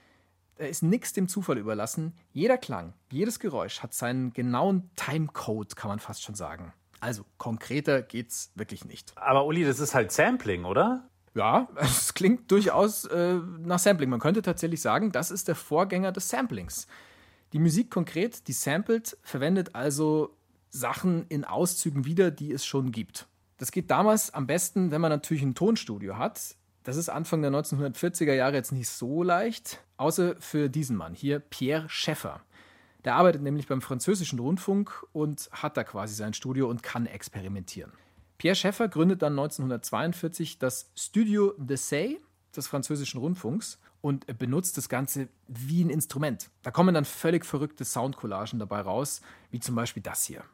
Da 0.57 0.65
ist 0.65 0.81
nichts 0.81 1.13
dem 1.13 1.27
Zufall 1.27 1.57
überlassen. 1.57 2.13
Jeder 2.33 2.57
Klang, 2.57 2.93
jedes 3.11 3.39
Geräusch 3.39 3.81
hat 3.81 3.93
seinen 3.93 4.33
genauen 4.33 4.89
Timecode, 4.95 5.75
kann 5.75 5.89
man 5.89 5.99
fast 5.99 6.23
schon 6.23 6.35
sagen. 6.35 6.73
Also 6.99 7.23
konkreter 7.37 8.01
geht's 8.01 8.51
wirklich 8.55 8.85
nicht. 8.85 9.13
Aber 9.15 9.45
Uli, 9.45 9.63
das 9.63 9.79
ist 9.79 9.93
halt 9.93 10.11
Sampling, 10.11 10.65
oder? 10.65 11.07
Ja, 11.35 11.67
es 11.75 12.13
klingt 12.13 12.51
durchaus 12.51 13.05
äh, 13.05 13.35
nach 13.59 13.79
Sampling. 13.79 14.09
Man 14.09 14.19
könnte 14.19 14.41
tatsächlich 14.41 14.81
sagen, 14.81 15.11
das 15.11 15.29
ist 15.29 15.47
der 15.47 15.55
Vorgänger 15.55 16.11
des 16.11 16.29
Samplings. 16.29 16.87
Die 17.53 17.59
Musik 17.59 17.91
konkret, 17.91 18.47
die 18.47 18.53
samplet, 18.53 19.17
verwendet 19.21 19.73
also 19.73 20.35
Sachen 20.69 21.25
in 21.29 21.45
Auszügen 21.45 22.05
wieder, 22.05 22.31
die 22.31 22.51
es 22.51 22.65
schon 22.65 22.91
gibt. 22.91 23.27
Das 23.57 23.71
geht 23.71 23.89
damals 23.89 24.33
am 24.33 24.47
besten, 24.47 24.91
wenn 24.91 25.01
man 25.01 25.11
natürlich 25.11 25.43
ein 25.43 25.55
Tonstudio 25.55 26.17
hat. 26.17 26.55
Das 26.87 26.95
ist 26.95 27.09
Anfang 27.09 27.41
der 27.41 27.51
1940er 27.51 28.31
Jahre 28.31 28.53
jetzt 28.53 28.71
nicht 28.71 28.87
so 28.87 29.21
leicht, 29.21 29.83
außer 29.97 30.37
für 30.39 30.69
diesen 30.69 30.95
Mann 30.95 31.13
hier, 31.13 31.39
Pierre 31.39 31.89
Schäffer. 31.89 32.39
Der 33.03 33.15
arbeitet 33.15 33.41
nämlich 33.41 33.67
beim 33.67 33.81
französischen 33.81 34.39
Rundfunk 34.39 35.05
und 35.11 35.49
hat 35.51 35.75
da 35.75 35.83
quasi 35.83 36.15
sein 36.15 36.33
Studio 36.33 36.69
und 36.69 36.83
kann 36.83 37.05
experimentieren. 37.05 37.91
Pierre 38.37 38.55
Schäffer 38.55 38.87
gründet 38.87 39.21
dann 39.21 39.33
1942 39.33 40.59
das 40.59 40.89
Studio 40.95 41.53
d'Essai 41.59 42.19
des 42.55 42.67
französischen 42.67 43.19
Rundfunks 43.19 43.79
und 43.99 44.25
benutzt 44.39 44.77
das 44.77 44.87
Ganze 44.87 45.27
wie 45.49 45.83
ein 45.83 45.89
Instrument. 45.89 46.49
Da 46.63 46.71
kommen 46.71 46.93
dann 46.93 47.03
völlig 47.03 47.45
verrückte 47.45 47.83
Soundcollagen 47.83 48.59
dabei 48.59 48.79
raus, 48.79 49.19
wie 49.51 49.59
zum 49.59 49.75
Beispiel 49.75 50.03
das 50.03 50.23
hier. 50.23 50.45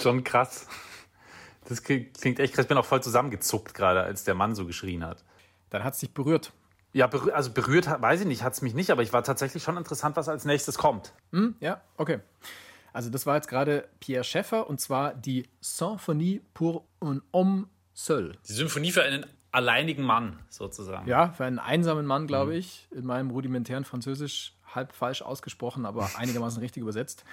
Schon 0.00 0.24
krass. 0.24 0.66
Das 1.68 1.82
klingt 1.82 2.40
echt 2.40 2.54
krass. 2.54 2.64
Ich 2.64 2.68
bin 2.68 2.78
auch 2.78 2.84
voll 2.84 3.02
zusammengezuckt 3.02 3.74
gerade, 3.74 4.02
als 4.02 4.24
der 4.24 4.34
Mann 4.34 4.54
so 4.54 4.66
geschrien 4.66 5.04
hat. 5.04 5.24
Dann 5.70 5.84
hat 5.84 5.94
es 5.94 6.00
dich 6.00 6.12
berührt. 6.12 6.52
Ja, 6.92 7.06
berührt, 7.06 7.34
also 7.34 7.52
berührt, 7.52 7.86
weiß 7.86 8.22
ich 8.22 8.26
nicht, 8.26 8.42
hat 8.42 8.54
es 8.54 8.62
mich 8.62 8.74
nicht, 8.74 8.90
aber 8.90 9.02
ich 9.02 9.12
war 9.12 9.22
tatsächlich 9.22 9.62
schon 9.62 9.76
interessant, 9.76 10.16
was 10.16 10.28
als 10.28 10.44
nächstes 10.44 10.76
kommt. 10.76 11.12
Hm, 11.30 11.54
ja, 11.60 11.80
okay. 11.96 12.18
Also 12.92 13.10
das 13.10 13.26
war 13.26 13.36
jetzt 13.36 13.46
gerade 13.46 13.88
Pierre 14.00 14.24
Schäffer 14.24 14.68
und 14.68 14.80
zwar 14.80 15.14
die 15.14 15.48
Symphonie 15.60 16.42
pour 16.54 16.86
un 17.00 17.22
homme 17.32 17.68
seul. 17.94 18.36
Die 18.48 18.52
Symphonie 18.52 18.90
für 18.90 19.04
einen 19.04 19.24
alleinigen 19.52 20.02
Mann 20.02 20.40
sozusagen. 20.48 21.08
Ja, 21.08 21.32
für 21.32 21.44
einen 21.44 21.60
einsamen 21.60 22.06
Mann, 22.06 22.26
glaube 22.26 22.56
ich, 22.56 22.88
in 22.90 23.06
meinem 23.06 23.30
rudimentären 23.30 23.84
Französisch 23.84 24.54
halb 24.74 24.92
falsch 24.92 25.22
ausgesprochen, 25.22 25.86
aber 25.86 26.10
einigermaßen 26.16 26.60
richtig 26.62 26.82
übersetzt. 26.82 27.24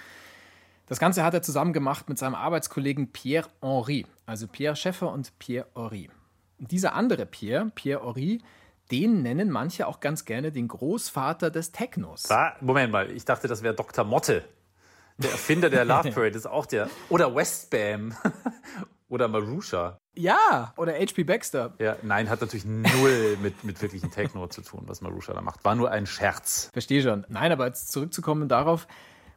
Das 0.88 0.98
Ganze 0.98 1.22
hat 1.22 1.34
er 1.34 1.42
zusammen 1.42 1.74
gemacht 1.74 2.08
mit 2.08 2.16
seinem 2.18 2.34
Arbeitskollegen 2.34 3.12
Pierre 3.12 3.46
Henry, 3.60 4.06
also 4.24 4.46
Pierre 4.46 4.74
Schäffer 4.74 5.12
und 5.12 5.38
Pierre 5.38 5.66
Henry. 5.74 6.08
Und 6.58 6.70
dieser 6.70 6.94
andere 6.94 7.26
Pierre, 7.26 7.70
Pierre 7.74 8.02
Henry, 8.02 8.40
den 8.90 9.22
nennen 9.22 9.50
manche 9.50 9.86
auch 9.86 10.00
ganz 10.00 10.24
gerne 10.24 10.50
den 10.50 10.66
Großvater 10.66 11.50
des 11.50 11.72
Technos. 11.72 12.30
Ah, 12.30 12.56
Moment 12.62 12.90
mal, 12.90 13.10
ich 13.10 13.26
dachte, 13.26 13.48
das 13.48 13.62
wäre 13.62 13.74
Dr. 13.74 14.04
Motte. 14.04 14.44
Der 15.18 15.30
Erfinder 15.32 15.68
der 15.68 15.84
Love 15.84 16.10
Parade 16.14 16.38
ist 16.38 16.46
auch 16.46 16.64
der. 16.64 16.88
Oder 17.10 17.34
Westbam. 17.34 18.14
Oder 19.10 19.26
Marusha. 19.26 19.96
Ja, 20.14 20.74
oder 20.76 20.92
H.P. 20.92 21.24
Baxter. 21.24 21.72
Ja, 21.78 21.96
nein, 22.02 22.28
hat 22.28 22.42
natürlich 22.42 22.66
null 22.66 23.38
mit, 23.40 23.64
mit 23.64 23.80
wirklichen 23.80 24.10
Techno 24.10 24.48
zu 24.48 24.60
tun, 24.60 24.82
was 24.84 25.00
Marusha 25.00 25.32
da 25.32 25.40
macht. 25.40 25.64
War 25.64 25.74
nur 25.74 25.90
ein 25.90 26.04
Scherz. 26.04 26.68
Verstehe 26.74 27.00
schon. 27.02 27.24
Nein, 27.30 27.50
aber 27.50 27.64
jetzt 27.64 27.90
zurückzukommen 27.90 28.48
darauf, 28.48 28.86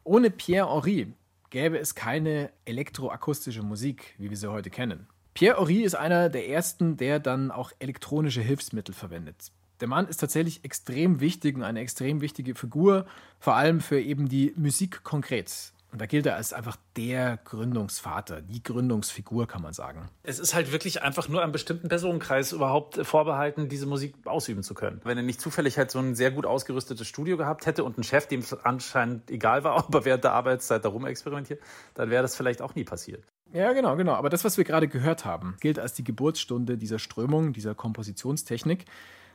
ohne 0.04 0.30
Pierre 0.30 0.68
Henry 0.70 1.14
gäbe 1.52 1.78
es 1.78 1.94
keine 1.94 2.50
elektroakustische 2.64 3.62
Musik, 3.62 4.14
wie 4.18 4.30
wir 4.30 4.36
sie 4.36 4.50
heute 4.50 4.70
kennen. 4.70 5.06
Pierre 5.34 5.58
Horry 5.58 5.82
ist 5.82 5.94
einer 5.94 6.30
der 6.30 6.48
ersten, 6.48 6.96
der 6.96 7.20
dann 7.20 7.50
auch 7.50 7.72
elektronische 7.78 8.40
Hilfsmittel 8.40 8.94
verwendet. 8.94 9.52
Der 9.80 9.88
Mann 9.88 10.08
ist 10.08 10.16
tatsächlich 10.16 10.64
extrem 10.64 11.20
wichtig 11.20 11.54
und 11.56 11.62
eine 11.62 11.80
extrem 11.80 12.22
wichtige 12.22 12.54
Figur, 12.54 13.06
vor 13.38 13.54
allem 13.54 13.80
für 13.80 14.00
eben 14.00 14.30
die 14.30 14.54
Musik 14.56 15.04
konkret. 15.04 15.72
Und 15.92 16.00
da 16.00 16.06
gilt 16.06 16.24
er 16.24 16.36
als 16.36 16.54
einfach 16.54 16.78
der 16.96 17.38
Gründungsvater, 17.44 18.40
die 18.40 18.62
Gründungsfigur, 18.62 19.46
kann 19.46 19.60
man 19.60 19.74
sagen. 19.74 20.08
Es 20.22 20.38
ist 20.38 20.54
halt 20.54 20.72
wirklich 20.72 21.02
einfach 21.02 21.28
nur 21.28 21.42
einem 21.42 21.52
bestimmten 21.52 21.90
Personenkreis 21.90 22.52
überhaupt 22.52 23.06
vorbehalten, 23.06 23.68
diese 23.68 23.84
Musik 23.84 24.14
ausüben 24.24 24.62
zu 24.62 24.72
können. 24.72 25.02
Wenn 25.04 25.18
er 25.18 25.22
nicht 25.22 25.42
zufällig 25.42 25.76
halt 25.76 25.90
so 25.90 25.98
ein 25.98 26.14
sehr 26.14 26.30
gut 26.30 26.46
ausgerüstetes 26.46 27.06
Studio 27.06 27.36
gehabt 27.36 27.66
hätte 27.66 27.84
und 27.84 27.98
einen 27.98 28.04
Chef, 28.04 28.26
dem 28.26 28.40
es 28.40 28.54
anscheinend 28.54 29.30
egal 29.30 29.64
war, 29.64 29.76
ob 29.86 29.94
er 29.94 30.06
während 30.06 30.24
der 30.24 30.32
Arbeitszeit 30.32 30.82
da 30.82 30.88
rumexperimentiert, 30.88 31.60
dann 31.92 32.08
wäre 32.08 32.22
das 32.22 32.36
vielleicht 32.36 32.62
auch 32.62 32.74
nie 32.74 32.84
passiert. 32.84 33.22
Ja, 33.52 33.74
genau, 33.74 33.94
genau. 33.96 34.14
Aber 34.14 34.30
das, 34.30 34.44
was 34.44 34.56
wir 34.56 34.64
gerade 34.64 34.88
gehört 34.88 35.26
haben, 35.26 35.58
gilt 35.60 35.78
als 35.78 35.92
die 35.92 36.04
Geburtsstunde 36.04 36.78
dieser 36.78 36.98
Strömung, 36.98 37.52
dieser 37.52 37.74
Kompositionstechnik. 37.74 38.86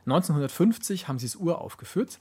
1950 0.07 1.07
haben 1.07 1.19
sie 1.19 1.27
es 1.27 1.35
uraufgeführt. 1.35 2.19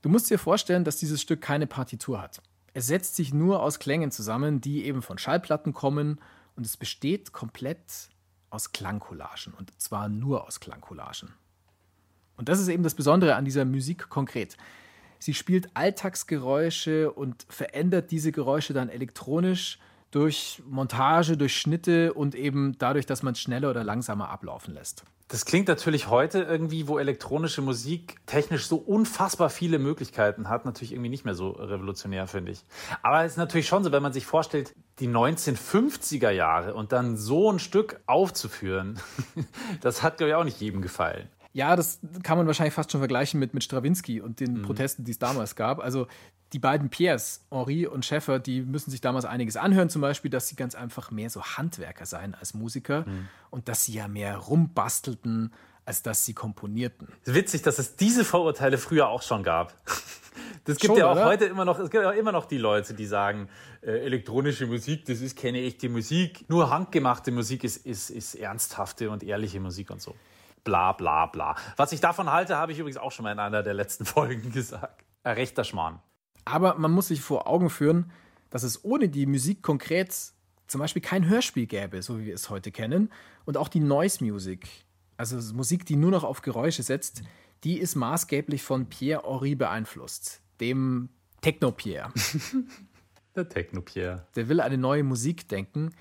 Du 0.00 0.08
musst 0.08 0.30
dir 0.30 0.38
vorstellen, 0.38 0.84
dass 0.84 0.96
dieses 0.96 1.20
Stück 1.20 1.42
keine 1.42 1.66
Partitur 1.66 2.22
hat. 2.22 2.40
Es 2.74 2.86
setzt 2.86 3.16
sich 3.16 3.34
nur 3.34 3.62
aus 3.62 3.78
Klängen 3.78 4.10
zusammen, 4.10 4.60
die 4.60 4.84
eben 4.84 5.02
von 5.02 5.18
Schallplatten 5.18 5.72
kommen 5.72 6.20
und 6.56 6.64
es 6.64 6.76
besteht 6.76 7.32
komplett 7.32 8.10
aus 8.50 8.72
Klangcollagen 8.72 9.54
und 9.54 9.80
zwar 9.80 10.08
nur 10.08 10.46
aus 10.46 10.60
Klangcollagen. 10.60 11.32
Und 12.36 12.48
das 12.48 12.60
ist 12.60 12.68
eben 12.68 12.82
das 12.82 12.94
Besondere 12.94 13.36
an 13.36 13.44
dieser 13.44 13.64
Musik 13.64 14.08
konkret. 14.08 14.56
Sie 15.18 15.34
spielt 15.34 15.76
Alltagsgeräusche 15.76 17.12
und 17.12 17.46
verändert 17.48 18.10
diese 18.10 18.32
Geräusche 18.32 18.72
dann 18.72 18.88
elektronisch 18.88 19.78
durch 20.12 20.62
Montage, 20.68 21.36
durch 21.36 21.56
Schnitte 21.56 22.12
und 22.12 22.36
eben 22.36 22.76
dadurch, 22.78 23.06
dass 23.06 23.24
man 23.24 23.32
es 23.32 23.40
schneller 23.40 23.70
oder 23.70 23.82
langsamer 23.82 24.28
ablaufen 24.28 24.74
lässt. 24.74 25.04
Das 25.32 25.46
klingt 25.46 25.66
natürlich 25.66 26.10
heute 26.10 26.42
irgendwie, 26.42 26.88
wo 26.88 26.98
elektronische 26.98 27.62
Musik 27.62 28.20
technisch 28.26 28.66
so 28.66 28.76
unfassbar 28.76 29.48
viele 29.48 29.78
Möglichkeiten 29.78 30.50
hat, 30.50 30.66
natürlich 30.66 30.92
irgendwie 30.92 31.08
nicht 31.08 31.24
mehr 31.24 31.34
so 31.34 31.52
revolutionär, 31.52 32.26
finde 32.26 32.52
ich. 32.52 32.62
Aber 33.02 33.24
es 33.24 33.32
ist 33.32 33.38
natürlich 33.38 33.66
schon 33.66 33.82
so, 33.82 33.92
wenn 33.92 34.02
man 34.02 34.12
sich 34.12 34.26
vorstellt, 34.26 34.74
die 34.98 35.08
1950er 35.08 36.28
Jahre 36.28 36.74
und 36.74 36.92
dann 36.92 37.16
so 37.16 37.50
ein 37.50 37.58
Stück 37.58 38.00
aufzuführen, 38.04 39.00
das 39.80 40.02
hat, 40.02 40.18
glaube 40.18 40.30
ich, 40.30 40.34
auch 40.34 40.44
nicht 40.44 40.60
jedem 40.60 40.82
gefallen. 40.82 41.30
Ja, 41.52 41.76
das 41.76 42.00
kann 42.22 42.38
man 42.38 42.46
wahrscheinlich 42.46 42.74
fast 42.74 42.90
schon 42.90 43.00
vergleichen 43.00 43.38
mit, 43.38 43.52
mit 43.52 43.62
Stravinsky 43.62 44.20
und 44.20 44.40
den 44.40 44.58
mhm. 44.58 44.62
Protesten, 44.62 45.04
die 45.04 45.10
es 45.10 45.18
damals 45.18 45.54
gab. 45.54 45.80
Also 45.80 46.06
die 46.52 46.58
beiden 46.58 46.88
Pierres, 46.90 47.44
Henri 47.50 47.86
und 47.86 48.04
Schäffer, 48.04 48.38
die 48.38 48.62
müssen 48.62 48.90
sich 48.90 49.00
damals 49.00 49.24
einiges 49.24 49.56
anhören, 49.56 49.88
zum 49.88 50.02
Beispiel, 50.02 50.30
dass 50.30 50.48
sie 50.48 50.56
ganz 50.56 50.74
einfach 50.74 51.10
mehr 51.10 51.30
so 51.30 51.42
Handwerker 51.42 52.06
seien 52.06 52.34
als 52.34 52.54
Musiker 52.54 53.04
mhm. 53.06 53.28
und 53.50 53.68
dass 53.68 53.84
sie 53.84 53.94
ja 53.94 54.08
mehr 54.08 54.36
rumbastelten, 54.36 55.52
als 55.84 56.02
dass 56.02 56.24
sie 56.24 56.34
komponierten. 56.34 57.08
Witzig, 57.24 57.62
dass 57.62 57.78
es 57.78 57.96
diese 57.96 58.24
Vorurteile 58.24 58.78
früher 58.78 59.08
auch 59.08 59.22
schon 59.22 59.42
gab. 59.42 59.74
Das 60.64 60.78
gibt 60.78 60.92
schon, 60.92 60.96
ja 60.96 61.08
auch 61.08 61.16
oder? 61.16 61.26
heute 61.26 61.44
immer 61.44 61.64
noch, 61.64 61.78
es 61.78 61.90
gibt 61.90 62.02
ja 62.02 62.10
immer 62.12 62.32
noch 62.32 62.46
die 62.46 62.56
Leute, 62.56 62.94
die 62.94 63.04
sagen, 63.04 63.48
äh, 63.82 63.90
elektronische 64.04 64.66
Musik, 64.66 65.04
das 65.04 65.20
ist 65.20 65.36
keine 65.36 65.60
echte 65.60 65.90
Musik. 65.90 66.44
Nur 66.48 66.70
handgemachte 66.70 67.32
Musik 67.32 67.64
ist, 67.64 67.84
ist, 67.84 68.10
ist 68.10 68.36
ernsthafte 68.36 69.10
und 69.10 69.22
ehrliche 69.24 69.60
Musik 69.60 69.90
und 69.90 70.00
so. 70.00 70.14
Bla 70.64 70.92
bla 70.92 71.26
bla. 71.26 71.56
Was 71.76 71.92
ich 71.92 72.00
davon 72.00 72.30
halte, 72.30 72.56
habe 72.56 72.72
ich 72.72 72.78
übrigens 72.78 72.98
auch 72.98 73.12
schon 73.12 73.24
mal 73.24 73.32
in 73.32 73.38
einer 73.38 73.62
der 73.62 73.74
letzten 73.74 74.04
Folgen 74.06 74.52
gesagt. 74.52 75.04
Ein 75.24 75.34
rechter 75.34 75.64
Schmarrn. 75.64 76.00
Aber 76.44 76.76
man 76.76 76.90
muss 76.90 77.08
sich 77.08 77.20
vor 77.20 77.46
Augen 77.46 77.70
führen, 77.70 78.10
dass 78.50 78.62
es 78.62 78.84
ohne 78.84 79.08
die 79.08 79.26
Musik 79.26 79.62
konkret 79.62 80.14
zum 80.66 80.80
Beispiel 80.80 81.02
kein 81.02 81.28
Hörspiel 81.28 81.66
gäbe, 81.66 82.02
so 82.02 82.18
wie 82.18 82.26
wir 82.26 82.34
es 82.34 82.50
heute 82.50 82.72
kennen. 82.72 83.10
Und 83.44 83.56
auch 83.56 83.68
die 83.68 83.80
Noise 83.80 84.24
Music, 84.24 84.66
also 85.16 85.36
Musik, 85.54 85.84
die 85.86 85.96
nur 85.96 86.10
noch 86.10 86.24
auf 86.24 86.42
Geräusche 86.42 86.82
setzt, 86.82 87.22
die 87.64 87.78
ist 87.78 87.94
maßgeblich 87.94 88.62
von 88.62 88.86
Pierre 88.86 89.22
Horry 89.22 89.54
beeinflusst, 89.54 90.42
dem 90.60 91.10
Techno-Pierre. 91.42 92.12
Der 93.36 93.48
Techno-Pierre. 93.48 94.26
Der 94.36 94.48
will 94.48 94.60
eine 94.60 94.76
neue 94.76 95.04
Musik 95.04 95.48
denken. 95.48 95.94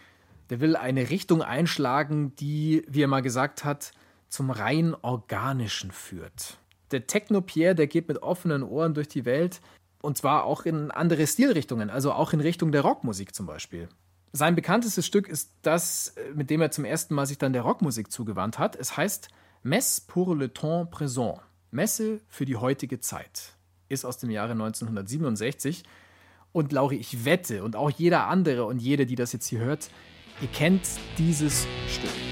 Der 0.50 0.60
will 0.60 0.76
eine 0.76 1.10
Richtung 1.10 1.42
einschlagen, 1.42 2.36
die, 2.36 2.84
wie 2.90 3.04
er 3.04 3.08
mal 3.08 3.22
gesagt 3.22 3.64
hat, 3.64 3.94
zum 4.32 4.50
rein 4.50 4.96
Organischen 5.02 5.92
führt. 5.92 6.58
Der 6.92 7.06
Techno-Pierre, 7.06 7.76
der 7.76 7.88
geht 7.88 8.08
mit 8.08 8.24
offenen 8.24 8.64
Ohren 8.64 8.94
durch 8.94 9.08
die 9.08 9.26
Welt, 9.26 9.62
und 10.02 10.18
zwar 10.18 10.46
auch 10.46 10.66
in 10.66 10.90
andere 10.90 11.28
Stilrichtungen, 11.28 11.90
also 11.90 12.14
auch 12.14 12.34
in 12.34 12.40
Richtung 12.40 12.72
der 12.72 12.82
Rockmusik 12.82 13.36
zum 13.36 13.46
Beispiel. 13.46 13.88
Sein 14.34 14.56
bekanntestes 14.56 15.06
Stück 15.06 15.28
ist 15.28 15.52
das, 15.62 16.16
äh, 16.16 16.34
mit 16.34 16.50
dem 16.50 16.62
er 16.62 16.72
zum 16.72 16.86
ersten 16.86 17.14
Mal 17.14 17.26
sich 17.26 17.38
dann 17.38 17.54
der 17.54 17.64
Rockmusik 17.64 18.12
zugewandt 18.12 18.58
hat. 18.58 18.76
Es 18.78 18.96
heißt 18.96 19.28
Messe 19.64 20.02
pour 20.08 20.36
le 20.36 20.52
temps 20.52 20.90
présent. 20.90 21.40
Messe 21.70 22.22
für 22.28 22.46
die 22.46 22.56
heutige 22.56 23.00
Zeit. 23.02 23.54
Ist 23.90 24.06
aus 24.06 24.18
dem 24.18 24.32
Jahre 24.32 24.54
1967. 24.54 25.84
Und 26.54 26.72
Lauri, 26.72 26.96
ich 26.96 27.26
wette, 27.26 27.64
und 27.64 27.76
auch 27.76 27.90
jeder 27.90 28.28
andere 28.28 28.66
und 28.66 28.82
jede, 28.82 29.06
die 29.06 29.16
das 29.16 29.34
jetzt 29.34 29.48
hier 29.48 29.60
hört, 29.60 29.90
ihr 30.42 30.48
kennt 30.48 30.82
dieses 31.18 31.68
Stück. 31.88 32.31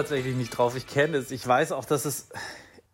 Tatsächlich 0.00 0.34
nicht 0.36 0.50
drauf. 0.56 0.76
Ich 0.76 0.86
kenne 0.86 1.18
es. 1.18 1.30
Ich 1.30 1.46
weiß 1.46 1.72
auch, 1.72 1.84
dass 1.84 2.04
es. 2.04 2.28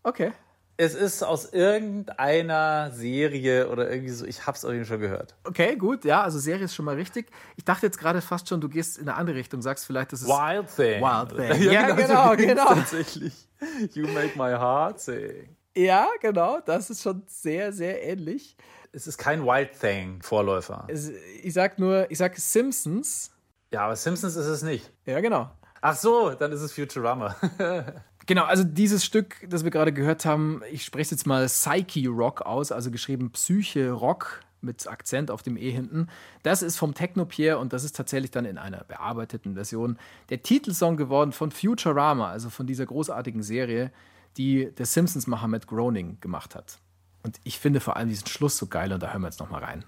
Okay. 0.02 0.32
Es 0.78 0.94
ist 0.94 1.22
aus 1.22 1.52
irgendeiner 1.54 2.90
Serie 2.92 3.68
oder 3.70 3.90
irgendwie 3.90 4.12
so. 4.12 4.26
Ich 4.26 4.46
hab's 4.46 4.62
irgendwie 4.62 4.84
schon 4.84 5.00
gehört. 5.00 5.34
Okay, 5.44 5.76
gut, 5.76 6.04
ja, 6.04 6.22
also 6.22 6.38
Serie 6.38 6.64
ist 6.66 6.74
schon 6.74 6.84
mal 6.84 6.96
richtig. 6.96 7.30
Ich 7.56 7.64
dachte 7.64 7.86
jetzt 7.86 7.98
gerade 7.98 8.20
fast 8.20 8.48
schon, 8.48 8.60
du 8.60 8.68
gehst 8.68 8.98
in 8.98 9.08
eine 9.08 9.16
andere 9.16 9.36
Richtung, 9.36 9.62
sagst 9.62 9.86
vielleicht, 9.86 10.12
das 10.12 10.20
ist 10.22 10.28
Wild 10.28 10.66
Thing. 10.76 11.00
Wild 11.00 11.30
Thing. 11.30 11.62
Ja, 11.72 11.72
Ja, 11.72 11.94
genau, 11.94 12.36
genau, 12.36 12.36
genau. 12.36 12.66
Tatsächlich. 12.74 13.48
You 13.94 14.06
make 14.08 14.36
my 14.36 14.50
heart 14.52 15.00
sing. 15.00 15.48
Ja, 15.74 16.08
genau, 16.20 16.60
das 16.60 16.90
ist 16.90 17.02
schon 17.02 17.22
sehr, 17.26 17.72
sehr 17.72 18.02
ähnlich. 18.02 18.56
Es 18.92 19.06
ist 19.06 19.16
kein 19.18 19.44
Wild 19.44 19.78
Thing 19.80 20.20
Vorläufer. 20.22 20.84
Es- 20.88 21.10
Ich 21.42 21.54
sag 21.54 21.78
nur, 21.78 22.10
ich 22.10 22.18
sag 22.18 22.36
Simpsons. 22.36 23.30
Ja, 23.72 23.80
aber 23.86 23.96
Simpsons 23.96 24.36
ist 24.36 24.46
es 24.46 24.62
nicht. 24.62 24.90
Ja, 25.06 25.20
genau. 25.20 25.50
Ach 25.88 25.94
so, 25.94 26.30
dann 26.30 26.50
ist 26.50 26.62
es 26.62 26.72
Futurama. 26.72 27.36
Genau, 28.28 28.42
also 28.42 28.64
dieses 28.64 29.04
Stück, 29.04 29.36
das 29.48 29.62
wir 29.62 29.70
gerade 29.70 29.92
gehört 29.92 30.24
haben, 30.24 30.60
ich 30.72 30.84
spreche 30.84 31.02
es 31.02 31.10
jetzt 31.12 31.28
mal 31.28 31.46
Psyche 31.46 32.08
Rock 32.08 32.42
aus, 32.42 32.72
also 32.72 32.90
geschrieben 32.90 33.30
Psyche 33.30 33.92
Rock 33.92 34.40
mit 34.60 34.84
Akzent 34.88 35.30
auf 35.30 35.42
dem 35.42 35.56
E 35.56 35.70
hinten. 35.70 36.08
Das 36.42 36.62
ist 36.62 36.76
vom 36.76 36.92
Technopier 36.92 37.60
und 37.60 37.72
das 37.72 37.84
ist 37.84 37.94
tatsächlich 37.94 38.32
dann 38.32 38.44
in 38.44 38.58
einer 38.58 38.82
bearbeiteten 38.82 39.54
Version 39.54 39.96
der 40.28 40.42
Titelsong 40.42 40.96
geworden 40.96 41.30
von 41.30 41.52
Futurama, 41.52 42.28
also 42.28 42.50
von 42.50 42.66
dieser 42.66 42.86
großartigen 42.86 43.44
Serie, 43.44 43.92
die 44.36 44.72
der 44.72 44.86
Simpsons-Macher 44.86 45.46
Matt 45.46 45.68
Groening 45.68 46.18
gemacht 46.20 46.56
hat. 46.56 46.78
Und 47.22 47.38
ich 47.44 47.60
finde 47.60 47.78
vor 47.78 47.96
allem 47.96 48.08
diesen 48.08 48.26
Schluss 48.26 48.58
so 48.58 48.66
geil 48.66 48.92
und 48.92 49.04
da 49.04 49.12
hören 49.12 49.22
wir 49.22 49.28
jetzt 49.28 49.38
nochmal 49.38 49.62
rein. 49.62 49.84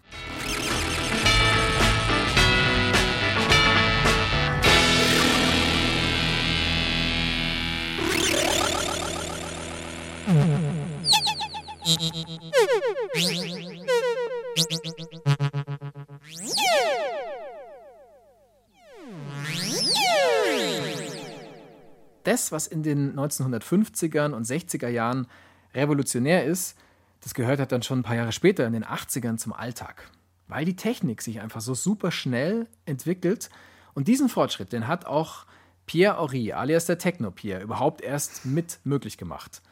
Das, 22.29 22.53
was 22.53 22.67
in 22.67 22.83
den 22.83 23.17
1950ern 23.17 24.33
und 24.33 24.47
60er 24.47 24.89
Jahren 24.89 25.27
revolutionär 25.75 26.45
ist, 26.45 26.77
das 27.21 27.33
gehört 27.33 27.59
halt 27.59 27.73
dann 27.73 27.83
schon 27.83 28.01
ein 28.01 28.03
paar 28.03 28.17
Jahre 28.17 28.33
später, 28.33 28.67
in 28.67 28.75
den 28.75 28.85
80ern, 28.85 29.39
zum 29.39 29.55
Alltag. 29.55 30.11
Weil 30.47 30.65
die 30.65 30.77
Technik 30.77 31.23
sich 31.23 31.41
einfach 31.41 31.63
so 31.63 31.75
super 31.75 32.11
schnell 32.11 32.67
entwickelt. 32.85 33.49
Und 33.95 34.09
diesen 34.09 34.29
Fortschritt, 34.29 34.73
den 34.73 34.87
hat 34.87 35.07
auch 35.07 35.47
Pierre 35.87 36.19
Horry, 36.19 36.53
alias 36.53 36.85
der 36.85 36.99
Techno-Pierre, 36.99 37.63
überhaupt 37.63 38.03
erst 38.03 38.45
mit 38.45 38.79
möglich 38.85 39.17
gemacht. 39.17 39.63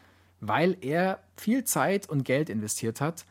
Weil 0.48 0.76
er 0.80 1.20
viel 1.36 1.64
Zeit 1.64 2.08
und 2.08 2.24
Geld 2.24 2.48
investiert 2.48 3.00
hat, 3.00 3.24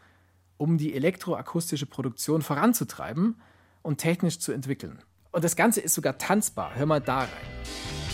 um 0.57 0.77
die 0.77 0.93
elektroakustische 0.93 1.85
Produktion 1.85 2.41
voranzutreiben 2.41 3.41
und 3.81 3.97
technisch 3.97 4.39
zu 4.39 4.51
entwickeln. 4.51 4.99
Und 5.31 5.43
das 5.43 5.55
Ganze 5.55 5.81
ist 5.81 5.93
sogar 5.93 6.17
tanzbar. 6.17 6.75
Hör 6.75 6.85
mal 6.85 7.01
da 7.01 7.19
rein. 7.19 8.04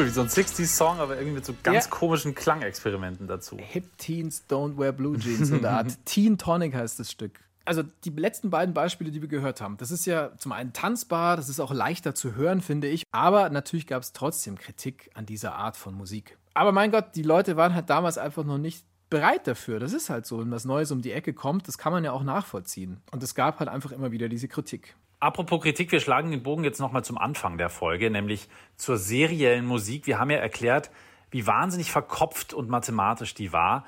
Cool, 0.00 0.06
wie 0.06 0.10
so 0.10 0.20
ein 0.22 0.28
60s-Song, 0.28 0.98
aber 0.98 1.14
irgendwie 1.16 1.34
mit 1.36 1.44
so 1.44 1.54
ganz 1.62 1.84
Ja. 1.84 1.90
komischen 1.90 2.34
Klangexperimenten 2.34 3.26
dazu. 3.26 3.56
Hip 3.58 3.96
Teens 3.98 4.44
Don't 4.48 4.78
Wear 4.78 4.92
Blue 4.92 5.18
Jeans 5.18 5.50
in 5.50 5.62
der 5.62 5.72
Art. 5.72 5.98
Teen 6.04 6.38
Tonic 6.38 6.74
heißt 6.74 6.98
das 6.98 7.10
Stück. 7.10 7.40
Also 7.66 7.82
die 8.04 8.10
letzten 8.10 8.50
beiden 8.50 8.74
Beispiele, 8.74 9.10
die 9.10 9.20
wir 9.20 9.28
gehört 9.28 9.60
haben, 9.60 9.76
das 9.76 9.90
ist 9.90 10.06
ja 10.06 10.30
zum 10.38 10.50
einen 10.52 10.72
tanzbar, 10.72 11.36
das 11.36 11.48
ist 11.48 11.60
auch 11.60 11.72
leichter 11.72 12.14
zu 12.14 12.34
hören, 12.34 12.62
finde 12.62 12.88
ich. 12.88 13.04
Aber 13.12 13.48
natürlich 13.50 13.86
gab 13.86 14.02
es 14.02 14.12
trotzdem 14.12 14.58
Kritik 14.58 15.10
an 15.14 15.26
dieser 15.26 15.54
Art 15.54 15.76
von 15.76 15.94
Musik. 15.94 16.36
Aber 16.54 16.72
mein 16.72 16.90
Gott, 16.90 17.14
die 17.14 17.22
Leute 17.22 17.56
waren 17.56 17.74
halt 17.74 17.88
damals 17.90 18.18
einfach 18.18 18.44
noch 18.44 18.58
nicht 18.58 18.84
bereit 19.08 19.46
dafür. 19.46 19.78
Das 19.78 19.92
ist 19.92 20.08
halt 20.10 20.26
so, 20.26 20.40
wenn 20.40 20.50
was 20.50 20.64
Neues 20.64 20.90
um 20.90 21.02
die 21.02 21.12
Ecke 21.12 21.32
kommt, 21.32 21.68
das 21.68 21.78
kann 21.78 21.92
man 21.92 22.02
ja 22.02 22.12
auch 22.12 22.22
nachvollziehen. 22.24 22.98
Und 23.12 23.22
es 23.22 23.34
gab 23.34 23.60
halt 23.60 23.68
einfach 23.68 23.92
immer 23.92 24.10
wieder 24.10 24.28
diese 24.28 24.48
Kritik. 24.48 24.96
Apropos 25.20 25.60
Kritik, 25.60 25.92
wir 25.92 26.00
schlagen 26.00 26.30
den 26.30 26.42
Bogen 26.42 26.64
jetzt 26.64 26.80
nochmal 26.80 27.04
zum 27.04 27.18
Anfang 27.18 27.58
der 27.58 27.68
Folge, 27.68 28.10
nämlich 28.10 28.48
zur 28.76 28.96
seriellen 28.96 29.66
Musik. 29.66 30.06
Wir 30.06 30.18
haben 30.18 30.30
ja 30.30 30.38
erklärt, 30.38 30.90
wie 31.30 31.46
wahnsinnig 31.46 31.92
verkopft 31.92 32.54
und 32.54 32.70
mathematisch 32.70 33.34
die 33.34 33.52
war. 33.52 33.84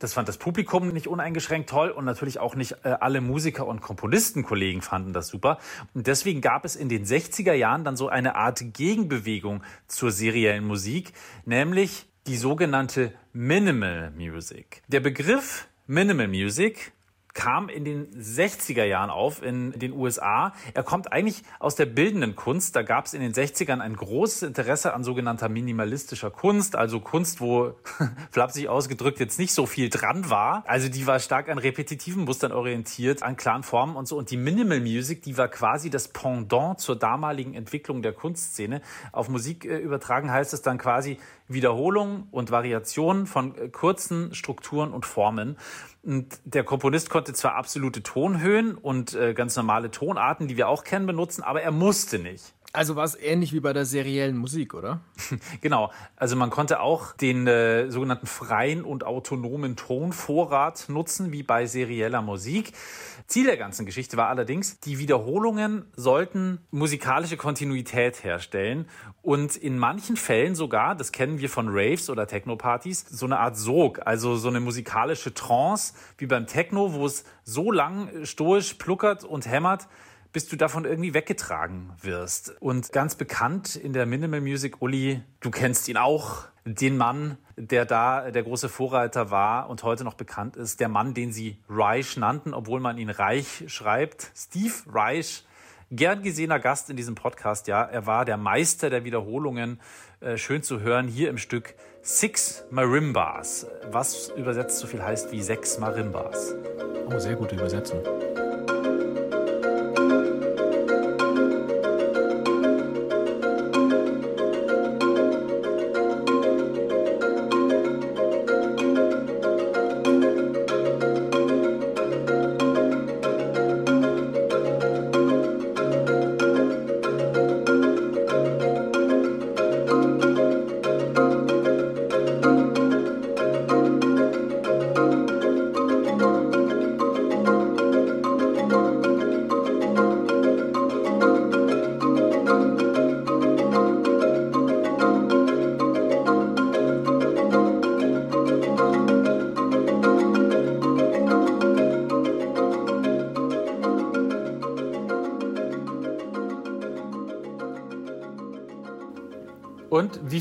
Das 0.00 0.12
fand 0.12 0.26
das 0.26 0.38
Publikum 0.38 0.88
nicht 0.88 1.06
uneingeschränkt 1.06 1.70
toll 1.70 1.90
und 1.90 2.04
natürlich 2.04 2.40
auch 2.40 2.56
nicht 2.56 2.78
äh, 2.82 2.96
alle 2.98 3.20
Musiker 3.20 3.68
und 3.68 3.80
Komponistenkollegen 3.80 4.82
fanden 4.82 5.12
das 5.12 5.28
super. 5.28 5.58
Und 5.94 6.08
deswegen 6.08 6.40
gab 6.40 6.64
es 6.64 6.74
in 6.74 6.88
den 6.88 7.04
60er 7.04 7.52
Jahren 7.52 7.84
dann 7.84 7.96
so 7.96 8.08
eine 8.08 8.34
Art 8.34 8.60
Gegenbewegung 8.72 9.62
zur 9.86 10.10
seriellen 10.10 10.66
Musik, 10.66 11.12
nämlich 11.44 12.06
die 12.26 12.36
sogenannte 12.36 13.12
Minimal 13.32 14.10
Music. 14.16 14.82
Der 14.88 14.98
Begriff 14.98 15.68
Minimal 15.86 16.26
Music 16.26 16.92
kam 17.34 17.68
in 17.68 17.84
den 17.84 18.06
60er 18.14 18.84
Jahren 18.84 19.10
auf 19.10 19.42
in 19.42 19.72
den 19.78 19.92
USA. 19.92 20.52
Er 20.74 20.82
kommt 20.82 21.12
eigentlich 21.12 21.42
aus 21.58 21.74
der 21.74 21.86
bildenden 21.86 22.36
Kunst. 22.36 22.76
Da 22.76 22.82
gab 22.82 23.06
es 23.06 23.14
in 23.14 23.20
den 23.20 23.32
60ern 23.32 23.80
ein 23.80 23.96
großes 23.96 24.42
Interesse 24.42 24.94
an 24.94 25.04
sogenannter 25.04 25.48
minimalistischer 25.48 26.30
Kunst, 26.30 26.76
also 26.76 27.00
Kunst, 27.00 27.40
wo 27.40 27.74
flapsig 28.30 28.68
ausgedrückt 28.68 29.20
jetzt 29.20 29.38
nicht 29.38 29.54
so 29.54 29.66
viel 29.66 29.88
dran 29.88 30.28
war. 30.28 30.64
Also 30.66 30.88
die 30.88 31.06
war 31.06 31.20
stark 31.20 31.48
an 31.48 31.58
repetitiven 31.58 32.24
Mustern 32.24 32.52
orientiert, 32.52 33.22
an 33.22 33.36
klaren 33.36 33.62
Formen 33.62 33.96
und 33.96 34.06
so. 34.06 34.18
Und 34.18 34.30
die 34.30 34.36
Minimal 34.36 34.80
Music, 34.80 35.22
die 35.22 35.38
war 35.38 35.48
quasi 35.48 35.90
das 35.90 36.08
Pendant 36.08 36.80
zur 36.80 36.96
damaligen 36.96 37.54
Entwicklung 37.54 38.02
der 38.02 38.12
Kunstszene. 38.12 38.82
Auf 39.12 39.28
Musik 39.28 39.64
äh, 39.64 39.78
übertragen 39.78 40.30
heißt 40.30 40.52
es 40.52 40.62
dann 40.62 40.78
quasi 40.78 41.18
Wiederholung 41.52 42.28
und 42.30 42.50
Variation 42.50 43.26
von 43.26 43.56
äh, 43.56 43.68
kurzen 43.68 44.34
Strukturen 44.34 44.92
und 44.92 45.06
Formen. 45.06 45.56
Und 46.02 46.40
der 46.44 46.64
Komponist 46.64 47.10
konnte 47.10 47.32
zwar 47.32 47.54
absolute 47.54 48.02
Tonhöhen 48.02 48.74
und 48.74 49.14
äh, 49.14 49.34
ganz 49.34 49.56
normale 49.56 49.90
Tonarten, 49.90 50.48
die 50.48 50.56
wir 50.56 50.68
auch 50.68 50.84
kennen, 50.84 51.06
benutzen, 51.06 51.42
aber 51.42 51.62
er 51.62 51.70
musste 51.70 52.18
nicht. 52.18 52.54
Also 52.74 52.96
war 52.96 53.04
es 53.04 53.14
ähnlich 53.14 53.52
wie 53.52 53.60
bei 53.60 53.74
der 53.74 53.84
seriellen 53.84 54.36
Musik, 54.36 54.72
oder? 54.72 55.00
Genau, 55.60 55.92
also 56.16 56.36
man 56.36 56.48
konnte 56.48 56.80
auch 56.80 57.12
den 57.12 57.46
äh, 57.46 57.90
sogenannten 57.90 58.26
freien 58.26 58.82
und 58.82 59.04
autonomen 59.04 59.76
Tonvorrat 59.76 60.88
nutzen, 60.88 61.32
wie 61.32 61.42
bei 61.42 61.66
serieller 61.66 62.22
Musik. 62.22 62.72
Ziel 63.26 63.44
der 63.44 63.58
ganzen 63.58 63.84
Geschichte 63.84 64.16
war 64.16 64.28
allerdings, 64.28 64.80
die 64.80 64.98
Wiederholungen 64.98 65.84
sollten 65.96 66.60
musikalische 66.70 67.36
Kontinuität 67.36 68.24
herstellen 68.24 68.86
und 69.20 69.56
in 69.56 69.78
manchen 69.78 70.16
Fällen 70.16 70.54
sogar, 70.54 70.94
das 70.94 71.12
kennen 71.12 71.40
wir 71.40 71.50
von 71.50 71.68
Raves 71.68 72.08
oder 72.08 72.26
Techno-Partys, 72.26 73.06
so 73.08 73.26
eine 73.26 73.38
Art 73.38 73.56
Sog, 73.56 74.00
also 74.06 74.36
so 74.36 74.48
eine 74.48 74.60
musikalische 74.60 75.34
Trance 75.34 75.92
wie 76.16 76.26
beim 76.26 76.46
Techno, 76.46 76.94
wo 76.94 77.06
es 77.06 77.24
so 77.44 77.70
lang 77.70 78.24
stoisch 78.24 78.74
pluckert 78.74 79.24
und 79.24 79.46
hämmert, 79.46 79.88
bis 80.32 80.48
du 80.48 80.56
davon 80.56 80.84
irgendwie 80.84 81.14
weggetragen 81.14 81.92
wirst. 82.00 82.60
Und 82.60 82.92
ganz 82.92 83.14
bekannt 83.14 83.76
in 83.76 83.92
der 83.92 84.06
Minimal 84.06 84.40
Music, 84.40 84.80
Uli, 84.80 85.22
du 85.40 85.50
kennst 85.50 85.88
ihn 85.88 85.96
auch, 85.96 86.46
den 86.64 86.96
Mann, 86.96 87.38
der 87.56 87.84
da 87.84 88.30
der 88.30 88.42
große 88.42 88.68
Vorreiter 88.68 89.30
war 89.30 89.68
und 89.68 89.82
heute 89.82 90.04
noch 90.04 90.14
bekannt 90.14 90.56
ist, 90.56 90.80
der 90.80 90.88
Mann, 90.88 91.12
den 91.12 91.32
sie 91.32 91.58
Reich 91.68 92.16
nannten, 92.16 92.54
obwohl 92.54 92.80
man 92.80 92.98
ihn 92.98 93.10
Reich 93.10 93.64
schreibt, 93.66 94.30
Steve 94.34 94.72
Reich. 94.86 95.44
Gern 95.90 96.22
gesehener 96.22 96.58
Gast 96.58 96.88
in 96.88 96.96
diesem 96.96 97.14
Podcast, 97.14 97.66
ja. 97.66 97.82
Er 97.82 98.06
war 98.06 98.24
der 98.24 98.38
Meister 98.38 98.88
der 98.88 99.04
Wiederholungen. 99.04 99.78
Äh, 100.20 100.38
schön 100.38 100.62
zu 100.62 100.80
hören 100.80 101.06
hier 101.06 101.28
im 101.28 101.36
Stück 101.36 101.74
Six 102.00 102.64
Marimbas, 102.70 103.66
was 103.90 104.30
übersetzt 104.30 104.78
so 104.78 104.86
viel 104.86 105.02
heißt 105.02 105.32
wie 105.32 105.42
sechs 105.42 105.78
Marimbas. 105.78 106.54
Oh, 107.06 107.18
sehr 107.18 107.36
gute 107.36 107.56
Übersetzung. 107.56 108.02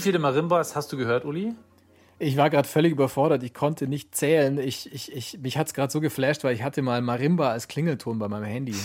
Viele 0.01 0.19
Marimbas 0.19 0.75
hast 0.75 0.91
du 0.91 0.97
gehört, 0.97 1.25
Uli? 1.25 1.53
Ich 2.19 2.37
war 2.37 2.49
gerade 2.51 2.67
völlig 2.67 2.91
überfordert. 2.91 3.41
Ich 3.41 3.53
konnte 3.53 3.87
nicht 3.87 4.13
zählen. 4.13 4.59
Ich, 4.59 4.93
ich, 4.93 5.11
ich, 5.11 5.39
mich 5.39 5.57
hat 5.57 5.67
es 5.67 5.73
gerade 5.73 5.91
so 5.91 6.01
geflasht, 6.01 6.43
weil 6.43 6.53
ich 6.53 6.61
hatte 6.61 6.83
mal 6.83 7.01
Marimba 7.01 7.49
als 7.49 7.67
Klingelton 7.67 8.19
bei 8.19 8.27
meinem 8.27 8.43
Handy. 8.43 8.75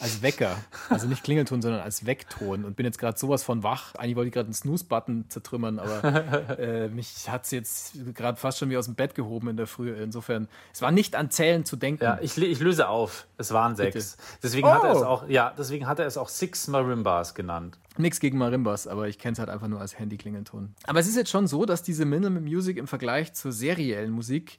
Als 0.00 0.22
Wecker. 0.22 0.56
Also 0.90 1.06
nicht 1.06 1.22
Klingelton, 1.24 1.60
sondern 1.62 1.80
als 1.80 2.06
Weckton. 2.06 2.64
Und 2.64 2.76
bin 2.76 2.86
jetzt 2.86 2.98
gerade 2.98 3.18
sowas 3.18 3.42
von 3.42 3.62
wach. 3.62 3.94
Eigentlich 3.96 4.16
wollte 4.16 4.28
ich 4.28 4.34
gerade 4.34 4.46
einen 4.46 4.54
Snooze-Button 4.54 5.26
zertrümmern, 5.28 5.78
aber 5.78 6.58
äh, 6.58 6.88
mich 6.88 7.28
hat 7.28 7.44
es 7.44 7.50
jetzt 7.50 7.92
gerade 8.14 8.36
fast 8.38 8.58
schon 8.58 8.70
wie 8.70 8.76
aus 8.76 8.86
dem 8.86 8.94
Bett 8.94 9.14
gehoben 9.14 9.48
in 9.48 9.56
der 9.56 9.66
Früh. 9.66 9.92
Insofern, 9.92 10.48
es 10.72 10.82
war 10.82 10.90
nicht 10.90 11.14
an 11.16 11.30
Zählen 11.30 11.64
zu 11.64 11.76
denken. 11.76 12.02
Ja, 12.04 12.18
ich, 12.20 12.36
ich 12.38 12.60
löse 12.60 12.88
auf. 12.88 13.26
Es 13.36 13.52
waren 13.52 13.76
sechs. 13.76 14.16
Deswegen 14.42 14.66
Oh. 14.66 14.70
hat 14.70 14.84
er 14.84 14.92
es 14.92 15.02
auch, 15.02 15.28
ja, 15.28 15.54
deswegen 15.56 15.86
hat 15.86 15.98
er 15.98 16.06
es 16.06 16.16
auch 16.16 16.28
Six 16.28 16.68
Marimbas 16.68 17.34
genannt. 17.34 17.78
Nichts 17.96 18.20
gegen 18.20 18.38
Marimbas, 18.38 18.86
aber 18.86 19.08
ich 19.08 19.18
kenne 19.18 19.32
es 19.32 19.38
halt 19.38 19.48
einfach 19.50 19.68
nur 19.68 19.80
als 19.80 19.98
Handy-Klingelton. 19.98 20.74
Aber 20.86 21.00
es 21.00 21.08
ist 21.08 21.16
jetzt 21.16 21.30
schon 21.30 21.46
so, 21.46 21.64
dass 21.64 21.82
diese 21.82 22.04
Minimal 22.04 22.40
Music 22.42 22.76
im 22.76 22.86
Vergleich 22.86 23.32
zur 23.34 23.52
seriellen 23.52 24.10
Musik 24.12 24.58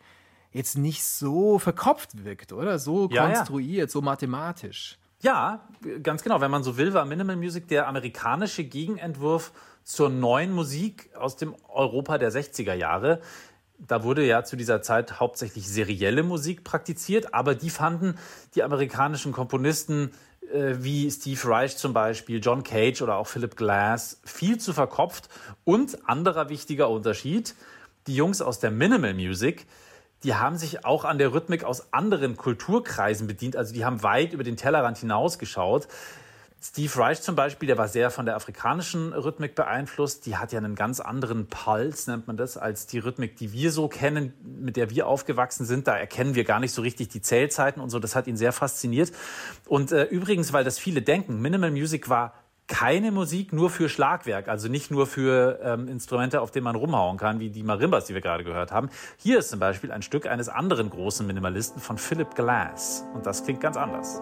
jetzt 0.52 0.78
nicht 0.78 1.04
so 1.04 1.60
verkopft 1.60 2.24
wirkt, 2.26 2.52
oder? 2.54 2.80
So 2.80 3.08
Ja, 3.12 3.30
ja. 3.30 3.36
konstruiert, 3.36 3.92
so 3.92 4.02
mathematisch. 4.02 4.98
Ja, 5.22 5.68
ganz 6.02 6.24
genau. 6.24 6.40
Wenn 6.40 6.52
man 6.52 6.64
so 6.64 6.78
will, 6.78 6.94
war 6.94 7.06
Minimal 7.06 7.36
Music 7.36 7.68
der 7.68 7.88
amerikanische 7.88 8.64
Gegenentwurf 8.64 9.52
zur 9.84 10.10
neuen 10.10 10.52
Musik 10.54 11.10
aus 11.16 11.36
dem 11.36 11.56
Europa 11.68 12.18
der 12.18 12.32
60er 12.32 12.74
Jahre. 12.74 13.20
Da 13.78 14.04
wurde 14.04 14.26
ja 14.26 14.44
zu 14.44 14.56
dieser 14.56 14.82
Zeit 14.82 15.20
hauptsächlich 15.20 15.68
serielle 15.68 16.24
Musik 16.24 16.64
praktiziert, 16.64 17.34
aber 17.34 17.56
die 17.56 17.70
fanden 17.70 18.16
die 18.56 18.64
amerikanischen 18.64 19.32
Komponisten 19.32 20.12
äh, 20.54 20.76
wie 20.80 21.10
Steve 21.12 21.40
Reich 21.50 21.78
zum 21.78 21.94
Beispiel, 21.94 22.40
John 22.42 22.64
Cage 22.64 23.02
oder 23.02 23.16
auch 23.16 23.28
Philip 23.28 23.56
Glass 23.56 24.22
viel 24.24 24.58
zu 24.58 24.74
verkopft. 24.74 25.30
Und 25.64 26.10
anderer 26.10 26.50
wichtiger 26.50 26.90
Unterschied, 26.90 27.56
die 28.08 28.16
Jungs 28.16 28.42
aus 28.42 28.60
der 28.60 28.72
Minimal 28.72 29.14
Music, 29.14 29.66
die 30.24 30.36
haben 30.36 30.58
sich 30.58 30.86
auch 30.86 31.06
an 31.06 31.18
der 31.18 31.34
Rhythmik 31.34 31.64
aus 31.64 31.94
anderen 31.94 32.36
Kulturkreisen 32.36 33.28
bedient. 33.28 33.56
Also 33.56 33.74
die 33.74 33.86
haben 33.86 34.04
weit 34.04 34.34
über 34.34 34.44
den 34.44 34.58
Tellerrand 34.58 34.98
hinausgeschaut. 34.98 35.88
Steve 36.62 36.94
Reich 36.98 37.22
zum 37.22 37.38
Beispiel, 37.38 37.68
der 37.68 37.78
war 37.78 37.88
sehr 37.88 38.12
von 38.12 38.26
der 38.26 38.36
afrikanischen 38.36 39.14
Rhythmik 39.14 39.56
beeinflusst. 39.56 40.26
Die 40.26 40.36
hat 40.36 40.52
ja 40.52 40.60
einen 40.60 40.76
ganz 40.76 41.00
anderen 41.00 41.48
Puls, 41.48 42.08
nennt 42.08 42.28
man 42.28 42.36
das, 42.36 42.58
als 42.58 42.86
die 42.86 43.00
Rhythmik, 43.00 43.38
die 43.38 43.54
wir 43.54 43.72
so 43.72 43.88
kennen, 43.88 44.34
mit 44.44 44.76
der 44.76 44.90
wir 44.90 45.08
aufgewachsen 45.08 45.66
sind. 45.66 45.88
Da 45.88 45.96
erkennen 45.96 46.36
wir 46.36 46.44
gar 46.44 46.60
nicht 46.60 46.74
so 46.74 46.82
richtig 46.82 47.08
die 47.08 47.22
Zählzeiten 47.22 47.82
und 47.82 47.90
so. 47.90 48.00
Das 48.00 48.14
hat 48.14 48.28
ihn 48.28 48.36
sehr 48.36 48.52
fasziniert. 48.52 49.14
Und 49.68 49.94
äh, 49.94 50.04
übrigens, 50.04 50.52
weil 50.52 50.66
das 50.66 50.78
viele 50.78 51.02
denken, 51.02 51.40
Minimal 51.40 51.72
Music 51.72 52.10
war 52.10 52.34
keine 52.70 53.12
Musik 53.12 53.52
nur 53.52 53.70
für 53.70 53.90
Schlagwerk, 53.90 54.48
also 54.48 54.70
nicht 54.70 54.92
nur 54.92 55.08
für 55.08 55.60
ähm, 55.62 55.88
Instrumente, 55.90 56.40
auf 56.40 56.52
denen 56.52 56.64
man 56.64 56.76
rumhauen 56.76 57.18
kann, 57.18 57.40
wie 57.40 57.50
die 57.50 57.64
Marimbas, 57.64 58.06
die 58.06 58.14
wir 58.14 58.22
gerade 58.22 58.44
gehört 58.46 58.72
haben. 58.72 58.90
Hier 59.18 59.40
ist 59.40 59.50
zum 59.50 59.60
Beispiel 59.60 59.92
ein 59.92 60.04
Stück 60.04 60.28
eines 60.28 60.48
anderen 60.48 60.90
großen 60.90 61.26
Minimalisten 61.28 61.82
von 61.82 61.98
Philip 61.98 62.36
Glass. 62.36 63.06
Und 63.14 63.26
das 63.26 63.44
klingt 63.44 63.60
ganz 63.60 63.76
anders. 63.76 64.22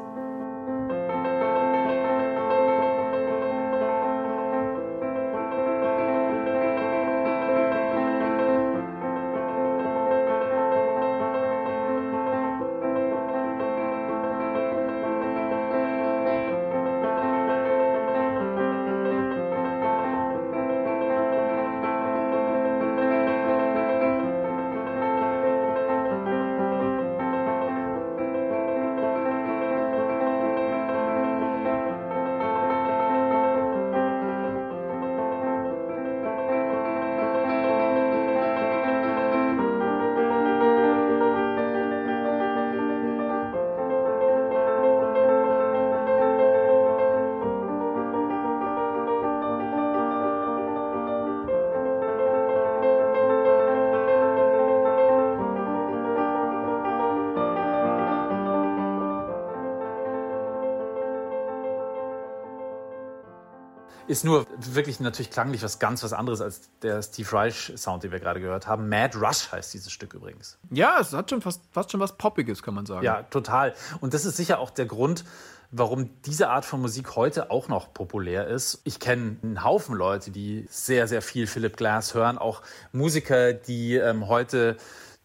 Ist 64.07 64.23
nur 64.23 64.47
wirklich 64.57 65.01
natürlich 65.01 65.31
klanglich 65.31 65.61
was 65.63 65.79
ganz 65.79 66.01
was 66.01 66.13
anderes 66.13 66.39
als 66.39 66.69
der 66.81 67.01
Steve 67.01 67.31
Reich 67.33 67.73
Sound, 67.75 68.03
den 68.03 68.11
wir 68.11 68.19
gerade 68.19 68.39
gehört 68.39 68.65
haben. 68.65 68.87
Mad 68.87 69.17
Rush 69.17 69.51
heißt 69.51 69.73
dieses 69.73 69.91
Stück 69.91 70.13
übrigens. 70.13 70.57
Ja, 70.71 70.97
es 71.01 71.11
hat 71.11 71.29
schon 71.29 71.41
fast, 71.41 71.61
fast 71.71 71.91
schon 71.91 71.99
was 71.99 72.17
Poppiges, 72.17 72.63
kann 72.63 72.73
man 72.73 72.85
sagen. 72.85 73.03
Ja, 73.03 73.23
total. 73.23 73.73
Und 73.99 74.13
das 74.13 74.23
ist 74.23 74.37
sicher 74.37 74.59
auch 74.59 74.69
der 74.69 74.85
Grund, 74.85 75.25
warum 75.71 76.09
diese 76.23 76.49
Art 76.49 76.63
von 76.63 76.81
Musik 76.81 77.17
heute 77.17 77.51
auch 77.51 77.67
noch 77.67 77.93
populär 77.93 78.47
ist. 78.47 78.79
Ich 78.85 79.01
kenne 79.01 79.37
einen 79.43 79.63
Haufen 79.65 79.95
Leute, 79.95 80.31
die 80.31 80.65
sehr, 80.69 81.07
sehr 81.07 81.21
viel 81.21 81.45
Philip 81.45 81.75
Glass 81.75 82.13
hören, 82.13 82.37
auch 82.37 82.61
Musiker, 82.93 83.51
die 83.51 83.95
ähm, 83.95 84.29
heute 84.29 84.77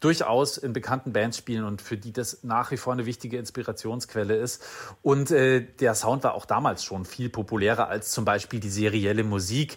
durchaus 0.04 0.58
in 0.58 0.72
bekannten 0.72 1.12
Bands 1.12 1.38
spielen 1.38 1.64
und 1.64 1.80
für 1.80 1.96
die 1.96 2.12
das 2.12 2.42
nach 2.42 2.70
wie 2.70 2.76
vor 2.76 2.92
eine 2.92 3.06
wichtige 3.06 3.38
Inspirationsquelle 3.38 4.36
ist. 4.36 4.62
Und 5.02 5.30
äh, 5.30 5.60
der 5.60 5.94
Sound 5.94 6.24
war 6.24 6.34
auch 6.34 6.44
damals 6.44 6.84
schon 6.84 7.04
viel 7.04 7.28
populärer 7.28 7.88
als 7.88 8.10
zum 8.10 8.24
Beispiel 8.24 8.60
die 8.60 8.70
serielle 8.70 9.24
Musik 9.24 9.76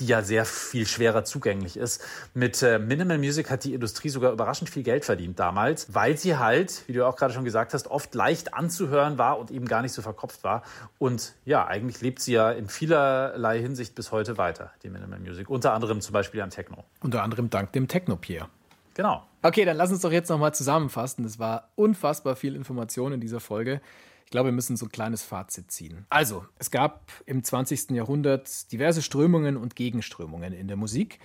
die 0.00 0.06
ja 0.06 0.22
sehr 0.22 0.44
viel 0.44 0.86
schwerer 0.86 1.24
zugänglich 1.24 1.76
ist. 1.76 2.02
Mit 2.34 2.62
äh, 2.62 2.78
Minimal 2.78 3.18
Music 3.18 3.50
hat 3.50 3.64
die 3.64 3.74
Industrie 3.74 4.08
sogar 4.08 4.32
überraschend 4.32 4.70
viel 4.70 4.82
Geld 4.82 5.04
verdient 5.04 5.38
damals, 5.38 5.94
weil 5.94 6.16
sie 6.16 6.36
halt, 6.36 6.84
wie 6.86 6.94
du 6.94 7.06
auch 7.06 7.16
gerade 7.16 7.34
schon 7.34 7.44
gesagt 7.44 7.74
hast, 7.74 7.88
oft 7.88 8.14
leicht 8.14 8.54
anzuhören 8.54 9.18
war 9.18 9.38
und 9.38 9.50
eben 9.50 9.66
gar 9.66 9.82
nicht 9.82 9.92
so 9.92 10.02
verkopft 10.02 10.42
war. 10.42 10.62
Und 10.98 11.34
ja, 11.44 11.66
eigentlich 11.66 12.00
lebt 12.00 12.20
sie 12.20 12.32
ja 12.32 12.50
in 12.50 12.68
vielerlei 12.68 13.60
Hinsicht 13.60 13.94
bis 13.94 14.10
heute 14.10 14.38
weiter, 14.38 14.72
die 14.82 14.88
Minimal 14.88 15.20
Music. 15.20 15.48
Unter 15.50 15.74
anderem 15.74 16.00
zum 16.00 16.12
Beispiel 16.12 16.40
am 16.40 16.50
Techno. 16.50 16.84
Unter 17.00 17.22
anderem 17.22 17.50
dank 17.50 17.72
dem 17.72 17.86
Techno-Pier. 17.86 18.48
Genau. 18.94 19.22
Okay, 19.42 19.64
dann 19.64 19.76
lass 19.76 19.90
uns 19.90 20.02
doch 20.02 20.12
jetzt 20.12 20.28
nochmal 20.28 20.54
zusammenfassen. 20.54 21.24
Es 21.24 21.38
war 21.38 21.70
unfassbar 21.74 22.36
viel 22.36 22.54
Information 22.54 23.12
in 23.12 23.20
dieser 23.20 23.40
Folge. 23.40 23.80
Ich 24.24 24.30
glaube, 24.30 24.48
wir 24.48 24.52
müssen 24.52 24.76
so 24.76 24.86
ein 24.86 24.92
kleines 24.92 25.22
Fazit 25.22 25.70
ziehen. 25.70 26.06
Also, 26.08 26.44
es 26.58 26.70
gab 26.70 27.10
im 27.26 27.42
20. 27.42 27.90
Jahrhundert 27.90 28.70
diverse 28.70 29.02
Strömungen 29.02 29.56
und 29.56 29.74
Gegenströmungen 29.76 30.52
in 30.52 30.68
der 30.68 30.76
Musik. 30.76 31.18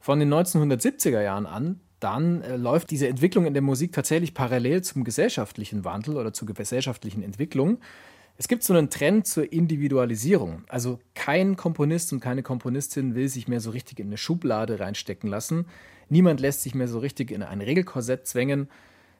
Von 0.00 0.18
den 0.18 0.32
1970er 0.32 1.20
Jahren 1.22 1.46
an, 1.46 1.80
dann 2.00 2.42
äh, 2.42 2.56
läuft 2.56 2.90
diese 2.90 3.06
Entwicklung 3.06 3.46
in 3.46 3.52
der 3.52 3.62
Musik 3.62 3.92
tatsächlich 3.92 4.34
parallel 4.34 4.82
zum 4.82 5.04
gesellschaftlichen 5.04 5.84
Wandel 5.84 6.16
oder 6.16 6.32
zur 6.32 6.48
gesellschaftlichen 6.48 7.22
Entwicklung. 7.22 7.78
Es 8.38 8.48
gibt 8.48 8.64
so 8.64 8.74
einen 8.74 8.90
Trend 8.90 9.26
zur 9.26 9.52
Individualisierung. 9.52 10.64
Also 10.68 10.98
kein 11.14 11.54
Komponist 11.54 12.12
und 12.12 12.18
keine 12.18 12.42
Komponistin 12.42 13.14
will 13.14 13.28
sich 13.28 13.46
mehr 13.46 13.60
so 13.60 13.70
richtig 13.70 14.00
in 14.00 14.08
eine 14.08 14.16
Schublade 14.16 14.80
reinstecken 14.80 15.30
lassen. 15.30 15.66
Niemand 16.12 16.40
lässt 16.40 16.60
sich 16.60 16.74
mehr 16.74 16.88
so 16.88 16.98
richtig 16.98 17.30
in 17.30 17.42
ein 17.42 17.62
Regelkorsett 17.62 18.26
zwängen. 18.26 18.68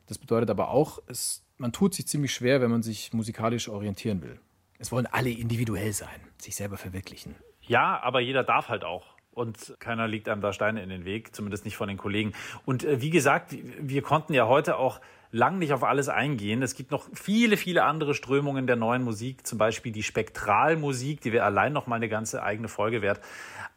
Das 0.09 0.19
bedeutet 0.19 0.51
aber 0.51 0.69
auch, 0.69 0.99
es, 1.07 1.43
man 1.57 1.73
tut 1.73 1.95
sich 1.95 2.07
ziemlich 2.07 2.35
schwer, 2.35 2.61
wenn 2.61 2.71
man 2.71 2.83
sich 2.83 3.15
musikalisch 3.15 3.71
orientieren 3.71 4.21
will. 4.21 4.39
Es 4.79 4.93
wollen 4.93 5.07
alle 5.07 5.31
individuell 5.31 5.95
sein, 5.95 6.21
sich 6.37 6.55
selber 6.55 6.77
verwirklichen. 6.77 7.35
Ja, 7.63 7.99
aber 8.03 8.21
jeder 8.21 8.45
darf 8.45 8.69
halt 8.69 8.85
auch. 8.85 9.07
Und 9.31 9.75
keiner 9.79 10.07
liegt 10.07 10.29
einem 10.29 10.43
da 10.43 10.53
Steine 10.53 10.83
in 10.83 10.91
den 10.91 11.07
Weg, 11.07 11.35
zumindest 11.35 11.65
nicht 11.65 11.77
von 11.77 11.89
den 11.89 11.97
Kollegen. 11.97 12.35
Und 12.67 12.85
äh, 12.85 13.01
wie 13.01 13.09
gesagt, 13.09 13.57
wir 13.81 14.03
konnten 14.03 14.35
ja 14.35 14.47
heute 14.47 14.77
auch 14.77 15.01
lang 15.33 15.59
nicht 15.59 15.73
auf 15.73 15.83
alles 15.83 16.09
eingehen. 16.09 16.63
Es 16.63 16.75
gibt 16.75 16.91
noch 16.91 17.09
viele, 17.15 17.57
viele 17.57 17.85
andere 17.85 18.15
Strömungen 18.15 18.67
der 18.67 18.77
neuen 18.77 19.03
Musik, 19.03 19.47
zum 19.47 19.59
Beispiel 19.59 19.91
die 19.91 20.03
Spektralmusik, 20.03 21.23
die 21.23 21.33
wäre 21.33 21.45
allein 21.45 21.73
noch 21.73 21.87
mal 21.87 21.97
eine 21.97 22.11
ganze 22.11 22.43
eigene 22.43 22.69
Folge 22.69 23.03
wert. 23.03 23.21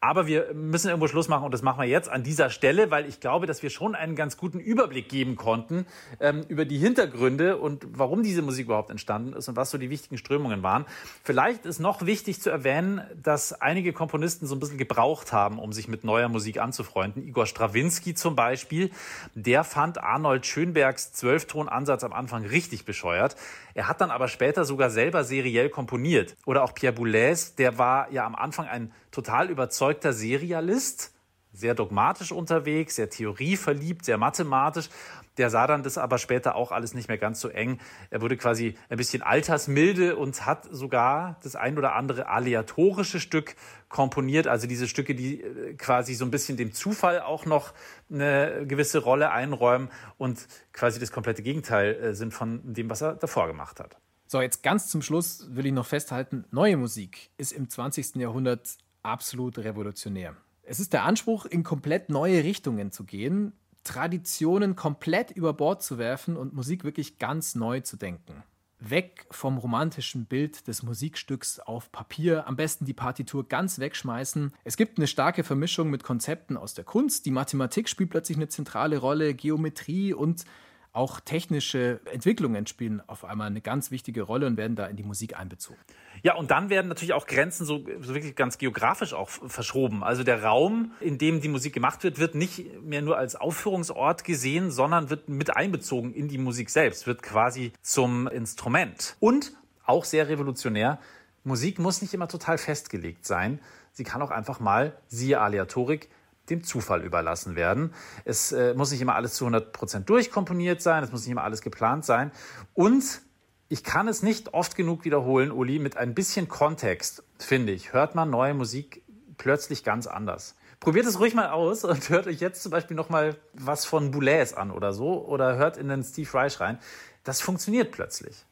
Aber 0.02 0.28
wir 0.28 0.54
müssen 0.54 0.90
irgendwo 0.90 1.08
Schluss 1.08 1.30
machen 1.30 1.46
und 1.46 1.54
das 1.54 1.64
machen 1.64 1.80
wir 1.80 1.88
jetzt 1.88 2.10
an 2.10 2.22
dieser 2.22 2.52
Stelle, 2.52 2.92
weil 2.92 3.08
ich 3.08 3.20
glaube, 3.20 3.48
dass 3.48 3.64
wir 3.64 3.72
schon 3.72 3.96
einen 3.96 4.16
ganz 4.16 4.38
guten 4.38 4.60
Überblick 4.60 5.10
geben 5.10 5.36
konnten 5.36 5.88
ähm, 6.20 6.44
über 6.48 6.66
die 6.66 6.78
Hintergründe 6.78 7.58
und 7.58 7.88
warum 7.90 8.22
diese 8.22 8.44
Musik 8.44 8.66
überhaupt 8.66 8.92
entstanden 8.92 9.34
ist 9.34 9.48
und 9.48 9.56
was 9.56 9.72
so 9.72 9.80
die 9.80 9.90
wichtigen 9.90 10.20
Strömungen 10.20 10.62
waren. 10.62 10.86
Vielleicht 11.24 11.66
ist 11.66 11.80
noch 11.80 12.06
wichtig 12.06 12.40
zu 12.40 12.52
erwähnen, 12.52 13.02
dass 13.20 13.54
einige 13.54 13.94
Komponisten 13.94 14.46
so 14.46 14.56
ein 14.56 14.60
bisschen 14.60 14.78
gebraucht 14.78 15.34
haben, 15.34 15.58
um 15.58 15.74
sich 15.74 15.88
mit 15.88 16.04
neuer 16.04 16.30
Musik 16.30 16.60
anzufreunden. 16.60 17.26
Igor 17.26 17.48
Strawinski 17.48 18.14
zum 18.14 18.36
Beispiel, 18.36 18.92
der 19.34 19.64
fand 19.64 19.98
Arnold 19.98 20.46
Schönbergs 20.46 21.14
Zwölftonansatz 21.46 22.04
am 22.04 22.14
Anfang 22.14 22.46
richtig 22.46 22.86
bescheuert. 22.86 23.36
Er 23.74 23.88
hat 23.88 24.02
dann 24.02 24.12
aber 24.12 24.28
später 24.28 24.66
sogar 24.66 24.90
selber 24.90 25.24
seriell 25.24 25.70
komponiert. 25.70 26.36
Oder 26.46 26.64
auch 26.64 26.74
Pierre 26.74 26.94
Boulez, 26.94 27.56
der 27.56 27.78
war 27.78 28.12
ja 28.12 28.26
am 28.26 28.36
Anfang 28.36 28.68
ein 28.68 28.92
total 29.12 29.50
überzeugter 29.50 30.14
Serialist 30.14 31.12
sehr 31.56 31.74
dogmatisch 31.74 32.34
unterwegs, 32.34 32.96
sehr 32.96 33.10
theorieverliebt, 33.10 34.04
sehr 34.04 34.18
mathematisch. 34.18 34.90
Der 35.38 35.50
sah 35.50 35.68
dann 35.68 35.84
das 35.84 35.98
aber 35.98 36.18
später 36.18 36.56
auch 36.56 36.72
alles 36.72 36.94
nicht 36.94 37.08
mehr 37.08 37.18
ganz 37.18 37.40
so 37.40 37.50
eng. 37.50 37.80
Er 38.10 38.22
wurde 38.22 38.38
quasi 38.38 38.76
ein 38.90 38.98
bisschen 38.98 39.22
altersmilde 39.22 40.16
und 40.16 40.46
hat 40.46 40.68
sogar 40.72 41.40
das 41.44 41.56
ein 41.56 41.78
oder 41.78 41.96
andere 41.96 42.28
aleatorische 42.28 43.20
Stück 43.20 43.56
komponiert. 43.90 44.48
Also 44.48 44.68
diese 44.68 44.88
Stücke, 44.88 45.16
die 45.16 45.42
äh, 45.42 45.74
quasi 45.76 46.14
so 46.14 46.26
ein 46.26 46.32
bisschen 46.32 46.58
dem 46.58 46.74
Zufall 46.74 47.22
auch 47.22 47.46
noch 47.46 47.74
eine 48.10 48.66
gewisse 48.68 49.00
Rolle 49.00 49.32
einräumen 49.32 49.90
und 50.18 50.48
quasi 50.74 51.00
das 51.00 51.12
komplette 51.12 51.44
Gegenteil 51.44 51.96
äh, 51.96 52.14
sind 52.14 52.34
von 52.34 52.62
dem, 52.74 52.90
was 52.90 53.02
er 53.02 53.16
davor 53.16 53.48
gemacht 53.48 53.80
hat. 53.80 53.98
So, 54.28 54.42
jetzt 54.42 54.64
ganz 54.64 54.88
zum 54.88 55.02
Schluss 55.02 55.48
will 55.52 55.68
ich 55.68 55.72
noch 55.72 55.86
festhalten, 55.86 56.46
neue 56.50 56.78
Musik 56.78 57.30
ist 57.38 57.52
im 57.52 57.70
20. 57.70 58.16
Jahrhundert 58.16 58.78
absolut 59.04 59.60
revolutionär. 59.60 60.36
Es 60.64 60.80
ist 60.80 60.94
der 60.94 61.04
Anspruch, 61.04 61.46
in 61.46 61.64
komplett 61.64 62.10
neue 62.10 62.44
Richtungen 62.44 62.92
zu 62.92 63.04
gehen, 63.04 63.54
Traditionen 63.86 64.76
komplett 64.76 65.32
über 65.32 65.54
Bord 65.54 65.82
zu 65.82 65.98
werfen 65.98 66.36
und 66.36 66.54
Musik 66.54 66.84
wirklich 66.84 67.20
ganz 67.20 67.56
neu 67.56 67.80
zu 67.80 67.96
denken. 67.96 68.44
Weg 68.80 69.26
vom 69.32 69.58
romantischen 69.58 70.26
Bild 70.26 70.68
des 70.68 70.84
Musikstücks 70.84 71.60
auf 71.60 71.92
Papier, 71.94 72.46
am 72.48 72.58
besten 72.58 72.84
die 72.84 72.94
Partitur 72.94 73.48
ganz 73.48 73.80
wegschmeißen. 73.80 74.52
Es 74.66 74.76
gibt 74.76 74.98
eine 74.98 75.08
starke 75.08 75.46
Vermischung 75.46 75.90
mit 75.90 76.04
Konzepten 76.04 76.58
aus 76.58 76.74
der 76.74 76.84
Kunst. 76.84 77.26
Die 77.26 77.32
Mathematik 77.32 77.88
spielt 77.88 78.10
plötzlich 78.10 78.38
eine 78.38 78.50
zentrale 78.50 78.98
Rolle, 78.98 79.34
Geometrie 79.34 80.14
und 80.14 80.44
auch 80.92 81.20
technische 81.20 82.02
Entwicklungen 82.12 82.68
spielen 82.68 83.02
auf 83.08 83.24
einmal 83.24 83.48
eine 83.48 83.62
ganz 83.62 83.92
wichtige 83.92 84.24
Rolle 84.24 84.48
und 84.48 84.58
werden 84.58 84.76
da 84.76 84.88
in 84.88 84.96
die 84.96 85.04
Musik 85.04 85.38
einbezogen. 85.38 85.80
Ja, 86.24 86.36
und 86.36 86.52
dann 86.52 86.70
werden 86.70 86.88
natürlich 86.88 87.14
auch 87.14 87.28
Grenzen 87.28 87.66
so, 87.66 87.86
so 88.02 88.14
wirklich 88.14 88.36
ganz 88.36 88.58
geografisch 88.58 89.14
auch 89.14 89.30
verschoben. 89.30 90.04
Also 90.04 90.24
der 90.24 90.44
Raum, 90.44 90.92
in 91.00 91.18
dem 91.18 91.42
die 91.42 91.48
Musik 91.48 91.74
gemacht 91.74 92.04
wird, 92.04 92.20
wird 92.20 92.36
nicht 92.36 92.82
mehr 92.82 93.02
nur 93.02 93.18
als 93.18 93.36
Aufführungsort 93.36 94.24
gesehen, 94.24 94.72
sondern 94.72 95.10
wird 95.10 95.30
mit 95.30 95.56
einbezogen 95.56 96.14
in 96.14 96.28
die 96.28 96.38
Musik 96.38 96.70
selbst, 96.70 97.08
wird 97.08 97.22
quasi 97.22 97.74
zum 97.82 98.28
Instrument. 98.28 99.16
Und 99.20 99.54
auch 99.86 100.04
sehr 100.04 100.30
revolutionär, 100.30 101.00
Musik 101.44 101.80
muss 101.80 102.02
nicht 102.02 102.14
immer 102.14 102.28
total 102.28 102.58
festgelegt 102.58 103.26
sein. 103.26 103.60
Sie 103.92 104.04
kann 104.04 104.22
auch 104.22 104.32
einfach 104.32 104.60
mal, 104.60 104.98
siehe 105.08 105.40
Aleatorik, 105.40 106.10
dem 106.50 106.64
Zufall 106.64 107.04
überlassen 107.04 107.56
werden. 107.56 107.94
Es 108.24 108.52
äh, 108.52 108.74
muss 108.74 108.92
nicht 108.92 109.02
immer 109.02 109.16
alles 109.16 109.34
zu 109.36 109.46
100 109.46 109.72
Prozent 109.72 110.10
durchkomponiert 110.10 110.82
sein, 110.82 111.04
es 111.04 111.12
muss 111.12 111.22
nicht 111.22 111.32
immer 111.32 111.44
alles 111.44 111.62
geplant 111.62 112.06
sein. 112.06 112.32
Und 112.74 113.22
ich 113.68 113.84
kann 113.84 114.08
es 114.08 114.22
nicht 114.22 114.54
oft 114.54 114.76
genug 114.76 115.06
wiederholen, 115.06 115.52
Uli, 115.52 115.80
mit 115.80 115.98
ein 115.98 116.14
bisschen 116.14 116.48
Kontext, 116.48 117.24
finde 117.40 117.72
ich, 117.74 117.94
hört 117.94 118.16
man 118.16 118.30
neue 118.30 118.54
Musik 118.54 119.04
plötzlich 119.38 119.84
ganz 119.84 120.08
anders. 120.08 120.56
Probiert 120.80 121.06
es 121.06 121.20
ruhig 121.20 121.34
mal 121.34 121.50
aus 121.50 121.84
und 121.84 122.10
hört 122.10 122.28
euch 122.28 122.40
jetzt 122.40 122.62
zum 122.62 122.72
Beispiel 122.72 122.96
noch 122.96 123.10
mal 123.10 123.36
was 123.54 123.86
von 123.86 124.12
Boulez 124.12 124.54
an 124.54 124.72
oder 124.72 124.94
so 124.94 125.26
oder 125.26 125.56
hört 125.56 125.78
in 125.78 125.88
den 125.88 126.04
Steve 126.04 126.32
Reich 126.34 126.60
rein. 126.60 126.78
Das 127.24 127.42
funktioniert 127.42 127.92
plötzlich. 127.92 128.46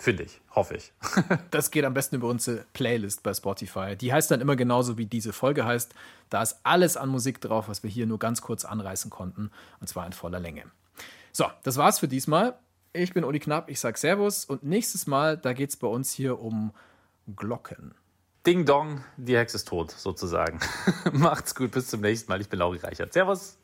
Finde 0.00 0.22
ich, 0.22 0.40
hoffe 0.54 0.76
ich. 0.76 0.92
das 1.50 1.70
geht 1.70 1.84
am 1.84 1.94
besten 1.94 2.16
über 2.16 2.28
unsere 2.28 2.64
Playlist 2.72 3.22
bei 3.24 3.34
Spotify. 3.34 3.96
Die 3.96 4.12
heißt 4.12 4.30
dann 4.30 4.40
immer 4.40 4.54
genauso, 4.54 4.96
wie 4.96 5.06
diese 5.06 5.32
Folge 5.32 5.64
heißt. 5.64 5.92
Da 6.30 6.42
ist 6.42 6.60
alles 6.62 6.96
an 6.96 7.08
Musik 7.08 7.40
drauf, 7.40 7.68
was 7.68 7.82
wir 7.82 7.90
hier 7.90 8.06
nur 8.06 8.18
ganz 8.18 8.40
kurz 8.40 8.64
anreißen 8.64 9.10
konnten. 9.10 9.50
Und 9.80 9.88
zwar 9.88 10.06
in 10.06 10.12
voller 10.12 10.38
Länge. 10.38 10.64
So, 11.32 11.46
das 11.64 11.76
war's 11.76 11.98
für 11.98 12.08
diesmal. 12.08 12.58
Ich 12.98 13.12
bin 13.14 13.22
Uli 13.22 13.38
Knapp, 13.38 13.70
ich 13.70 13.78
sag 13.78 13.96
Servus. 13.96 14.44
Und 14.44 14.64
nächstes 14.64 15.06
Mal, 15.06 15.36
da 15.36 15.52
geht's 15.52 15.76
bei 15.76 15.86
uns 15.86 16.12
hier 16.12 16.40
um 16.40 16.72
Glocken. 17.36 17.94
Ding 18.44 18.66
Dong, 18.66 19.04
die 19.16 19.36
Hexe 19.36 19.56
ist 19.56 19.68
tot, 19.68 19.92
sozusagen. 19.92 20.58
Macht's 21.12 21.54
gut, 21.54 21.70
bis 21.70 21.86
zum 21.86 22.00
nächsten 22.00 22.28
Mal. 22.28 22.40
Ich 22.40 22.48
bin 22.48 22.58
Lauri 22.58 22.78
Reichert. 22.78 23.12
Servus. 23.12 23.56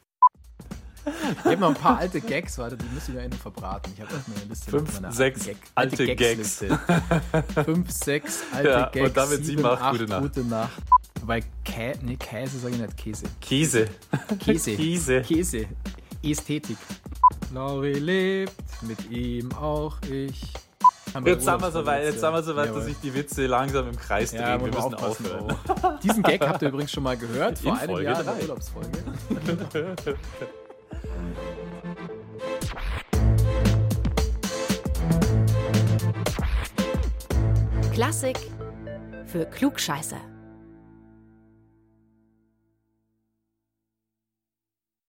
Ich 1.04 1.44
habe 1.44 1.56
noch 1.56 1.70
ein 1.70 1.74
paar 1.74 1.98
alte 1.98 2.20
Gags, 2.20 2.56
warte, 2.58 2.76
die 2.76 2.86
müssen 2.94 3.14
wir 3.14 3.22
Ende 3.22 3.36
verbraten. 3.36 3.92
Ich 3.94 4.00
habe 4.00 4.14
erstmal 4.14 4.38
eine 4.38 4.46
Liste 4.46 4.70
Fünf, 4.70 5.00
mit 5.00 5.12
sechs 5.12 5.44
Gag, 5.44 5.56
alte, 5.74 5.98
alte 5.98 6.16
Gags. 6.16 6.64
Fünf, 7.64 7.90
sechs 7.90 8.44
alte 8.52 8.68
ja, 8.68 8.88
Gags. 8.88 9.08
Und 9.08 9.16
damit 9.16 9.44
sieben, 9.44 9.66
acht, 9.66 9.82
acht 9.82 9.98
gute 9.98 10.10
Nacht. 10.10 10.22
Gute 10.22 10.44
Nacht. 10.44 10.82
Wobei 11.20 11.42
Kä 11.64 11.94
nee, 12.02 12.16
Käse 12.16 12.58
sage 12.58 12.74
ich 12.76 12.80
nicht, 12.80 12.96
Käse. 12.96 13.26
Käse. 13.40 13.88
Käse. 14.38 14.76
Käse. 14.76 15.22
Käse. 15.22 15.66
Ästhetik. 16.22 16.78
Lauri 17.52 17.94
lebt, 17.94 18.82
mit 18.82 19.10
ihm 19.10 19.52
auch 19.52 19.96
ich. 20.10 20.52
Jetzt 21.24 21.46
haben 21.46 21.62
wir 21.62 21.70
soweit, 21.70 22.04
jetzt 22.04 22.22
haben 22.22 22.34
wir 22.34 22.42
soweit, 22.42 22.74
dass 22.74 22.86
sich 22.86 22.96
die 23.00 23.14
Witze 23.14 23.46
langsam 23.46 23.88
im 23.88 23.96
Kreis 23.96 24.32
drehen. 24.32 24.40
Ja, 24.40 24.60
wir 24.60 24.66
müssen 24.66 24.94
aufhören. 24.94 25.56
Oh. 25.68 25.90
Diesen 26.02 26.24
Gag 26.24 26.40
habt 26.46 26.60
ihr 26.62 26.68
übrigens 26.68 26.90
schon 26.90 27.04
mal 27.04 27.16
gehört 27.16 27.58
vor 27.58 27.74
In 27.74 27.78
einem 27.78 27.90
Folge 27.90 28.04
Jahr 28.04 28.18
in 28.18 28.26
der 28.26 28.40
Urlaubsfolge. 28.42 28.98
Klassik 37.92 38.38
für 39.26 39.44
Klugscheißer. 39.46 40.33